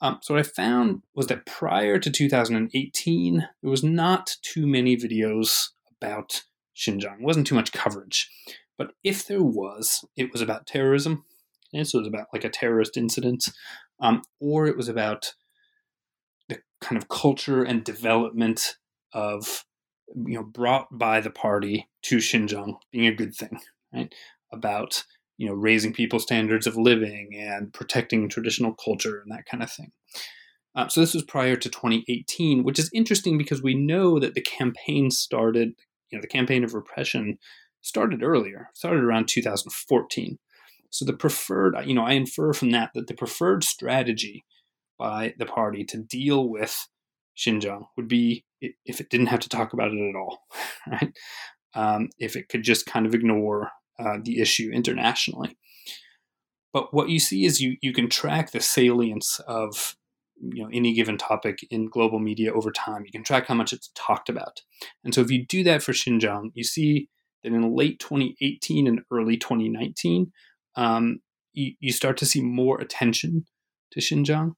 Um, 0.00 0.18
so 0.22 0.34
what 0.34 0.40
I 0.40 0.48
found 0.48 1.02
was 1.14 1.28
that 1.28 1.46
prior 1.46 1.98
to 1.98 2.10
2018, 2.10 3.48
there 3.62 3.70
was 3.70 3.82
not 3.82 4.36
too 4.42 4.66
many 4.66 4.96
videos 4.96 5.68
about 6.00 6.42
Xinjiang. 6.76 7.20
It 7.20 7.24
wasn't 7.24 7.46
too 7.46 7.54
much 7.54 7.72
coverage. 7.72 8.30
But 8.76 8.92
if 9.02 9.26
there 9.26 9.42
was, 9.42 10.04
it 10.16 10.32
was 10.32 10.42
about 10.42 10.66
terrorism. 10.66 11.24
Okay? 11.74 11.84
So 11.84 11.98
it 11.98 12.02
was 12.02 12.08
about 12.08 12.26
like 12.32 12.44
a 12.44 12.50
terrorist 12.50 12.96
incident, 12.96 13.48
um, 14.00 14.22
or 14.40 14.66
it 14.66 14.76
was 14.76 14.88
about 14.88 15.34
the 16.48 16.58
kind 16.80 17.00
of 17.00 17.08
culture 17.08 17.62
and 17.62 17.84
development 17.84 18.76
of 19.12 19.64
you 20.14 20.34
know 20.34 20.42
brought 20.42 20.86
by 20.90 21.20
the 21.20 21.30
party 21.30 21.88
to 22.02 22.18
Xinjiang 22.18 22.76
being 22.92 23.06
a 23.06 23.14
good 23.14 23.34
thing, 23.34 23.58
right? 23.92 24.12
About 24.52 25.04
you 25.36 25.46
know 25.46 25.54
raising 25.54 25.92
people's 25.92 26.24
standards 26.24 26.66
of 26.66 26.76
living 26.76 27.30
and 27.36 27.72
protecting 27.72 28.28
traditional 28.28 28.74
culture 28.74 29.20
and 29.20 29.32
that 29.32 29.46
kind 29.46 29.62
of 29.62 29.70
thing. 29.70 29.92
Uh, 30.76 30.88
so 30.88 31.00
this 31.00 31.14
was 31.14 31.22
prior 31.22 31.54
to 31.56 31.68
2018, 31.68 32.64
which 32.64 32.78
is 32.78 32.90
interesting 32.92 33.38
because 33.38 33.62
we 33.62 33.74
know 33.74 34.18
that 34.18 34.34
the 34.34 34.40
campaign 34.40 35.10
started, 35.10 35.72
you 36.10 36.18
know, 36.18 36.20
the 36.20 36.26
campaign 36.26 36.64
of 36.64 36.74
repression 36.74 37.38
started 37.80 38.22
earlier, 38.22 38.70
started 38.74 39.04
around 39.04 39.28
2014. 39.28 40.38
So 40.90 41.04
the 41.04 41.12
preferred, 41.12 41.76
you 41.86 41.94
know, 41.94 42.04
I 42.04 42.12
infer 42.12 42.52
from 42.52 42.70
that 42.70 42.90
that 42.94 43.06
the 43.06 43.14
preferred 43.14 43.62
strategy 43.62 44.44
by 44.98 45.34
the 45.38 45.46
party 45.46 45.84
to 45.84 45.98
deal 45.98 46.48
with 46.48 46.88
Xinjiang 47.36 47.86
would 47.96 48.08
be 48.08 48.44
if 48.60 49.00
it 49.00 49.10
didn't 49.10 49.26
have 49.26 49.40
to 49.40 49.48
talk 49.48 49.72
about 49.72 49.92
it 49.92 50.08
at 50.08 50.16
all, 50.16 50.38
right? 50.86 51.12
Um, 51.74 52.08
if 52.18 52.36
it 52.36 52.48
could 52.48 52.62
just 52.62 52.86
kind 52.86 53.06
of 53.06 53.14
ignore 53.14 53.70
uh, 53.98 54.18
the 54.22 54.40
issue 54.40 54.70
internationally. 54.72 55.56
But 56.72 56.92
what 56.92 57.08
you 57.08 57.20
see 57.20 57.44
is 57.44 57.60
you 57.60 57.76
you 57.80 57.92
can 57.92 58.08
track 58.08 58.50
the 58.50 58.60
salience 58.60 59.40
of 59.46 59.96
you 60.40 60.62
know 60.62 60.70
any 60.72 60.92
given 60.92 61.16
topic 61.16 61.60
in 61.70 61.88
global 61.88 62.18
media 62.18 62.52
over 62.52 62.72
time. 62.72 63.04
You 63.04 63.12
can 63.12 63.24
track 63.24 63.46
how 63.46 63.54
much 63.54 63.72
it's 63.72 63.90
talked 63.94 64.28
about, 64.28 64.62
and 65.04 65.14
so 65.14 65.20
if 65.20 65.30
you 65.30 65.46
do 65.46 65.62
that 65.64 65.82
for 65.82 65.92
Xinjiang, 65.92 66.50
you 66.54 66.64
see 66.64 67.08
that 67.44 67.52
in 67.52 67.76
late 67.76 68.00
2018 68.00 68.86
and 68.86 69.02
early 69.12 69.36
2019, 69.36 70.32
um, 70.76 71.20
you, 71.52 71.74
you 71.78 71.92
start 71.92 72.16
to 72.16 72.26
see 72.26 72.40
more 72.40 72.80
attention 72.80 73.44
to 73.92 74.00
Xinjiang 74.00 74.54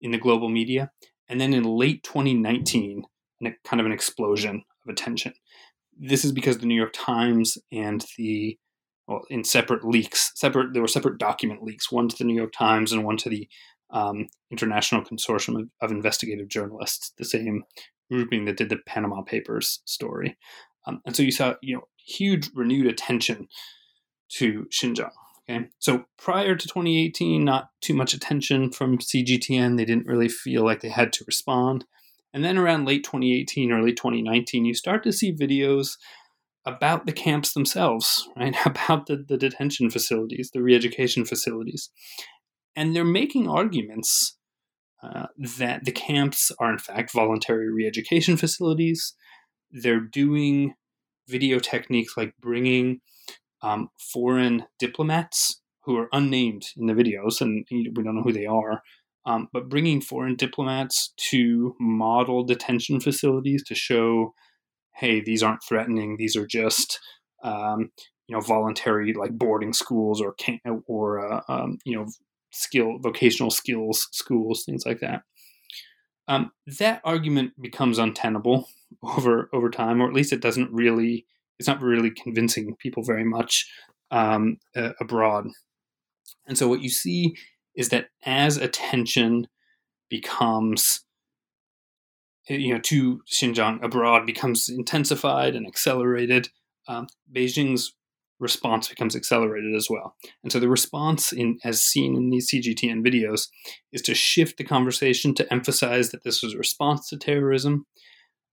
in 0.00 0.12
the 0.12 0.18
global 0.18 0.48
media. 0.48 0.90
And 1.28 1.40
then 1.40 1.52
in 1.52 1.64
late 1.64 2.02
2019, 2.04 3.04
a, 3.44 3.50
kind 3.64 3.80
of 3.80 3.86
an 3.86 3.92
explosion 3.92 4.64
of 4.84 4.92
attention. 4.92 5.34
This 5.98 6.24
is 6.24 6.32
because 6.32 6.58
the 6.58 6.66
New 6.66 6.74
York 6.74 6.92
Times 6.94 7.58
and 7.72 8.04
the 8.16 8.58
well, 9.06 9.22
in 9.30 9.42
separate 9.42 9.84
leaks, 9.84 10.32
separate 10.34 10.74
there 10.74 10.82
were 10.82 10.88
separate 10.88 11.18
document 11.18 11.62
leaks, 11.62 11.90
one 11.90 12.08
to 12.08 12.16
the 12.16 12.24
New 12.24 12.36
York 12.36 12.52
Times 12.52 12.92
and 12.92 13.04
one 13.04 13.16
to 13.18 13.30
the 13.30 13.48
um, 13.90 14.26
International 14.50 15.02
Consortium 15.02 15.62
of, 15.62 15.68
of, 15.80 15.90
Investigative 15.90 16.48
Journalists, 16.48 17.12
the 17.16 17.24
same 17.24 17.64
grouping 18.10 18.44
that 18.44 18.58
did 18.58 18.68
the 18.68 18.76
Panama 18.86 19.22
Papers 19.22 19.80
story. 19.86 20.36
Um, 20.86 21.00
and 21.06 21.16
so 21.16 21.22
you 21.22 21.32
saw, 21.32 21.54
you 21.62 21.76
know, 21.76 21.88
huge 22.06 22.50
renewed 22.54 22.86
attention 22.86 23.48
to 24.32 24.66
Xinjiang. 24.70 25.10
Okay, 25.48 25.66
so 25.78 26.04
prior 26.18 26.54
to 26.54 26.68
2018, 26.68 27.44
not 27.44 27.70
too 27.80 27.94
much 27.94 28.12
attention 28.12 28.70
from 28.70 28.98
CGTN. 28.98 29.76
They 29.76 29.84
didn't 29.84 30.06
really 30.06 30.28
feel 30.28 30.64
like 30.64 30.80
they 30.80 30.90
had 30.90 31.12
to 31.14 31.24
respond. 31.26 31.86
And 32.34 32.44
then 32.44 32.58
around 32.58 32.84
late 32.86 33.04
2018, 33.04 33.72
early 33.72 33.92
2019, 33.92 34.66
you 34.66 34.74
start 34.74 35.02
to 35.04 35.12
see 35.12 35.32
videos 35.32 35.96
about 36.66 37.06
the 37.06 37.12
camps 37.12 37.54
themselves, 37.54 38.28
right? 38.36 38.54
About 38.66 39.06
the, 39.06 39.24
the 39.26 39.38
detention 39.38 39.90
facilities, 39.90 40.50
the 40.52 40.62
re 40.62 40.74
education 40.74 41.24
facilities. 41.24 41.90
And 42.76 42.94
they're 42.94 43.04
making 43.04 43.48
arguments 43.48 44.36
uh, 45.02 45.26
that 45.58 45.84
the 45.84 45.92
camps 45.92 46.52
are, 46.60 46.70
in 46.70 46.78
fact, 46.78 47.12
voluntary 47.12 47.72
re 47.72 47.86
education 47.86 48.36
facilities. 48.36 49.14
They're 49.70 50.00
doing 50.00 50.74
video 51.26 51.58
techniques 51.58 52.16
like 52.16 52.34
bringing 52.40 53.00
um, 53.62 53.90
foreign 53.98 54.64
diplomats 54.78 55.60
who 55.84 55.96
are 55.96 56.08
unnamed 56.12 56.66
in 56.76 56.86
the 56.86 56.92
videos, 56.92 57.40
and 57.40 57.66
we 57.70 57.84
don't 58.02 58.16
know 58.16 58.22
who 58.22 58.32
they 58.32 58.46
are. 58.46 58.82
Um, 59.26 59.48
but 59.52 59.68
bringing 59.68 60.00
foreign 60.00 60.36
diplomats 60.36 61.12
to 61.30 61.74
model 61.80 62.44
detention 62.44 63.00
facilities 63.00 63.62
to 63.64 63.74
show, 63.74 64.34
hey, 64.96 65.20
these 65.20 65.42
aren't 65.42 65.62
threatening; 65.62 66.16
these 66.16 66.36
are 66.36 66.46
just, 66.46 67.00
um, 67.42 67.90
you 68.28 68.36
know, 68.36 68.40
voluntary 68.40 69.14
like 69.14 69.32
boarding 69.38 69.72
schools 69.72 70.20
or 70.20 70.34
can- 70.34 70.60
or 70.86 71.20
uh, 71.20 71.42
um, 71.48 71.78
you 71.84 71.96
know, 71.96 72.06
skill 72.52 72.98
vocational 73.00 73.50
skills 73.50 74.08
schools, 74.12 74.64
things 74.64 74.84
like 74.86 75.00
that. 75.00 75.22
Um, 76.26 76.52
that 76.78 77.00
argument 77.04 77.60
becomes 77.60 77.98
untenable 77.98 78.68
over 79.02 79.48
over 79.52 79.70
time, 79.70 80.02
or 80.02 80.08
at 80.08 80.14
least 80.14 80.32
it 80.32 80.40
doesn't 80.42 80.72
really 80.72 81.26
it's 81.58 81.68
not 81.68 81.82
really 81.82 82.10
convincing 82.10 82.76
people 82.78 83.02
very 83.02 83.24
much 83.24 83.70
um, 84.10 84.58
uh, 84.76 84.92
abroad. 85.00 85.48
And 86.46 86.56
so 86.56 86.68
what 86.68 86.82
you 86.82 86.88
see 86.88 87.36
is 87.74 87.90
that 87.90 88.08
as 88.24 88.56
attention 88.56 89.46
becomes 90.08 91.04
eh, 92.48 92.56
you 92.56 92.72
know 92.72 92.80
to 92.80 93.20
Xinjiang 93.30 93.82
abroad 93.82 94.26
becomes 94.26 94.68
intensified 94.68 95.54
and 95.54 95.66
accelerated, 95.66 96.48
um, 96.86 97.06
Beijing's 97.34 97.94
response 98.40 98.88
becomes 98.88 99.16
accelerated 99.16 99.74
as 99.74 99.88
well. 99.90 100.14
And 100.42 100.52
so 100.52 100.60
the 100.60 100.68
response 100.68 101.32
in 101.32 101.58
as 101.64 101.82
seen 101.82 102.14
in 102.16 102.30
these 102.30 102.50
CGTN 102.50 103.04
videos 103.04 103.48
is 103.92 104.00
to 104.02 104.14
shift 104.14 104.58
the 104.58 104.64
conversation 104.64 105.34
to 105.34 105.52
emphasize 105.52 106.10
that 106.10 106.22
this 106.22 106.42
was 106.42 106.54
a 106.54 106.58
response 106.58 107.08
to 107.08 107.16
terrorism 107.16 107.86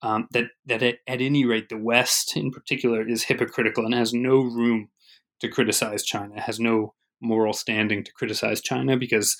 um, 0.05 0.27
that 0.31 0.45
that 0.67 0.83
at, 0.83 0.97
at, 1.07 1.19
any 1.19 1.45
rate 1.45 1.69
the 1.69 1.77
West 1.77 2.37
in 2.37 2.51
particular 2.51 3.07
is 3.07 3.23
hypocritical 3.23 3.85
and 3.85 3.93
has 3.95 4.13
no 4.13 4.37
room 4.37 4.89
to 5.41 5.49
criticize 5.49 6.03
China, 6.03 6.39
has 6.39 6.59
no 6.59 6.93
moral 7.21 7.53
standing 7.53 8.03
to 8.03 8.13
criticize 8.13 8.61
China 8.61 8.97
because, 8.97 9.35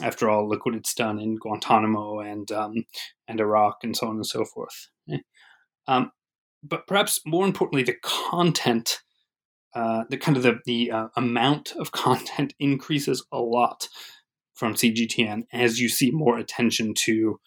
after 0.00 0.30
all, 0.30 0.48
look 0.48 0.64
what 0.64 0.76
it's 0.76 0.94
done 0.94 1.18
in 1.18 1.34
Guantanamo 1.36 2.20
and 2.20 2.52
um, 2.52 2.84
and 3.26 3.40
Iraq 3.40 3.78
and 3.82 3.96
so 3.96 4.06
on 4.06 4.14
and 4.14 4.26
so 4.26 4.44
forth. 4.44 4.88
Um, 5.88 6.12
but 6.62 6.86
perhaps 6.86 7.20
more 7.26 7.44
importantly, 7.44 7.82
the 7.82 7.96
content, 8.02 9.00
uh, 9.74 10.04
the 10.10 10.16
kind 10.16 10.36
of 10.36 10.44
the 10.44 10.60
the 10.64 10.92
uh, 10.92 11.08
amount 11.16 11.72
of 11.76 11.90
content 11.90 12.54
increases 12.60 13.26
a 13.32 13.38
lot 13.38 13.88
from 14.54 14.74
CGTN 14.74 15.42
as 15.52 15.80
you 15.80 15.88
see 15.88 16.12
more 16.12 16.38
attention 16.38 16.94
to 16.94 17.40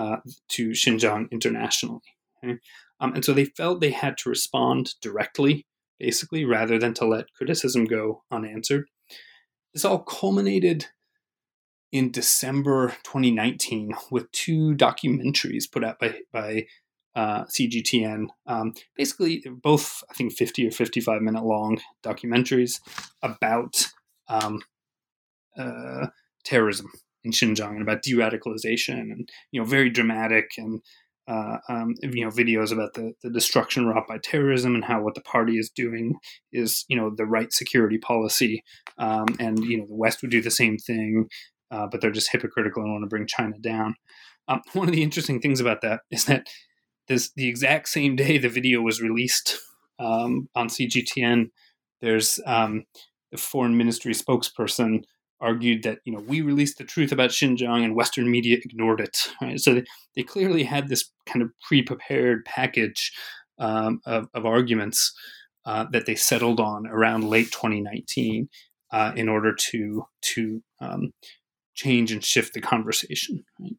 uh, 0.00 0.16
to 0.48 0.70
Xinjiang 0.70 1.30
internationally. 1.30 2.00
Okay? 2.42 2.58
Um, 3.00 3.14
and 3.14 3.24
so 3.24 3.32
they 3.32 3.44
felt 3.44 3.80
they 3.80 3.90
had 3.90 4.16
to 4.18 4.30
respond 4.30 4.94
directly, 5.02 5.66
basically, 5.98 6.44
rather 6.44 6.78
than 6.78 6.94
to 6.94 7.04
let 7.04 7.32
criticism 7.34 7.84
go 7.84 8.22
unanswered. 8.30 8.86
This 9.74 9.84
all 9.84 9.98
culminated 9.98 10.86
in 11.92 12.10
December 12.10 12.94
2019 13.02 13.94
with 14.10 14.30
two 14.32 14.74
documentaries 14.74 15.70
put 15.70 15.84
out 15.84 15.98
by, 15.98 16.14
by 16.32 16.66
uh, 17.14 17.44
CGTN. 17.44 18.28
Um, 18.46 18.72
basically, 18.96 19.44
both, 19.62 20.02
I 20.10 20.14
think, 20.14 20.32
50 20.32 20.68
or 20.68 20.70
55 20.70 21.20
minute 21.20 21.44
long 21.44 21.78
documentaries 22.02 22.80
about 23.22 23.86
um, 24.28 24.62
uh, 25.58 26.06
terrorism 26.44 26.90
in 27.24 27.32
Xinjiang 27.32 27.70
and 27.70 27.82
about 27.82 28.02
de-radicalization 28.02 28.98
and 28.98 29.28
you 29.52 29.60
know 29.60 29.66
very 29.66 29.90
dramatic 29.90 30.50
and 30.56 30.80
uh, 31.28 31.58
um, 31.68 31.94
you 32.02 32.24
know 32.24 32.30
videos 32.30 32.72
about 32.72 32.94
the, 32.94 33.12
the 33.22 33.30
destruction 33.30 33.86
wrought 33.86 34.08
by 34.08 34.18
terrorism 34.18 34.74
and 34.74 34.84
how 34.84 35.02
what 35.02 35.14
the 35.14 35.20
party 35.20 35.58
is 35.58 35.70
doing 35.70 36.14
is 36.52 36.84
you 36.88 36.96
know 36.96 37.12
the 37.16 37.26
right 37.26 37.52
security 37.52 37.98
policy 37.98 38.62
um, 38.98 39.26
and 39.38 39.64
you 39.64 39.78
know 39.78 39.86
the 39.86 39.94
West 39.96 40.22
would 40.22 40.30
do 40.30 40.42
the 40.42 40.50
same 40.50 40.76
thing 40.76 41.28
uh, 41.70 41.86
but 41.90 42.00
they're 42.00 42.10
just 42.10 42.32
hypocritical 42.32 42.82
and 42.82 42.92
want 42.92 43.02
to 43.02 43.08
bring 43.08 43.26
China 43.26 43.56
down. 43.60 43.94
Um, 44.48 44.60
one 44.72 44.88
of 44.88 44.94
the 44.94 45.02
interesting 45.02 45.40
things 45.40 45.60
about 45.60 45.82
that 45.82 46.00
is 46.10 46.24
that 46.24 46.48
this 47.08 47.30
the 47.36 47.48
exact 47.48 47.88
same 47.88 48.16
day 48.16 48.38
the 48.38 48.48
video 48.48 48.80
was 48.80 49.00
released 49.00 49.58
um, 49.98 50.48
on 50.54 50.68
CGTN. 50.68 51.50
There's 52.00 52.40
um, 52.46 52.84
the 53.30 53.38
foreign 53.38 53.76
ministry 53.76 54.14
spokesperson 54.14 55.02
argued 55.40 55.82
that 55.82 55.98
you 56.04 56.12
know 56.12 56.20
we 56.20 56.40
released 56.40 56.78
the 56.78 56.84
truth 56.84 57.12
about 57.12 57.30
Xinjiang 57.30 57.84
and 57.84 57.94
Western 57.94 58.30
media 58.30 58.58
ignored 58.62 59.00
it. 59.00 59.28
Right? 59.40 59.58
So 59.60 59.74
they, 59.74 59.84
they, 60.16 60.22
clearly 60.22 60.64
had 60.64 60.88
this 60.88 61.10
kind 61.26 61.42
of 61.42 61.50
pre-prepared 61.66 62.44
package 62.44 63.12
um, 63.58 64.00
of, 64.06 64.28
of, 64.34 64.46
arguments 64.46 65.12
uh, 65.64 65.86
that 65.92 66.06
they 66.06 66.14
settled 66.14 66.60
on 66.60 66.86
around 66.86 67.24
late 67.24 67.50
2019 67.52 68.48
uh, 68.92 69.12
in 69.16 69.28
order 69.28 69.54
to 69.54 70.04
to 70.22 70.62
um, 70.80 71.12
change 71.74 72.12
and 72.12 72.24
shift 72.24 72.54
the 72.54 72.60
conversation. 72.60 73.44
Right? 73.58 73.76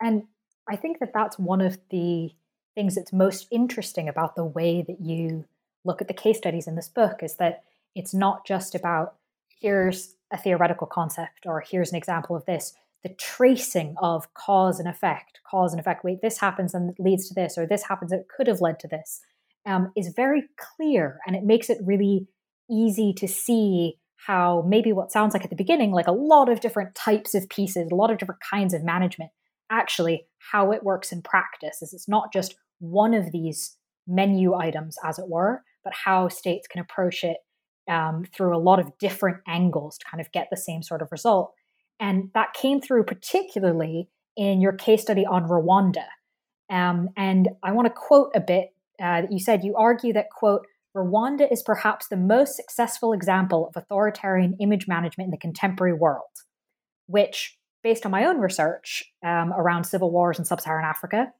And 0.00 0.24
I 0.68 0.76
think 0.76 0.98
that 0.98 1.12
that's 1.14 1.38
one 1.38 1.60
of 1.60 1.78
the 1.90 2.30
things 2.74 2.94
that's 2.94 3.12
most 3.12 3.46
interesting 3.50 4.08
about 4.08 4.36
the 4.36 4.44
way 4.44 4.84
that 4.86 5.00
you 5.00 5.46
look 5.84 6.02
at 6.02 6.08
the 6.08 6.14
case 6.14 6.36
studies 6.36 6.66
in 6.66 6.74
this 6.74 6.88
book 6.88 7.22
is 7.22 7.36
that 7.36 7.62
it's 7.94 8.12
not 8.12 8.46
just 8.46 8.74
about 8.74 9.14
here's 9.60 10.14
a 10.32 10.38
theoretical 10.38 10.86
concept 10.86 11.46
or 11.46 11.60
here's 11.60 11.90
an 11.90 11.96
example 11.96 12.36
of 12.36 12.44
this. 12.46 12.74
The 13.02 13.14
tracing 13.14 13.94
of 13.98 14.32
cause 14.34 14.80
and 14.80 14.88
effect 14.88 15.38
cause 15.48 15.72
and 15.72 15.80
effect 15.80 16.02
wait 16.04 16.20
this 16.22 16.38
happens 16.38 16.74
and 16.74 16.94
leads 16.98 17.28
to 17.28 17.34
this 17.34 17.56
or 17.56 17.66
this 17.66 17.84
happens 17.84 18.12
it 18.12 18.26
could 18.34 18.46
have 18.46 18.60
led 18.60 18.80
to 18.80 18.88
this 18.88 19.20
um, 19.64 19.92
is 19.96 20.12
very 20.14 20.44
clear 20.56 21.18
and 21.26 21.36
it 21.36 21.44
makes 21.44 21.70
it 21.70 21.78
really 21.84 22.26
easy 22.70 23.12
to 23.12 23.28
see 23.28 23.98
how 24.16 24.64
maybe 24.66 24.92
what 24.92 25.12
sounds 25.12 25.34
like 25.34 25.44
at 25.44 25.50
the 25.50 25.56
beginning 25.56 25.92
like 25.92 26.08
a 26.08 26.12
lot 26.12 26.48
of 26.48 26.60
different 26.60 26.94
types 26.94 27.34
of 27.34 27.48
pieces 27.48 27.88
a 27.90 27.94
lot 27.94 28.10
of 28.10 28.18
different 28.18 28.40
kinds 28.40 28.74
of 28.74 28.82
management 28.82 29.30
actually 29.70 30.26
how 30.38 30.72
it 30.72 30.82
works 30.82 31.12
in 31.12 31.22
practice 31.22 31.82
is 31.82 31.92
it's 31.92 32.08
not 32.08 32.32
just 32.32 32.56
one 32.80 33.14
of 33.14 33.30
these 33.30 33.76
menu 34.06 34.54
items 34.54 34.96
as 35.04 35.18
it 35.18 35.28
were 35.28 35.62
but 35.84 35.92
how 35.92 36.28
states 36.28 36.66
can 36.66 36.80
approach 36.80 37.22
it 37.22 37.36
um, 37.88 38.24
through 38.34 38.56
a 38.56 38.58
lot 38.58 38.78
of 38.78 38.96
different 38.98 39.38
angles 39.46 39.98
to 39.98 40.06
kind 40.06 40.20
of 40.20 40.30
get 40.32 40.48
the 40.50 40.56
same 40.56 40.82
sort 40.82 41.02
of 41.02 41.12
result. 41.12 41.52
And 41.98 42.30
that 42.34 42.52
came 42.52 42.80
through 42.80 43.04
particularly 43.04 44.08
in 44.36 44.60
your 44.60 44.72
case 44.72 45.02
study 45.02 45.24
on 45.24 45.48
Rwanda. 45.48 46.04
Um, 46.70 47.10
and 47.16 47.48
I 47.62 47.72
want 47.72 47.86
to 47.86 47.94
quote 47.94 48.32
a 48.34 48.40
bit 48.40 48.74
uh, 49.00 49.22
that 49.22 49.32
you 49.32 49.38
said. 49.38 49.64
You 49.64 49.76
argue 49.76 50.12
that, 50.12 50.30
quote, 50.30 50.66
Rwanda 50.96 51.50
is 51.50 51.62
perhaps 51.62 52.08
the 52.08 52.16
most 52.16 52.56
successful 52.56 53.12
example 53.12 53.68
of 53.68 53.82
authoritarian 53.82 54.56
image 54.60 54.88
management 54.88 55.26
in 55.26 55.30
the 55.30 55.36
contemporary 55.36 55.92
world, 55.92 56.30
which, 57.06 57.58
based 57.82 58.06
on 58.06 58.12
my 58.12 58.24
own 58.24 58.38
research 58.38 59.04
um, 59.24 59.52
around 59.52 59.84
civil 59.84 60.10
wars 60.10 60.38
in 60.38 60.44
sub 60.44 60.60
Saharan 60.60 60.86
Africa, 60.86 61.32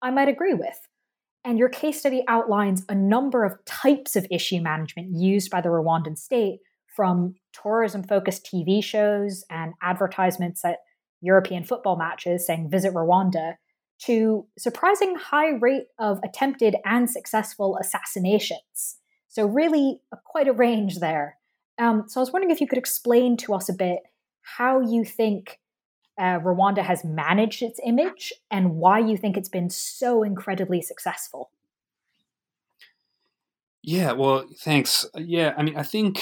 I 0.00 0.10
might 0.10 0.28
agree 0.28 0.54
with. 0.54 0.78
And 1.44 1.58
your 1.58 1.68
case 1.68 2.00
study 2.00 2.24
outlines 2.26 2.84
a 2.88 2.94
number 2.94 3.44
of 3.44 3.62
types 3.66 4.16
of 4.16 4.26
issue 4.30 4.60
management 4.60 5.14
used 5.14 5.50
by 5.50 5.60
the 5.60 5.68
Rwandan 5.68 6.16
state, 6.16 6.60
from 6.94 7.34
tourism 7.52 8.02
focused 8.02 8.46
TV 8.46 8.82
shows 8.82 9.44
and 9.50 9.74
advertisements 9.82 10.64
at 10.64 10.78
European 11.20 11.64
football 11.64 11.96
matches 11.96 12.46
saying 12.46 12.70
visit 12.70 12.94
Rwanda, 12.94 13.54
to 14.00 14.46
surprising 14.58 15.16
high 15.16 15.50
rate 15.50 15.86
of 15.98 16.20
attempted 16.24 16.76
and 16.84 17.10
successful 17.10 17.78
assassinations. 17.80 18.96
So, 19.28 19.46
really, 19.46 20.00
quite 20.24 20.48
a 20.48 20.52
range 20.52 20.98
there. 20.98 21.38
Um, 21.78 22.04
so, 22.08 22.20
I 22.20 22.22
was 22.22 22.32
wondering 22.32 22.50
if 22.52 22.60
you 22.60 22.66
could 22.66 22.78
explain 22.78 23.36
to 23.38 23.54
us 23.54 23.68
a 23.68 23.72
bit 23.72 24.00
how 24.42 24.80
you 24.80 25.04
think 25.04 25.58
uh, 26.18 26.38
Rwanda 26.40 26.82
has 26.82 27.04
managed 27.04 27.62
its 27.62 27.80
image 27.84 28.32
and 28.50 28.76
why 28.76 28.98
you 28.98 29.16
think 29.16 29.36
it's 29.36 29.48
been 29.48 29.70
so 29.70 30.22
incredibly 30.22 30.80
successful. 30.80 31.50
Yeah, 33.82 34.12
well, 34.12 34.46
thanks. 34.60 35.04
Yeah, 35.14 35.54
I 35.56 35.62
mean, 35.62 35.76
I 35.76 35.82
think 35.82 36.20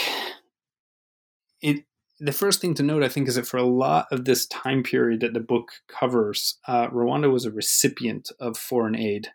it. 1.60 1.84
The 2.18 2.32
first 2.32 2.60
thing 2.60 2.74
to 2.74 2.84
note, 2.84 3.02
I 3.02 3.08
think, 3.08 3.28
is 3.28 3.34
that 3.34 3.48
for 3.48 3.56
a 3.56 3.64
lot 3.64 4.06
of 4.12 4.24
this 4.24 4.46
time 4.46 4.84
period 4.84 5.20
that 5.20 5.34
the 5.34 5.40
book 5.40 5.72
covers, 5.88 6.58
uh, 6.68 6.86
Rwanda 6.88 7.32
was 7.32 7.44
a 7.44 7.50
recipient 7.50 8.30
of 8.38 8.56
foreign 8.56 8.94
aid 8.94 9.28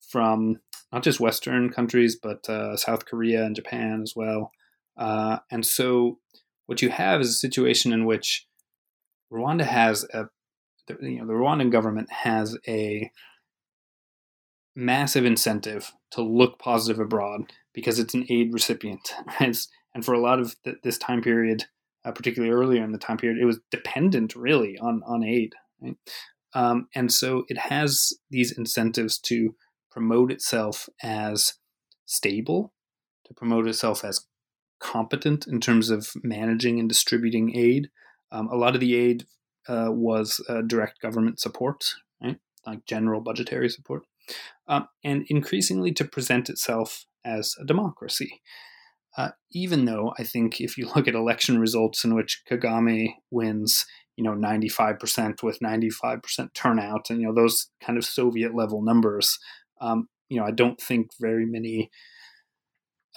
from 0.00 0.60
not 0.92 1.02
just 1.02 1.20
Western 1.20 1.70
countries, 1.70 2.16
but 2.16 2.48
uh, 2.48 2.76
South 2.76 3.06
Korea 3.06 3.44
and 3.44 3.56
Japan 3.56 4.00
as 4.02 4.14
well. 4.14 4.52
Uh, 4.96 5.38
and 5.50 5.64
so, 5.64 6.18
what 6.66 6.82
you 6.82 6.90
have 6.90 7.20
is 7.20 7.30
a 7.30 7.34
situation 7.34 7.92
in 7.92 8.04
which 8.04 8.46
Rwanda 9.32 9.64
has 9.64 10.04
a, 10.12 10.26
you 11.00 11.18
know, 11.18 11.26
the 11.26 11.32
Rwandan 11.32 11.70
government 11.70 12.10
has 12.10 12.56
a 12.66 13.10
massive 14.74 15.24
incentive 15.24 15.92
to 16.12 16.22
look 16.22 16.58
positive 16.58 17.00
abroad 17.00 17.52
because 17.72 17.98
it's 17.98 18.14
an 18.14 18.26
aid 18.28 18.52
recipient. 18.52 19.14
and 19.40 20.04
for 20.04 20.14
a 20.14 20.20
lot 20.20 20.38
of 20.38 20.54
th- 20.62 20.76
this 20.82 20.98
time 20.98 21.22
period, 21.22 21.64
uh, 22.04 22.12
particularly 22.12 22.54
earlier 22.54 22.84
in 22.84 22.92
the 22.92 22.98
time 22.98 23.16
period, 23.16 23.38
it 23.40 23.46
was 23.46 23.58
dependent 23.70 24.36
really 24.36 24.78
on 24.78 25.02
on 25.06 25.24
aid. 25.24 25.54
Right? 25.80 25.96
Um, 26.54 26.88
and 26.94 27.12
so 27.12 27.44
it 27.48 27.58
has 27.58 28.12
these 28.30 28.56
incentives 28.56 29.18
to 29.20 29.54
promote 29.90 30.30
itself 30.30 30.88
as 31.02 31.54
stable, 32.04 32.72
to 33.26 33.34
promote 33.34 33.66
itself 33.66 34.04
as 34.04 34.26
competent 34.78 35.46
in 35.46 35.60
terms 35.60 35.90
of 35.90 36.12
managing 36.22 36.78
and 36.78 36.88
distributing 36.88 37.56
aid, 37.56 37.88
um, 38.30 38.48
a 38.48 38.56
lot 38.56 38.74
of 38.74 38.80
the 38.80 38.94
aid 38.94 39.26
uh, 39.68 39.88
was 39.90 40.40
uh, 40.48 40.62
direct 40.62 41.00
government 41.00 41.40
support, 41.40 41.94
right? 42.22 42.36
like 42.66 42.84
general 42.86 43.20
budgetary 43.20 43.68
support, 43.68 44.04
um, 44.68 44.88
and 45.04 45.24
increasingly 45.28 45.92
to 45.92 46.04
present 46.04 46.48
itself 46.48 47.06
as 47.24 47.54
a 47.60 47.64
democracy. 47.64 48.42
Uh, 49.16 49.30
even 49.50 49.86
though 49.86 50.12
I 50.18 50.24
think 50.24 50.60
if 50.60 50.76
you 50.76 50.86
look 50.96 51.08
at 51.08 51.14
election 51.14 51.58
results 51.58 52.04
in 52.04 52.14
which 52.14 52.42
Kagame 52.50 53.14
wins, 53.30 53.86
you 54.16 54.24
know, 54.24 54.32
95% 54.32 55.42
with 55.42 55.60
95% 55.60 56.54
turnout 56.54 57.10
and, 57.10 57.20
you 57.20 57.26
know, 57.26 57.34
those 57.34 57.70
kind 57.80 57.98
of 57.98 58.04
Soviet 58.04 58.54
level 58.54 58.82
numbers, 58.82 59.38
um, 59.80 60.08
you 60.28 60.40
know, 60.40 60.46
I 60.46 60.50
don't 60.50 60.80
think 60.80 61.10
very 61.20 61.46
many 61.46 61.90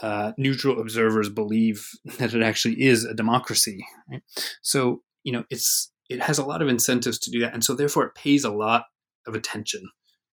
uh, 0.01 0.31
neutral 0.37 0.79
observers 0.79 1.29
believe 1.29 1.87
that 2.19 2.33
it 2.33 2.41
actually 2.41 2.81
is 2.81 3.03
a 3.03 3.13
democracy. 3.13 3.85
Right? 4.09 4.21
So 4.61 5.01
you 5.23 5.31
know 5.31 5.43
it's 5.49 5.91
it 6.09 6.21
has 6.21 6.39
a 6.39 6.45
lot 6.45 6.61
of 6.61 6.67
incentives 6.67 7.19
to 7.19 7.31
do 7.31 7.39
that, 7.41 7.53
and 7.53 7.63
so 7.63 7.75
therefore 7.75 8.05
it 8.05 8.15
pays 8.15 8.43
a 8.43 8.51
lot 8.51 8.85
of 9.27 9.35
attention 9.35 9.89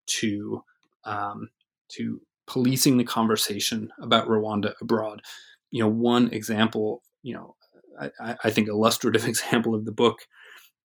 to 0.07 0.63
um, 1.05 1.49
to 1.89 2.21
policing 2.47 2.97
the 2.97 3.05
conversation 3.05 3.91
about 4.01 4.29
Rwanda 4.29 4.75
abroad. 4.81 5.23
You 5.71 5.83
know, 5.83 5.89
one 5.89 6.33
example, 6.33 7.03
you 7.23 7.35
know, 7.35 7.57
I, 8.01 8.37
I 8.45 8.51
think 8.51 8.69
illustrative 8.69 9.25
example 9.29 9.75
of 9.75 9.85
the 9.85 9.93
book 9.93 10.19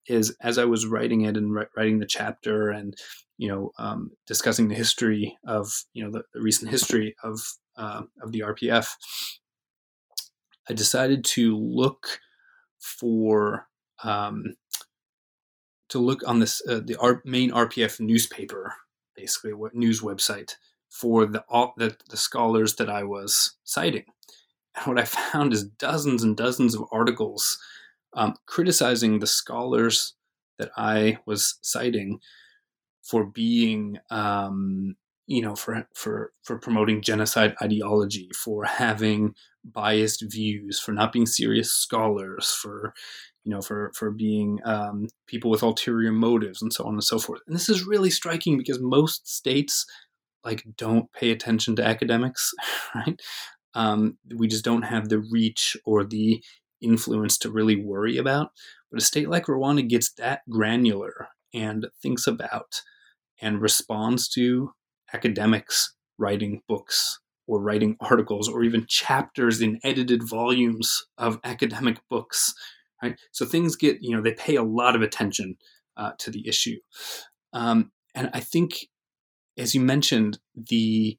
is 0.08 0.36
as 0.40 0.58
I 0.58 0.64
was 0.64 0.86
writing 0.86 1.22
it 1.22 1.36
and 1.36 1.54
writing 1.76 2.00
the 2.00 2.06
chapter 2.06 2.70
and 2.70 2.94
you 3.42 3.48
know 3.48 3.72
um, 3.76 4.12
discussing 4.24 4.68
the 4.68 4.76
history 4.76 5.36
of 5.44 5.68
you 5.94 6.04
know 6.04 6.12
the, 6.12 6.22
the 6.32 6.40
recent 6.40 6.70
history 6.70 7.16
of 7.24 7.40
uh, 7.76 8.02
of 8.22 8.30
the 8.30 8.38
RPF, 8.38 8.88
I 10.70 10.74
decided 10.74 11.24
to 11.24 11.56
look 11.56 12.20
for 12.78 13.66
um, 14.04 14.44
to 15.88 15.98
look 15.98 16.20
on 16.24 16.38
this 16.38 16.62
uh, 16.68 16.82
the 16.84 16.94
R- 17.00 17.20
main 17.24 17.50
RPF 17.50 17.98
newspaper, 17.98 18.74
basically 19.16 19.54
what 19.54 19.74
news 19.74 20.02
website 20.02 20.54
for 20.88 21.26
the, 21.26 21.44
all, 21.48 21.74
the 21.76 21.96
the 22.10 22.16
scholars 22.16 22.76
that 22.76 22.88
I 22.88 23.02
was 23.02 23.56
citing. 23.64 24.04
And 24.76 24.86
what 24.86 25.00
I 25.00 25.04
found 25.32 25.52
is 25.52 25.64
dozens 25.64 26.22
and 26.22 26.36
dozens 26.36 26.76
of 26.76 26.84
articles 26.92 27.58
um, 28.12 28.36
criticizing 28.46 29.18
the 29.18 29.26
scholars 29.26 30.14
that 30.60 30.70
I 30.76 31.18
was 31.26 31.58
citing 31.60 32.20
for 33.02 33.24
being, 33.24 33.98
um, 34.10 34.96
you 35.26 35.42
know, 35.42 35.54
for 35.54 35.86
for 35.94 36.32
for 36.42 36.58
promoting 36.58 37.02
genocide 37.02 37.54
ideology, 37.62 38.28
for 38.34 38.64
having 38.64 39.34
biased 39.64 40.24
views, 40.30 40.80
for 40.80 40.92
not 40.92 41.12
being 41.12 41.26
serious 41.26 41.72
scholars, 41.72 42.50
for 42.50 42.92
you 43.44 43.50
know, 43.50 43.60
for 43.60 43.92
for 43.94 44.10
being 44.10 44.60
um, 44.64 45.08
people 45.26 45.50
with 45.50 45.62
ulterior 45.62 46.12
motives, 46.12 46.62
and 46.62 46.72
so 46.72 46.84
on 46.84 46.94
and 46.94 47.04
so 47.04 47.18
forth. 47.18 47.40
And 47.46 47.54
this 47.56 47.68
is 47.68 47.86
really 47.86 48.10
striking 48.10 48.56
because 48.56 48.80
most 48.80 49.28
states 49.28 49.86
like 50.44 50.64
don't 50.76 51.12
pay 51.12 51.30
attention 51.30 51.76
to 51.76 51.86
academics, 51.86 52.52
right? 52.94 53.20
Um, 53.74 54.18
we 54.36 54.48
just 54.48 54.64
don't 54.64 54.82
have 54.82 55.08
the 55.08 55.20
reach 55.20 55.76
or 55.84 56.04
the 56.04 56.42
influence 56.80 57.38
to 57.38 57.50
really 57.50 57.76
worry 57.76 58.18
about. 58.18 58.50
But 58.90 59.00
a 59.00 59.04
state 59.04 59.28
like 59.28 59.46
Rwanda 59.46 59.88
gets 59.88 60.12
that 60.14 60.42
granular 60.50 61.28
and 61.54 61.86
thinks 62.02 62.26
about 62.26 62.82
and 63.42 63.60
responds 63.60 64.28
to 64.30 64.72
academics 65.12 65.94
writing 66.18 66.62
books 66.68 67.18
or 67.46 67.60
writing 67.60 67.96
articles 68.00 68.48
or 68.48 68.62
even 68.62 68.86
chapters 68.88 69.60
in 69.60 69.78
edited 69.84 70.22
volumes 70.26 71.04
of 71.18 71.38
academic 71.44 71.98
books 72.08 72.54
right? 73.02 73.18
So 73.32 73.44
things 73.44 73.76
get 73.76 73.98
you 74.00 74.16
know 74.16 74.22
they 74.22 74.32
pay 74.32 74.56
a 74.56 74.62
lot 74.62 74.96
of 74.96 75.02
attention 75.02 75.56
uh, 75.96 76.12
to 76.18 76.30
the 76.30 76.48
issue. 76.48 76.78
Um, 77.52 77.90
and 78.14 78.30
i 78.32 78.40
think 78.40 78.88
as 79.58 79.74
you 79.74 79.80
mentioned 79.80 80.38
the 80.54 81.18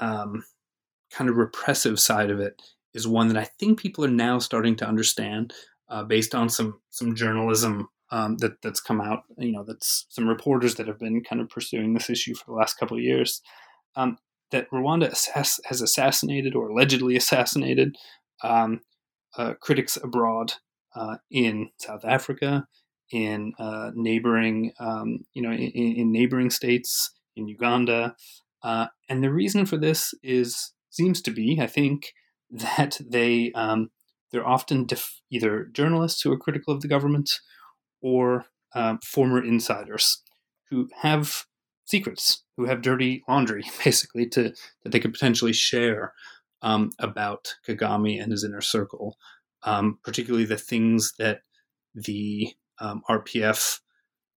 um, 0.00 0.44
kind 1.10 1.30
of 1.30 1.36
repressive 1.36 2.00
side 2.00 2.30
of 2.30 2.40
it 2.40 2.60
is 2.92 3.06
one 3.06 3.28
that 3.28 3.36
i 3.36 3.44
think 3.44 3.78
people 3.78 4.04
are 4.04 4.08
now 4.08 4.38
starting 4.38 4.76
to 4.76 4.86
understand 4.86 5.52
uh, 5.88 6.02
based 6.02 6.34
on 6.34 6.48
some 6.48 6.80
some 6.90 7.14
journalism 7.14 7.88
um, 8.14 8.36
that 8.36 8.62
that's 8.62 8.80
come 8.80 9.00
out. 9.00 9.24
You 9.36 9.50
know, 9.50 9.64
that's 9.66 10.06
some 10.08 10.28
reporters 10.28 10.76
that 10.76 10.86
have 10.86 11.00
been 11.00 11.24
kind 11.24 11.42
of 11.42 11.48
pursuing 11.48 11.94
this 11.94 12.08
issue 12.08 12.34
for 12.34 12.44
the 12.46 12.52
last 12.52 12.78
couple 12.78 12.96
of 12.96 13.02
years. 13.02 13.42
Um, 13.96 14.18
that 14.52 14.70
Rwanda 14.70 15.10
assass- 15.10 15.58
has 15.64 15.82
assassinated 15.82 16.54
or 16.54 16.68
allegedly 16.68 17.16
assassinated 17.16 17.96
um, 18.44 18.82
uh, 19.36 19.54
critics 19.60 19.96
abroad 19.96 20.54
uh, 20.94 21.16
in 21.28 21.70
South 21.78 22.04
Africa, 22.04 22.68
in 23.10 23.52
uh, 23.58 23.90
neighboring, 23.94 24.72
um, 24.78 25.24
you 25.34 25.42
know, 25.42 25.50
in, 25.50 25.72
in, 25.72 26.12
neighboring 26.12 26.50
states, 26.50 27.10
in 27.34 27.48
Uganda, 27.48 28.14
uh, 28.62 28.86
and 29.08 29.24
the 29.24 29.32
reason 29.32 29.66
for 29.66 29.76
this 29.76 30.14
is 30.22 30.72
seems 30.88 31.20
to 31.22 31.32
be, 31.32 31.58
I 31.60 31.66
think, 31.66 32.12
that 32.50 33.00
they 33.04 33.50
um, 33.56 33.90
they're 34.30 34.46
often 34.46 34.86
def- 34.86 35.20
either 35.32 35.64
journalists 35.64 36.22
who 36.22 36.30
are 36.32 36.38
critical 36.38 36.72
of 36.72 36.80
the 36.80 36.88
government 36.88 37.28
or 38.04 38.44
um, 38.74 38.98
former 39.02 39.42
insiders 39.42 40.22
who 40.68 40.88
have 41.00 41.46
secrets, 41.86 42.44
who 42.56 42.66
have 42.66 42.82
dirty 42.82 43.24
laundry, 43.26 43.64
basically, 43.84 44.28
to 44.28 44.52
that 44.82 44.92
they 44.92 45.00
could 45.00 45.14
potentially 45.14 45.54
share 45.54 46.12
um, 46.60 46.90
about 46.98 47.54
Kagame 47.66 48.22
and 48.22 48.30
his 48.30 48.44
inner 48.44 48.60
circle, 48.60 49.16
um, 49.62 49.98
particularly 50.04 50.44
the 50.44 50.58
things 50.58 51.14
that 51.18 51.40
the 51.94 52.52
um, 52.78 53.02
RPF 53.08 53.80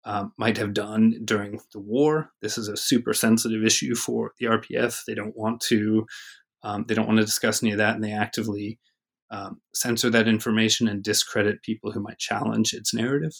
um, 0.05 0.32
might 0.38 0.57
have 0.57 0.74
done 0.74 1.22
during 1.26 1.59
the 1.74 1.80
war. 1.80 2.30
This 2.41 2.59
is 2.59 2.68
a 2.68 2.78
super 2.78 3.13
sensitive 3.13 3.66
issue 3.66 3.95
for 3.95 4.34
the 4.38 4.45
RPF. 4.45 5.05
They 5.07 5.16
don't 5.16 5.36
want 5.36 5.59
to. 5.61 6.05
Um, 6.61 6.86
they 6.88 6.93
don't 6.93 7.07
want 7.07 7.20
to 7.20 7.26
discuss 7.26 7.63
any 7.63 7.72
of 7.72 7.80
that, 7.80 7.95
and 7.95 8.03
they 8.03 8.11
actively 8.11 8.80
um, 9.32 9.61
censor 9.73 10.09
that 10.09 10.28
information 10.28 10.88
and 10.88 11.03
discredit 11.03 11.61
people 11.63 11.91
who 11.91 12.01
might 12.01 12.19
challenge 12.19 12.73
its 12.73 12.93
narrative. 12.93 13.34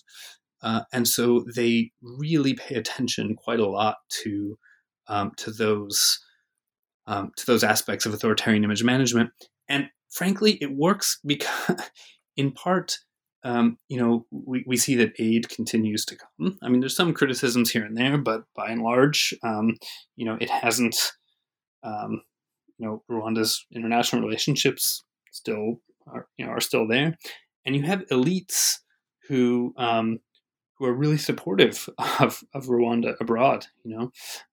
Uh, 0.62 0.82
and 0.92 1.08
so 1.08 1.46
they 1.56 1.92
really 2.02 2.54
pay 2.54 2.76
attention 2.76 3.36
quite 3.36 3.60
a 3.60 3.70
lot 3.70 3.98
to 4.10 4.58
um, 5.08 5.32
to 5.38 5.52
those 5.52 6.20
um, 7.08 7.32
to 7.38 7.46
those 7.46 7.64
aspects 7.64 8.06
of 8.06 8.14
authoritarian 8.14 8.64
image 8.64 8.84
management. 8.84 9.30
And 9.70 9.90
frankly, 10.10 10.58
it 10.62 10.76
works 10.76 11.20
because, 11.26 11.80
in 12.38 12.52
part, 12.52 12.98
um, 13.44 13.78
you 13.90 13.98
know, 14.00 14.26
we, 14.32 14.64
we 14.66 14.76
see 14.76 14.96
that 14.96 15.14
aid 15.20 15.50
continues 15.50 16.04
to 16.06 16.18
come. 16.18 16.58
I 16.64 16.70
mean, 16.70 16.80
there's 16.80 16.96
some 16.96 17.14
criticisms 17.14 17.70
here 17.70 17.86
and 17.86 17.96
there, 17.96 18.18
but 18.18 18.46
by 18.56 18.70
and 18.70 18.82
large, 18.82 19.36
um, 19.44 19.76
you 20.16 20.26
know, 20.26 20.38
it 20.42 20.50
hasn't. 20.50 20.98
Um, 21.84 22.24
you 22.78 22.86
know, 22.86 23.04
Rwanda's 23.10 23.66
international 23.74 24.22
relationships 24.22 25.05
still 25.36 25.82
are 26.08 26.28
you 26.38 26.46
know 26.46 26.52
are 26.52 26.62
still 26.62 26.88
there, 26.88 27.18
and 27.66 27.76
you 27.76 27.84
have 27.84 28.08
elites 28.08 28.80
who 29.28 29.74
um, 29.78 30.20
who 30.78 30.86
are 30.86 30.94
really 30.94 31.18
supportive 31.18 31.90
of, 32.20 32.44
of 32.54 32.66
Rwanda 32.66 33.16
abroad. 33.20 33.68
You 33.84 33.98
know, 33.98 34.12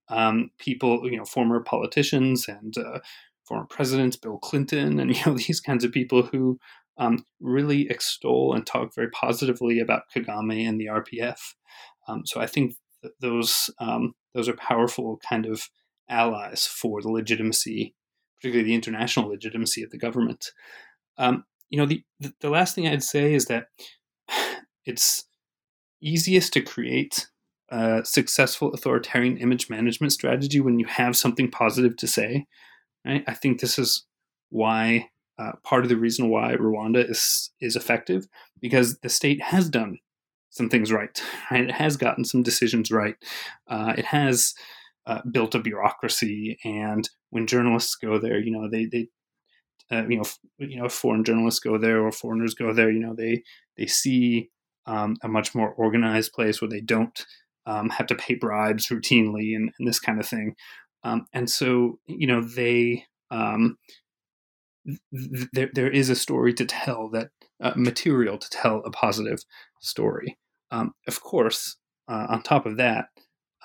um, 0.08 0.50
people 0.58 1.10
you 1.10 1.16
know 1.16 1.24
former 1.24 1.60
politicians 1.60 2.48
and 2.48 2.76
uh, 2.76 3.00
former 3.44 3.66
presidents, 3.66 4.16
Bill 4.16 4.38
Clinton, 4.38 4.98
and 4.98 5.16
you 5.16 5.22
know 5.26 5.34
these 5.34 5.60
kinds 5.60 5.84
of 5.84 5.92
people 5.92 6.22
who 6.22 6.58
um, 6.98 7.24
really 7.40 7.88
extol 7.88 8.54
and 8.54 8.66
talk 8.66 8.94
very 8.94 9.10
positively 9.10 9.80
about 9.80 10.04
Kagame 10.14 10.68
and 10.68 10.80
the 10.80 10.86
RPF. 10.86 11.38
Um, 12.08 12.26
so 12.26 12.40
I 12.40 12.46
think 12.46 12.74
those 13.20 13.70
um, 13.78 14.14
those 14.34 14.48
are 14.48 14.56
powerful 14.56 15.18
kind 15.28 15.46
of 15.46 15.68
allies 16.08 16.66
for 16.66 17.00
the 17.00 17.08
legitimacy 17.08 17.94
particularly 18.42 18.68
the 18.68 18.74
international 18.74 19.28
legitimacy 19.28 19.84
of 19.84 19.90
the 19.90 19.98
government. 19.98 20.50
Um, 21.16 21.44
you 21.70 21.78
know, 21.78 21.86
the, 21.86 22.02
the 22.40 22.50
last 22.50 22.74
thing 22.74 22.88
I'd 22.88 23.04
say 23.04 23.34
is 23.34 23.44
that 23.46 23.66
it's 24.84 25.24
easiest 26.00 26.52
to 26.54 26.60
create 26.60 27.28
a 27.68 28.02
successful 28.04 28.72
authoritarian 28.74 29.38
image 29.38 29.70
management 29.70 30.12
strategy 30.12 30.60
when 30.60 30.80
you 30.80 30.86
have 30.86 31.16
something 31.16 31.50
positive 31.50 31.96
to 31.98 32.08
say. 32.08 32.46
Right? 33.06 33.22
I 33.28 33.34
think 33.34 33.60
this 33.60 33.78
is 33.78 34.04
why 34.50 35.08
uh, 35.38 35.52
part 35.62 35.84
of 35.84 35.88
the 35.88 35.96
reason 35.96 36.28
why 36.28 36.56
Rwanda 36.56 37.08
is 37.08 37.50
is 37.60 37.76
effective 37.76 38.26
because 38.60 38.98
the 38.98 39.08
state 39.08 39.40
has 39.40 39.68
done 39.68 39.98
some 40.50 40.68
things 40.68 40.90
right. 40.90 41.22
right? 41.50 41.62
It 41.62 41.72
has 41.72 41.96
gotten 41.96 42.24
some 42.24 42.42
decisions 42.42 42.90
right. 42.90 43.14
Uh, 43.68 43.94
it 43.96 44.06
has 44.06 44.52
uh, 45.06 45.20
built 45.30 45.54
a 45.54 45.60
bureaucracy, 45.60 46.58
and 46.64 47.08
when 47.32 47.46
journalists 47.46 47.96
go 47.96 48.18
there, 48.18 48.38
you 48.38 48.50
know 48.52 48.68
they 48.68 48.84
they 48.84 49.08
uh, 49.90 50.06
you 50.06 50.18
know 50.18 50.24
you 50.58 50.80
know 50.80 50.88
foreign 50.88 51.24
journalists 51.24 51.60
go 51.60 51.78
there 51.78 52.02
or 52.02 52.12
foreigners 52.12 52.54
go 52.54 52.72
there, 52.74 52.90
you 52.90 53.00
know 53.00 53.14
they 53.14 53.42
they 53.78 53.86
see 53.86 54.50
um, 54.86 55.16
a 55.22 55.28
much 55.28 55.54
more 55.54 55.70
organized 55.74 56.32
place 56.34 56.60
where 56.60 56.68
they 56.68 56.80
don't 56.82 57.24
um, 57.66 57.88
have 57.88 58.06
to 58.06 58.14
pay 58.14 58.34
bribes 58.34 58.88
routinely 58.88 59.56
and, 59.56 59.70
and 59.78 59.88
this 59.88 59.98
kind 59.98 60.20
of 60.20 60.26
thing, 60.28 60.54
um, 61.04 61.26
and 61.32 61.48
so 61.48 61.98
you 62.06 62.26
know 62.26 62.42
they 62.42 63.04
um, 63.30 63.78
th- 64.86 65.48
there 65.54 65.70
there 65.74 65.90
is 65.90 66.10
a 66.10 66.14
story 66.14 66.52
to 66.52 66.66
tell 66.66 67.08
that 67.08 67.30
uh, 67.62 67.72
material 67.76 68.36
to 68.36 68.50
tell 68.50 68.82
a 68.84 68.90
positive 68.90 69.38
story. 69.80 70.36
Um, 70.70 70.92
of 71.08 71.22
course, 71.22 71.76
uh, 72.08 72.26
on 72.28 72.42
top 72.42 72.66
of 72.66 72.76
that, 72.76 73.06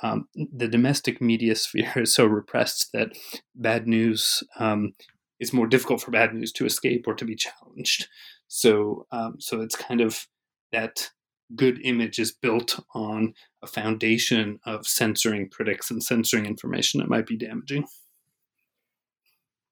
um, 0.03 0.27
the 0.35 0.67
domestic 0.67 1.21
media 1.21 1.55
sphere 1.63 1.93
is 1.95 2.13
so 2.13 2.25
repressed 2.25 2.91
that 2.93 3.09
bad 3.55 3.87
news 3.87 4.43
um, 4.59 4.93
is 5.39 5.53
more 5.53 5.67
difficult 5.67 6.01
for 6.01 6.11
bad 6.11 6.33
news 6.33 6.51
to 6.53 6.65
escape 6.65 7.05
or 7.07 7.13
to 7.13 7.25
be 7.25 7.35
challenged. 7.35 8.07
So, 8.47 9.05
um, 9.11 9.35
so 9.39 9.61
it's 9.61 9.75
kind 9.75 10.01
of 10.01 10.27
that 10.71 11.11
good 11.55 11.79
image 11.83 12.19
is 12.19 12.31
built 12.31 12.79
on 12.93 13.33
a 13.61 13.67
foundation 13.67 14.59
of 14.65 14.85
censoring 14.85 15.49
critics 15.49 15.89
and 15.89 16.03
censoring 16.03 16.45
information 16.45 16.99
that 16.99 17.09
might 17.09 17.25
be 17.25 17.37
damaging. 17.37 17.85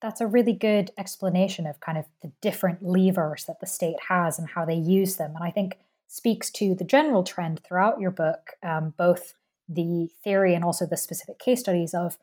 That's 0.02 0.22
a 0.22 0.28
really 0.28 0.54
good 0.54 0.92
explanation 0.98 1.66
of 1.66 1.80
kind 1.80 1.98
of 1.98 2.06
the 2.22 2.32
different 2.42 2.84
levers 2.84 3.46
that 3.46 3.60
the 3.60 3.66
state 3.66 3.96
has 4.08 4.38
and 4.38 4.50
how 4.50 4.66
they 4.66 4.76
use 4.76 5.16
them. 5.16 5.34
And 5.36 5.44
I 5.44 5.52
think 5.52 5.78
speaks 6.08 6.50
to 6.52 6.76
the 6.76 6.84
general 6.84 7.24
trend 7.24 7.62
throughout 7.64 8.00
your 8.00 8.12
book, 8.12 8.52
um, 8.62 8.94
both 8.98 9.34
the 9.68 10.10
theory 10.24 10.54
and 10.54 10.64
also 10.64 10.86
the 10.86 10.98
specific 10.98 11.40
case 11.40 11.62
studies 11.62 11.94
of 11.94 12.18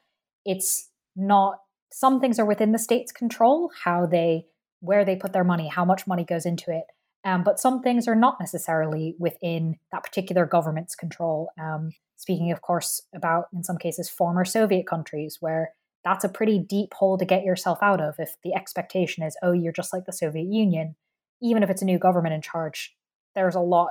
it's 0.45 0.90
not 1.16 1.61
some 1.93 2.20
things 2.20 2.38
are 2.38 2.47
within 2.47 2.72
the 2.72 2.78
state's 2.78 3.12
control 3.12 3.70
how 3.84 4.07
they 4.07 4.47
where 4.80 5.05
they 5.05 5.16
put 5.16 5.32
their 5.32 5.45
money 5.45 5.68
how 5.68 5.84
much 5.84 6.07
money 6.07 6.24
goes 6.24 6.47
into 6.47 6.70
it 6.70 6.84
um, 7.24 7.45
but 7.45 7.61
some 7.61 7.82
things 7.82 8.09
are 8.09 8.14
not 8.14 8.38
necessarily 8.40 9.14
within 9.18 9.76
that 9.93 10.03
particular 10.03 10.45
government's 10.45 10.95
control. 10.95 11.51
Um, 11.61 11.93
speaking 12.16 12.53
of 12.53 12.62
course 12.62 13.03
about 13.14 13.47
in 13.53 13.64
some 13.64 13.78
cases 13.78 14.09
former 14.09 14.45
soviet 14.45 14.86
countries 14.86 15.38
where 15.40 15.72
that's 16.05 16.24
a 16.24 16.28
pretty 16.28 16.59
deep 16.59 16.95
hole 16.95 17.18
to 17.18 17.24
get 17.24 17.45
yourself 17.45 17.78
out 17.82 18.01
of 18.01 18.14
if 18.18 18.36
the 18.45 18.55
expectation 18.55 19.24
is 19.24 19.36
oh 19.43 19.53
you're 19.53 19.72
just 19.72 19.93
like 19.93 20.05
the 20.05 20.12
soviet 20.12 20.47
union. 20.47 20.97
Even 21.40 21.62
if 21.64 21.70
it's 21.70 21.82
a 21.82 21.86
new 21.86 21.99
government 21.99 22.34
in 22.34 22.43
charge 22.43 22.97
there's 23.34 23.55
a 23.55 23.61
lot 23.61 23.90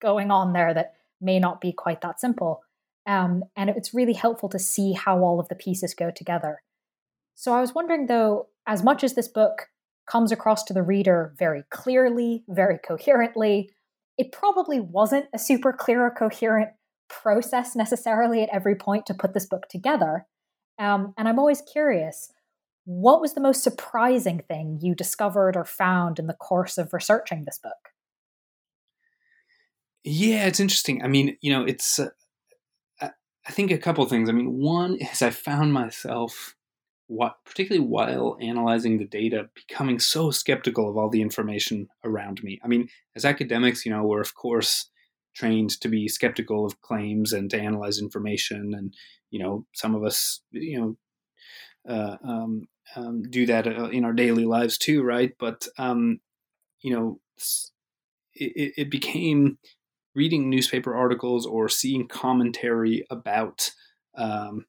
going 0.00 0.30
on 0.30 0.52
there 0.52 0.72
that 0.74 0.94
may 1.20 1.38
not 1.38 1.60
be 1.60 1.72
quite 1.72 2.02
that 2.02 2.20
simple 2.20 2.62
um, 3.06 3.44
and 3.56 3.70
it's 3.70 3.94
really 3.94 4.12
helpful 4.12 4.48
to 4.48 4.58
see 4.58 4.92
how 4.92 5.22
all 5.22 5.40
of 5.40 5.48
the 5.48 5.54
pieces 5.54 5.94
go 5.94 6.10
together. 6.10 6.62
So 7.34 7.52
I 7.52 7.60
was 7.60 7.74
wondering, 7.74 8.06
though, 8.06 8.48
as 8.66 8.82
much 8.82 9.04
as 9.04 9.14
this 9.14 9.28
book 9.28 9.68
comes 10.06 10.32
across 10.32 10.64
to 10.64 10.72
the 10.72 10.82
reader 10.82 11.34
very 11.38 11.64
clearly, 11.70 12.44
very 12.48 12.78
coherently, 12.78 13.70
it 14.18 14.32
probably 14.32 14.80
wasn't 14.80 15.26
a 15.34 15.38
super 15.38 15.72
clear 15.72 16.06
or 16.06 16.10
coherent 16.10 16.70
process 17.08 17.76
necessarily 17.76 18.42
at 18.42 18.48
every 18.52 18.74
point 18.74 19.06
to 19.06 19.14
put 19.14 19.34
this 19.34 19.46
book 19.46 19.68
together. 19.68 20.26
Um, 20.78 21.14
and 21.16 21.28
I'm 21.28 21.38
always 21.38 21.62
curious 21.62 22.32
what 22.84 23.20
was 23.20 23.34
the 23.34 23.40
most 23.40 23.64
surprising 23.64 24.42
thing 24.46 24.78
you 24.80 24.94
discovered 24.94 25.56
or 25.56 25.64
found 25.64 26.18
in 26.20 26.28
the 26.28 26.34
course 26.34 26.78
of 26.78 26.92
researching 26.92 27.44
this 27.44 27.58
book? 27.58 27.90
Yeah, 30.04 30.46
it's 30.46 30.60
interesting. 30.60 31.02
I 31.02 31.08
mean, 31.08 31.36
you 31.40 31.52
know, 31.52 31.64
it's, 31.64 31.98
uh, 31.98 32.10
I 33.46 33.52
think 33.52 33.70
a 33.70 33.78
couple 33.78 34.04
things. 34.06 34.28
I 34.28 34.32
mean, 34.32 34.58
one 34.58 34.96
is 34.96 35.22
I 35.22 35.30
found 35.30 35.72
myself, 35.72 36.56
what, 37.06 37.36
particularly 37.44 37.86
while 37.86 38.36
analyzing 38.40 38.98
the 38.98 39.04
data, 39.04 39.48
becoming 39.54 40.00
so 40.00 40.30
skeptical 40.30 40.90
of 40.90 40.96
all 40.96 41.08
the 41.08 41.22
information 41.22 41.88
around 42.04 42.42
me. 42.42 42.60
I 42.64 42.68
mean, 42.68 42.88
as 43.14 43.24
academics, 43.24 43.86
you 43.86 43.92
know, 43.92 44.04
we're 44.04 44.20
of 44.20 44.34
course 44.34 44.90
trained 45.34 45.80
to 45.80 45.88
be 45.88 46.08
skeptical 46.08 46.64
of 46.64 46.80
claims 46.80 47.32
and 47.32 47.50
to 47.50 47.60
analyze 47.60 48.00
information, 48.00 48.74
and 48.74 48.94
you 49.30 49.38
know, 49.38 49.66
some 49.74 49.94
of 49.94 50.02
us, 50.02 50.40
you 50.50 50.80
know, 50.80 50.96
uh, 51.88 52.16
um, 52.26 52.66
um, 52.96 53.22
do 53.22 53.46
that 53.46 53.66
uh, 53.66 53.88
in 53.90 54.04
our 54.04 54.12
daily 54.12 54.44
lives 54.44 54.78
too, 54.78 55.02
right? 55.02 55.32
But 55.38 55.66
um, 55.78 56.20
you 56.80 56.92
know, 56.92 57.20
it, 58.34 58.72
it, 58.76 58.90
became 58.90 59.58
reading 60.16 60.48
newspaper 60.48 60.96
articles 60.96 61.46
or 61.46 61.68
seeing 61.68 62.08
commentary 62.08 63.04
about 63.10 63.70
um, 64.16 64.64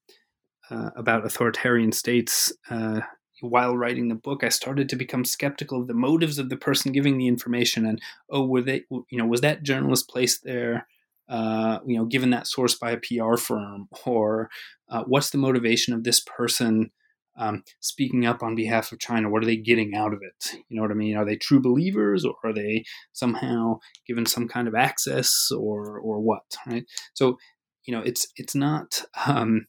uh, 0.69 0.91
about 0.95 1.25
authoritarian 1.25 1.91
states. 1.91 2.51
Uh, 2.69 2.99
while 3.41 3.77
writing 3.77 4.09
the 4.09 4.15
book, 4.15 4.43
I 4.43 4.49
started 4.49 4.89
to 4.89 4.95
become 4.95 5.23
skeptical 5.23 5.81
of 5.81 5.87
the 5.87 5.93
motives 5.93 6.37
of 6.37 6.49
the 6.49 6.57
person 6.57 6.91
giving 6.91 7.17
the 7.17 7.27
information, 7.27 7.85
and 7.85 8.01
oh, 8.29 8.45
were 8.45 8.61
they, 8.61 8.83
you 8.89 9.17
know, 9.17 9.25
was 9.25 9.41
that 9.41 9.63
journalist 9.63 10.09
placed 10.09 10.43
there? 10.43 10.87
Uh, 11.29 11.79
you 11.85 11.97
know, 11.97 12.05
given 12.05 12.29
that 12.31 12.47
source 12.47 12.75
by 12.75 12.91
a 12.91 12.97
PR 12.97 13.35
firm, 13.35 13.87
or 14.05 14.49
uh, 14.89 15.03
what's 15.07 15.29
the 15.29 15.37
motivation 15.37 15.93
of 15.93 16.03
this 16.03 16.21
person 16.21 16.91
um, 17.37 17.63
speaking 17.79 18.25
up 18.25 18.43
on 18.43 18.55
behalf 18.55 18.91
of 18.91 18.99
China? 18.99 19.29
What 19.29 19.43
are 19.43 19.45
they 19.45 19.57
getting 19.57 19.95
out 19.95 20.13
of 20.13 20.19
it? 20.21 20.59
You 20.69 20.75
know 20.75 20.81
what 20.81 20.91
I 20.91 20.95
mean? 20.95 21.15
Are 21.15 21.25
they 21.25 21.35
true 21.35 21.61
believers, 21.61 22.25
or 22.25 22.35
are 22.43 22.53
they 22.53 22.83
somehow 23.13 23.79
given 24.07 24.25
some 24.25 24.47
kind 24.47 24.67
of 24.67 24.75
access, 24.75 25.49
or 25.51 25.99
or 25.99 26.19
what? 26.19 26.43
Right. 26.65 26.85
So, 27.13 27.37
you 27.85 27.95
know, 27.95 28.01
it's 28.01 28.27
it's 28.35 28.55
not. 28.55 29.03
Um, 29.25 29.67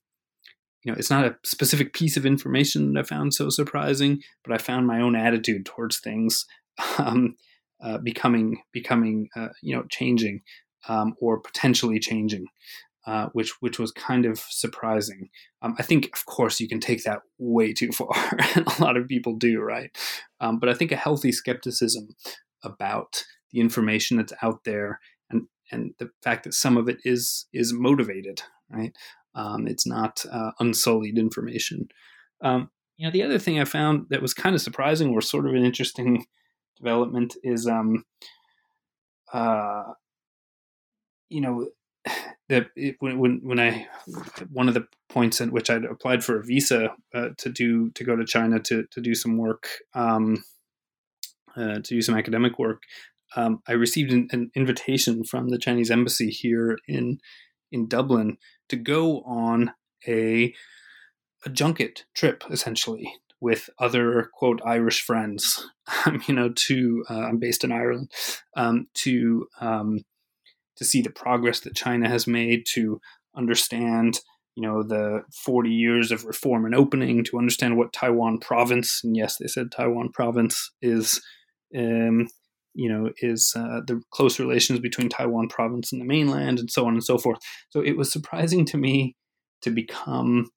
you 0.85 0.93
know, 0.93 0.99
it's 0.99 1.11
not 1.11 1.25
a 1.25 1.37
specific 1.45 1.93
piece 1.93 2.16
of 2.16 2.25
information 2.25 2.93
that 2.93 3.01
I 3.01 3.03
found 3.03 3.35
so 3.35 3.51
surprising, 3.51 4.23
but 4.45 4.55
I 4.55 4.59
found 4.59 4.87
my 4.87 5.01
own 5.01 5.16
attitude 5.16 5.66
towards 5.66 5.99
things 5.99 6.47
um, 6.99 7.35
uh, 7.83 7.99
becoming 7.99 8.62
becoming 8.73 9.29
uh, 9.37 9.49
you 9.62 9.77
know 9.77 9.85
changing 9.91 10.43
um, 10.89 11.14
or 11.21 11.41
potentially 11.41 11.99
changing 11.99 12.47
uh, 13.09 13.31
which 13.33 13.55
which 13.63 13.79
was 13.79 13.91
kind 13.91 14.27
of 14.27 14.39
surprising. 14.39 15.31
Um, 15.63 15.75
I 15.79 15.83
think, 15.83 16.11
of 16.15 16.27
course, 16.27 16.61
you 16.61 16.69
can 16.69 16.79
take 16.79 17.05
that 17.05 17.21
way 17.39 17.73
too 17.73 17.91
far, 17.93 18.15
and 18.55 18.67
a 18.67 18.83
lot 18.83 18.99
of 18.99 19.09
people 19.09 19.35
do, 19.35 19.63
right? 19.63 19.91
Um, 20.41 20.59
but 20.59 20.69
I 20.69 20.75
think 20.75 20.93
a 20.93 20.97
healthy 20.97 21.33
skepticism 21.33 22.09
about 22.63 23.25
the 23.51 23.61
information 23.61 24.19
that's 24.19 24.35
out 24.43 24.65
there, 24.65 25.01
and 25.31 25.47
and 25.73 25.95
the 25.99 26.11
fact 26.23 26.45
that 26.45 26.53
some 26.53 26.77
of 26.77 26.87
it 26.87 26.99
is 27.03 27.47
is 27.51 27.73
motivated, 27.73 28.43
right? 28.69 28.95
Um, 29.35 29.67
it's 29.67 29.87
not 29.87 30.23
uh, 30.31 30.51
unsullied 30.61 31.17
information. 31.17 31.89
Um, 32.43 32.69
you 32.99 33.07
know, 33.07 33.11
the 33.11 33.23
other 33.23 33.39
thing 33.39 33.59
I 33.59 33.65
found 33.65 34.09
that 34.11 34.21
was 34.21 34.35
kind 34.35 34.55
of 34.55 34.61
surprising, 34.61 35.15
or 35.15 35.23
sort 35.23 35.47
of 35.47 35.55
an 35.55 35.65
interesting 35.65 36.27
development, 36.77 37.37
is 37.43 37.67
um, 37.67 38.05
uh, 39.33 39.95
you 41.31 41.41
know 41.41 41.69
that 42.49 42.68
it, 42.76 42.96
when 43.01 43.40
when 43.42 43.61
I 43.61 43.86
one 44.51 44.68
of 44.68 44.74
the 44.74 44.86
points 45.09 45.40
at 45.40 45.51
which 45.53 45.70
I'd 45.70 45.84
applied 45.84 46.24
for 46.24 46.38
a 46.38 46.44
visa 46.44 46.94
uh, 47.14 47.30
to 47.38 47.51
do 47.51 47.90
to 47.90 48.05
go 48.05 48.16
to 48.16 48.24
China 48.24 48.59
to 48.61 48.84
to 48.90 49.01
do 49.01 49.14
some 49.14 49.36
work 49.36 49.68
um, 49.94 50.44
uh, 51.57 51.74
to 51.74 51.82
do 51.82 52.03
some 52.03 52.16
academic 52.16 52.59
work, 52.59 52.82
um, 53.36 53.62
I 53.66 53.72
received 53.72 54.12
an, 54.12 54.28
an, 54.32 54.51
invitation 54.55 55.24
from 55.24 55.49
the 55.49 55.59
Chinese 55.59 55.90
embassy 55.90 56.30
here 56.30 56.78
in 56.86 57.18
in 57.70 57.88
Dublin 57.88 58.38
to 58.68 58.76
go 58.76 59.20
on 59.22 59.72
a 60.07 60.55
a 61.44 61.51
junket 61.51 62.05
trip 62.14 62.44
essentially 62.51 63.12
with 63.40 63.70
other 63.78 64.30
quote 64.32 64.61
Irish 64.64 65.03
friends, 65.03 65.68
you 66.26 66.34
know, 66.34 66.51
to 66.55 67.05
uh, 67.11 67.20
I'm 67.20 67.38
based 67.38 67.62
in 67.64 67.72
Ireland, 67.72 68.11
um, 68.57 68.88
to 68.94 69.46
um, 69.61 70.01
to 70.79 70.85
see 70.85 71.03
the 71.03 71.11
progress 71.11 71.61
that 71.61 71.76
China 71.76 72.09
has 72.09 72.26
made, 72.26 72.64
to 72.74 73.01
understand, 73.37 74.20
you 74.55 74.62
know, 74.62 74.83
the 74.83 75.22
40 75.45 75.70
years 75.70 76.11
of 76.11 76.24
reform 76.24 76.64
and 76.64 76.74
opening, 76.74 77.24
to 77.24 77.39
understand 77.39 77.76
what 77.76 77.93
Taiwan 77.93 78.39
province, 78.39 79.01
and 79.05 79.16
yes, 79.16 79.37
they 79.37 79.47
said 79.47 79.70
Taiwan 79.70 80.11
province 80.11 80.70
is, 80.81 81.20
um, 81.76 82.29
you 82.74 82.89
know, 82.89 83.11
is 83.18 83.53
uh, 83.57 83.81
the 83.87 84.01
close 84.12 84.39
relations 84.39 84.81
between 84.81 85.09
Taiwan 85.09 85.49
province 85.49 85.93
and 85.93 86.01
the 86.01 86.07
mainland, 86.07 86.59
and 86.59 86.70
so 86.70 86.87
on 86.87 86.95
and 86.95 87.05
so 87.05 87.18
forth. 87.18 87.39
So 87.70 87.81
it 87.81 87.97
was 87.97 88.11
surprising 88.11 88.64
to 88.66 88.79
me 88.79 89.16
to 89.62 89.70
become 89.70 90.51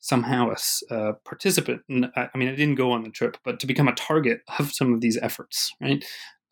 somehow 0.00 0.52
a, 0.90 1.12
participant. 1.24 1.82
I 1.88 2.28
mean, 2.36 2.48
I 2.48 2.54
didn't 2.54 2.76
go 2.76 2.92
on 2.92 3.04
the 3.04 3.10
trip, 3.10 3.36
but 3.44 3.60
to 3.60 3.66
become 3.66 3.88
a 3.88 3.94
target 3.94 4.40
of 4.58 4.72
some 4.72 4.92
of 4.92 5.00
these 5.00 5.18
efforts, 5.20 5.70
right? 5.80 6.04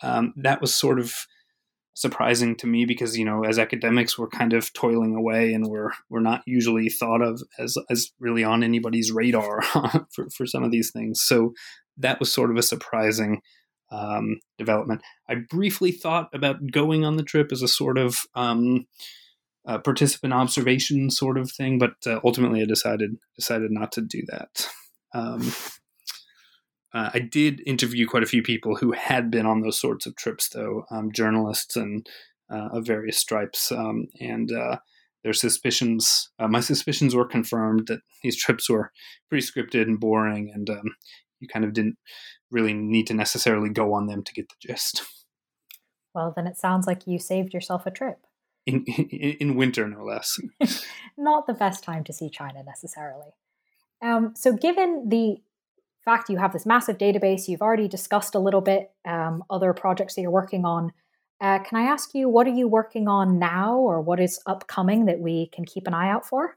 Um, 0.02 0.34
that 0.36 0.60
was 0.60 0.74
sort 0.74 0.98
of 0.98 1.14
surprising 1.96 2.54
to 2.54 2.66
me 2.66 2.84
because 2.84 3.16
you 3.16 3.24
know 3.24 3.42
as 3.42 3.58
academics 3.58 4.18
we're 4.18 4.28
kind 4.28 4.52
of 4.52 4.70
toiling 4.74 5.16
away 5.16 5.54
and 5.54 5.66
we're 5.66 5.90
we're 6.10 6.20
not 6.20 6.42
usually 6.46 6.90
thought 6.90 7.22
of 7.22 7.42
as 7.58 7.76
as 7.90 8.12
really 8.20 8.44
on 8.44 8.62
anybody's 8.62 9.10
radar 9.10 9.62
for, 10.12 10.28
for 10.30 10.46
some 10.46 10.62
of 10.62 10.70
these 10.70 10.92
things. 10.92 11.22
So 11.22 11.54
that 11.96 12.20
was 12.20 12.32
sort 12.32 12.50
of 12.50 12.58
a 12.58 12.62
surprising 12.62 13.40
um, 13.90 14.40
development. 14.58 15.00
I 15.26 15.36
briefly 15.48 15.90
thought 15.90 16.28
about 16.34 16.70
going 16.70 17.06
on 17.06 17.16
the 17.16 17.22
trip 17.22 17.50
as 17.50 17.62
a 17.62 17.68
sort 17.68 17.96
of 17.96 18.18
um, 18.34 18.86
participant 19.64 20.34
observation 20.34 21.10
sort 21.10 21.38
of 21.38 21.50
thing 21.50 21.78
but 21.78 21.94
uh, 22.06 22.20
ultimately 22.22 22.62
i 22.62 22.66
decided 22.66 23.16
decided 23.34 23.70
not 23.70 23.90
to 23.92 24.02
do 24.02 24.22
that. 24.28 24.68
Um, 25.14 25.50
uh, 26.96 27.10
I 27.12 27.18
did 27.18 27.60
interview 27.66 28.06
quite 28.06 28.22
a 28.22 28.26
few 28.26 28.42
people 28.42 28.76
who 28.76 28.92
had 28.92 29.30
been 29.30 29.44
on 29.44 29.60
those 29.60 29.78
sorts 29.78 30.06
of 30.06 30.16
trips, 30.16 30.48
though, 30.48 30.84
um, 30.90 31.12
journalists 31.12 31.76
and 31.76 32.06
uh, 32.50 32.68
of 32.72 32.86
various 32.86 33.18
stripes, 33.18 33.70
um, 33.70 34.06
and 34.18 34.50
uh, 34.50 34.78
their 35.22 35.34
suspicions. 35.34 36.30
Uh, 36.38 36.48
my 36.48 36.60
suspicions 36.60 37.14
were 37.14 37.26
confirmed 37.26 37.88
that 37.88 38.00
these 38.22 38.42
trips 38.42 38.70
were 38.70 38.92
pretty 39.28 39.46
scripted 39.46 39.82
and 39.82 40.00
boring, 40.00 40.50
and 40.54 40.70
um, 40.70 40.94
you 41.38 41.48
kind 41.48 41.66
of 41.66 41.74
didn't 41.74 41.98
really 42.50 42.72
need 42.72 43.06
to 43.08 43.14
necessarily 43.14 43.68
go 43.68 43.92
on 43.92 44.06
them 44.06 44.24
to 44.24 44.32
get 44.32 44.48
the 44.48 44.66
gist. 44.66 45.02
Well, 46.14 46.32
then 46.34 46.46
it 46.46 46.56
sounds 46.56 46.86
like 46.86 47.06
you 47.06 47.18
saved 47.18 47.52
yourself 47.52 47.84
a 47.84 47.90
trip. 47.90 48.20
In, 48.64 48.84
in, 48.86 49.32
in 49.38 49.56
winter, 49.56 49.86
no 49.86 50.02
less. 50.02 50.40
Not 51.18 51.46
the 51.46 51.52
best 51.52 51.84
time 51.84 52.04
to 52.04 52.14
see 52.14 52.30
China 52.30 52.62
necessarily. 52.64 53.32
Um, 54.00 54.32
so, 54.34 54.52
given 54.54 55.10
the 55.10 55.36
fact 56.06 56.30
you 56.30 56.38
have 56.38 56.52
this 56.52 56.64
massive 56.64 56.96
database, 56.96 57.48
you've 57.48 57.60
already 57.60 57.88
discussed 57.88 58.34
a 58.34 58.38
little 58.38 58.62
bit 58.62 58.92
um, 59.04 59.44
other 59.50 59.74
projects 59.74 60.14
that 60.14 60.22
you're 60.22 60.30
working 60.30 60.64
on. 60.64 60.92
Uh, 61.40 61.58
can 61.58 61.78
I 61.78 61.82
ask 61.82 62.14
you, 62.14 62.30
what 62.30 62.46
are 62.46 62.54
you 62.54 62.66
working 62.66 63.08
on 63.08 63.38
now 63.38 63.76
or 63.76 64.00
what 64.00 64.20
is 64.20 64.40
upcoming 64.46 65.04
that 65.04 65.18
we 65.18 65.50
can 65.52 65.66
keep 65.66 65.86
an 65.86 65.92
eye 65.92 66.08
out 66.08 66.24
for? 66.24 66.56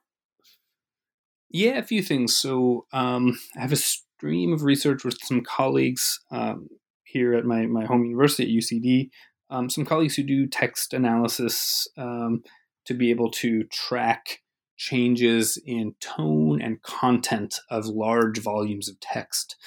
Yeah, 1.49 1.79
a 1.79 1.83
few 1.83 2.01
things. 2.01 2.37
So 2.37 2.85
um, 2.93 3.37
I 3.57 3.61
have 3.61 3.73
a 3.73 3.75
stream 3.75 4.53
of 4.53 4.63
research 4.63 5.03
with 5.03 5.17
some 5.21 5.41
colleagues 5.41 6.19
um, 6.31 6.69
here 7.03 7.33
at 7.33 7.43
my, 7.43 7.65
my 7.65 7.85
home 7.85 8.05
university 8.05 8.43
at 8.43 8.63
UCD, 8.63 9.09
um, 9.49 9.69
some 9.69 9.83
colleagues 9.83 10.15
who 10.15 10.23
do 10.23 10.47
text 10.47 10.93
analysis 10.93 11.87
um, 11.97 12.43
to 12.85 12.93
be 12.93 13.09
able 13.09 13.31
to 13.31 13.63
track 13.65 14.39
changes 14.79 15.59
in 15.65 15.93
tone 15.99 16.61
and 16.61 16.81
content 16.81 17.59
of 17.69 17.85
large 17.85 18.39
volumes 18.39 18.87
of 18.87 18.97
text. 19.01 19.57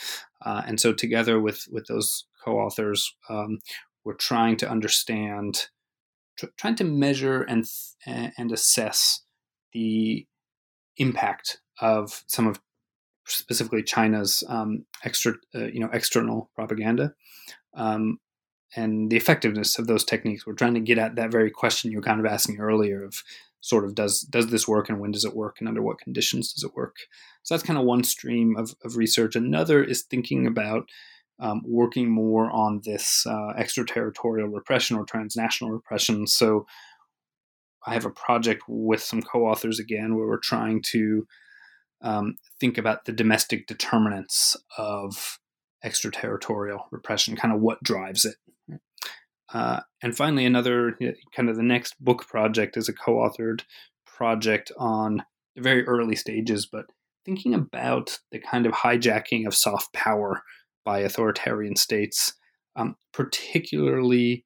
Uh, 0.45 0.63
and 0.67 0.81
so, 0.81 0.93
together 0.93 1.39
with, 1.39 1.69
with 1.71 1.87
those 1.87 2.25
co 2.43 2.59
authors, 2.59 3.15
um, 3.29 3.59
we're 4.05 4.15
trying 4.15 4.57
to 4.57 4.69
understand, 4.69 5.69
tr- 6.37 6.47
trying 6.57 6.75
to 6.77 6.85
measure 6.85 7.43
and, 7.43 7.67
and 8.07 8.51
assess 8.51 9.23
the 9.75 10.27
impact 10.97 11.61
of 11.81 12.25
some 12.27 12.47
of 12.47 12.59
specifically 13.27 13.83
China's 13.83 14.43
um, 14.49 14.87
extra, 15.05 15.35
uh, 15.55 15.67
you 15.67 15.79
know, 15.79 15.91
external 15.93 16.51
propaganda. 16.57 17.13
Um, 17.75 18.19
and 18.75 19.11
the 19.11 19.17
effectiveness 19.19 19.79
of 19.79 19.87
those 19.87 20.05
techniques. 20.05 20.47
We're 20.47 20.55
trying 20.55 20.73
to 20.75 20.81
get 20.81 20.97
at 20.97 21.17
that 21.17 21.31
very 21.31 21.51
question 21.51 21.91
you 21.91 21.99
were 21.99 22.03
kind 22.03 22.19
of 22.19 22.25
asking 22.25 22.59
earlier 22.59 23.05
of 23.05 23.23
sort 23.63 23.85
of 23.85 23.95
does 23.95 24.21
does 24.21 24.49
this 24.49 24.69
work 24.69 24.91
and 24.91 25.01
when 25.01 25.11
does 25.11 25.25
it 25.25 25.35
work 25.35 25.57
and 25.59 25.69
under 25.69 25.83
what 25.83 25.99
conditions 25.99 26.53
does 26.53 26.63
it 26.63 26.75
work 26.77 26.97
so 27.43 27.55
that's 27.55 27.67
kind 27.67 27.79
of 27.79 27.87
one 27.87 28.05
stream 28.05 28.55
of, 28.57 28.75
of 28.85 28.97
research 28.97 29.35
another 29.35 29.83
is 29.83 30.03
thinking 30.03 30.47
about 30.47 30.85
um, 31.43 31.63
working 31.65 32.09
more 32.09 32.51
on 32.51 32.81
this 32.85 33.27
uh, 33.27 33.53
extraterritorial 33.57 34.49
repression 34.49 34.97
or 34.97 35.05
transnational 35.05 35.73
repression. 35.73 36.27
So 36.29 36.67
I 37.85 37.95
have 37.95 38.07
a 38.07 38.11
project 38.11 38.63
with 38.69 39.03
some 39.03 39.23
co 39.23 39.47
authors 39.47 39.81
again 39.81 40.15
where 40.15 40.29
we're 40.29 40.39
trying 40.39 40.83
to 40.93 41.27
um, 42.01 42.37
think 42.61 42.79
about 42.79 43.05
the 43.05 43.13
domestic 43.13 43.67
determinants 43.67 44.57
of 44.79 45.41
extraterritorial 45.83 46.87
repression, 46.93 47.35
kind 47.35 47.53
of 47.53 47.61
what 47.61 47.83
drives 47.83 48.25
it. 48.25 48.37
Uh, 49.53 49.81
and 50.03 50.17
finally, 50.17 50.47
another 50.47 50.99
kind 51.35 51.49
of 51.49 51.57
the 51.57 51.63
next 51.63 51.95
book 52.03 52.27
project 52.27 52.77
is 52.77 52.89
a 52.89 52.93
co 52.93 53.17
authored 53.17 53.63
project 54.07 54.73
on 54.79 55.23
the 55.55 55.63
very 55.63 55.87
early 55.87 56.17
stages, 56.17 56.67
but 56.67 56.87
thinking 57.25 57.55
about 57.55 58.19
the 58.31 58.39
kind 58.39 58.67
of 58.67 58.73
hijacking 58.73 59.47
of 59.47 59.55
soft 59.55 59.93
power 59.93 60.43
by 60.85 61.01
authoritarian 61.01 61.77
states, 61.77 62.35
um, 62.77 62.97
particularly 63.13 64.45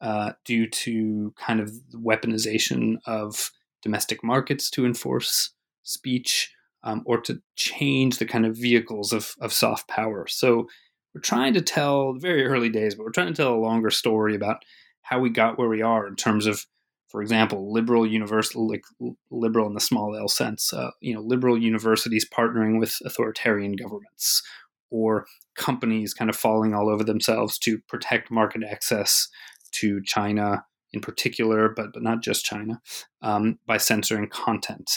uh, 0.00 0.32
due 0.44 0.68
to 0.68 1.34
kind 1.36 1.60
of 1.60 1.72
weaponization 1.94 2.96
of 3.06 3.50
domestic 3.82 4.24
markets 4.24 4.70
to 4.70 4.86
enforce 4.86 5.50
speech 5.82 6.52
um, 6.84 7.02
or 7.04 7.20
to 7.20 7.40
change 7.56 8.18
the 8.18 8.26
kind 8.26 8.46
of 8.46 8.56
vehicles 8.56 9.12
of, 9.12 9.34
of 9.40 9.52
soft 9.52 9.88
power. 9.88 10.26
So 10.28 10.68
we're 11.14 11.20
trying 11.20 11.54
to 11.54 11.60
tell 11.60 12.14
very 12.14 12.46
early 12.46 12.68
days, 12.68 12.94
but 12.94 13.04
we're 13.04 13.12
trying 13.12 13.28
to 13.28 13.34
tell 13.34 13.54
a 13.54 13.56
longer 13.56 13.90
story 13.90 14.34
about 14.34 14.64
how 15.02 15.18
we 15.18 15.30
got 15.30 15.58
where 15.58 15.68
we 15.68 15.82
are 15.82 16.06
in 16.06 16.16
terms 16.16 16.46
of, 16.46 16.66
for 17.08 17.22
example, 17.22 17.72
liberal 17.72 18.06
universal, 18.06 18.68
like 18.68 18.82
liberal 19.30 19.66
in 19.66 19.74
the 19.74 19.80
small 19.80 20.14
L 20.14 20.28
sense, 20.28 20.72
uh, 20.72 20.90
you 21.00 21.14
know, 21.14 21.20
liberal 21.20 21.56
universities 21.56 22.28
partnering 22.28 22.78
with 22.78 22.94
authoritarian 23.04 23.74
governments, 23.74 24.42
or 24.90 25.26
companies 25.56 26.14
kind 26.14 26.30
of 26.30 26.36
falling 26.36 26.74
all 26.74 26.88
over 26.88 27.04
themselves 27.04 27.58
to 27.58 27.78
protect 27.88 28.30
market 28.30 28.62
access 28.62 29.28
to 29.72 30.02
China 30.04 30.64
in 30.92 31.00
particular, 31.00 31.68
but 31.68 31.92
but 31.92 32.02
not 32.02 32.22
just 32.22 32.44
China, 32.44 32.80
um, 33.22 33.58
by 33.66 33.76
censoring 33.76 34.28
content. 34.28 34.90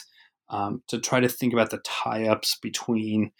Um, 0.50 0.84
to 0.90 1.00
try 1.00 1.22
to 1.22 1.30
think 1.30 1.54
about 1.54 1.70
the 1.70 1.80
tie-ups 1.86 2.58
between 2.62 3.32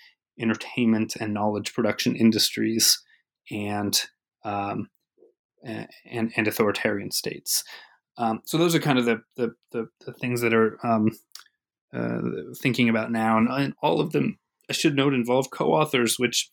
entertainment 0.42 1.16
and 1.20 1.34
knowledge 1.34 1.74
production 1.74 2.16
industries 2.16 3.02
and 3.50 4.02
um, 4.44 4.90
and, 5.64 6.32
and 6.36 6.48
authoritarian 6.48 7.12
states. 7.12 7.64
Um, 8.18 8.42
so 8.46 8.58
those 8.58 8.76
are 8.76 8.80
kind 8.80 9.00
of 9.00 9.06
the 9.06 9.22
the, 9.38 9.54
the, 9.72 9.88
the 10.06 10.14
things 10.14 10.42
that 10.42 10.54
are 10.54 10.78
um, 10.86 11.12
uh, 11.94 12.22
thinking 12.58 12.90
about 12.90 13.12
now, 13.12 13.38
and, 13.38 13.48
and, 13.50 13.74
all 13.82 14.00
of 14.00 14.12
them 14.12 14.40
I 14.70 14.74
should 14.74 14.96
note 14.96 15.14
involve 15.14 15.52
co-authors, 15.52 16.18
which 16.18 16.50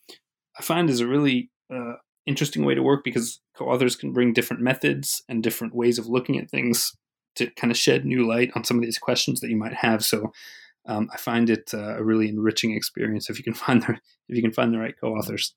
I 0.59 0.63
find 0.63 0.91
is 0.91 1.01
a 1.01 1.07
really 1.07 1.51
uh, 1.73 1.95
interesting 2.27 2.65
way 2.65 2.75
to 2.75 2.83
work 2.83 3.05
because 3.05 3.41
co-authors 3.57 3.97
can 3.97 4.13
bring 4.13 4.33
different 4.33 4.63
methods 4.63 5.23
and 5.29 5.43
different 5.43 5.75
ways 5.75 5.99
of 5.99 6.07
looking 6.07 6.39
at 6.39 6.51
things 6.51 6.97
to 7.37 7.49
kind 7.51 7.71
of 7.71 7.77
shed 7.77 8.05
new 8.05 8.27
light 8.27 8.51
on 8.55 8.65
some 8.65 8.77
of 8.77 8.83
these 8.83 8.99
questions 8.99 9.41
that 9.41 9.51
you 9.51 9.57
might 9.57 9.75
have. 9.75 10.05
So 10.05 10.33
um, 10.89 11.09
I 11.13 11.19
find 11.19 11.51
it 11.51 11.71
uh, 11.75 11.99
a 11.99 12.03
really 12.03 12.29
enriching 12.29 12.75
experience 12.75 13.31
if 13.31 13.39
you 13.39 13.45
can 13.45 13.55
find 13.67 13.83
the 13.83 13.93
if 14.29 14.37
you 14.37 14.43
can 14.43 14.53
find 14.53 14.73
the 14.73 14.79
right 14.79 14.95
co-authors. 15.01 15.55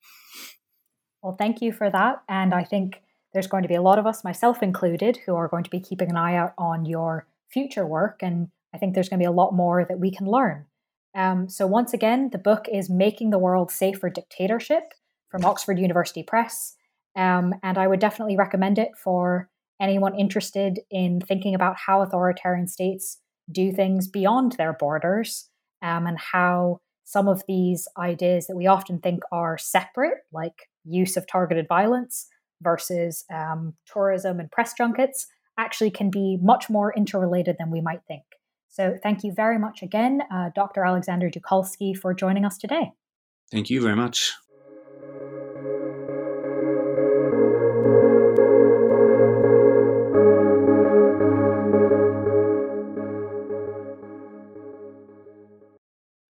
Well, 1.24 1.36
thank 1.38 1.62
you 1.62 1.72
for 1.72 1.90
that, 1.90 2.22
and 2.30 2.54
I 2.54 2.64
think 2.64 3.02
there's 3.34 3.48
going 3.48 3.64
to 3.64 3.70
be 3.70 3.76
a 3.76 3.82
lot 3.82 4.00
of 4.00 4.06
us, 4.06 4.24
myself 4.24 4.62
included, 4.62 5.20
who 5.26 5.36
are 5.36 5.48
going 5.48 5.64
to 5.64 5.70
be 5.70 5.80
keeping 5.80 6.10
an 6.10 6.18
eye 6.18 6.36
out 6.36 6.54
on 6.58 6.86
your 6.86 7.28
future 7.50 7.86
work, 7.86 8.20
and 8.22 8.50
I 8.74 8.78
think 8.78 8.94
there's 8.94 9.10
going 9.10 9.20
to 9.20 9.24
be 9.24 9.28
a 9.28 9.32
lot 9.32 9.54
more 9.54 9.86
that 9.88 10.00
we 10.00 10.12
can 10.12 10.28
learn. 10.28 10.66
Um, 11.16 11.50
so 11.50 11.68
once 11.68 11.94
again, 11.94 12.30
the 12.32 12.38
book 12.38 12.66
is 12.72 12.90
"Making 12.90 13.30
the 13.30 13.40
World 13.40 13.72
Safe 13.72 14.00
for 14.00 14.10
Dictatorship" 14.10 14.94
from 15.30 15.46
Oxford 15.46 15.80
University 15.80 16.24
Press, 16.24 16.76
um, 17.16 17.54
and 17.64 17.78
I 17.78 17.88
would 17.88 18.00
definitely 18.00 18.36
recommend 18.36 18.78
it 18.78 18.90
for 19.02 19.50
anyone 19.80 20.16
interested 20.16 20.80
in 20.90 21.22
thinking 21.22 21.56
about 21.56 21.76
how 21.76 22.02
authoritarian 22.02 22.68
states 22.68 23.20
do 23.52 23.72
things 23.72 24.08
beyond 24.08 24.54
their 24.54 24.74
borders 24.74 25.50
um, 25.82 26.08
and 26.08 26.18
how 26.20 26.80
some 27.04 27.28
of 27.28 27.44
these 27.48 27.88
ideas 27.98 28.48
that 28.48 28.56
we 28.56 28.68
often 28.68 29.00
think 29.00 29.22
are 29.32 29.58
separate, 29.58 30.20
like 30.32 30.70
use 30.86 31.18
of 31.18 31.28
targeted 31.28 31.68
violence 31.68 32.28
versus 32.62 33.26
um, 33.34 33.74
tourism 33.86 34.40
and 34.40 34.52
press 34.52 34.74
junkets, 34.74 35.28
actually 35.58 35.92
can 35.92 36.10
be 36.10 36.38
much 36.42 36.70
more 36.70 36.94
interrelated 36.96 37.58
than 37.60 37.72
we 37.72 37.82
might 37.82 38.02
think. 38.08 38.24
So, 38.70 38.98
thank 39.04 39.24
you 39.24 39.34
very 39.34 39.60
much 39.60 39.82
again, 39.84 40.22
uh, 40.34 40.50
Dr. 40.56 40.86
Alexander 40.86 41.30
Dukalskis, 41.30 41.98
for 41.98 42.14
joining 42.14 42.46
us 42.46 42.58
today. 42.58 42.92
Thank 43.52 43.70
you 43.70 43.82
very 43.82 43.98
much. 43.98 44.32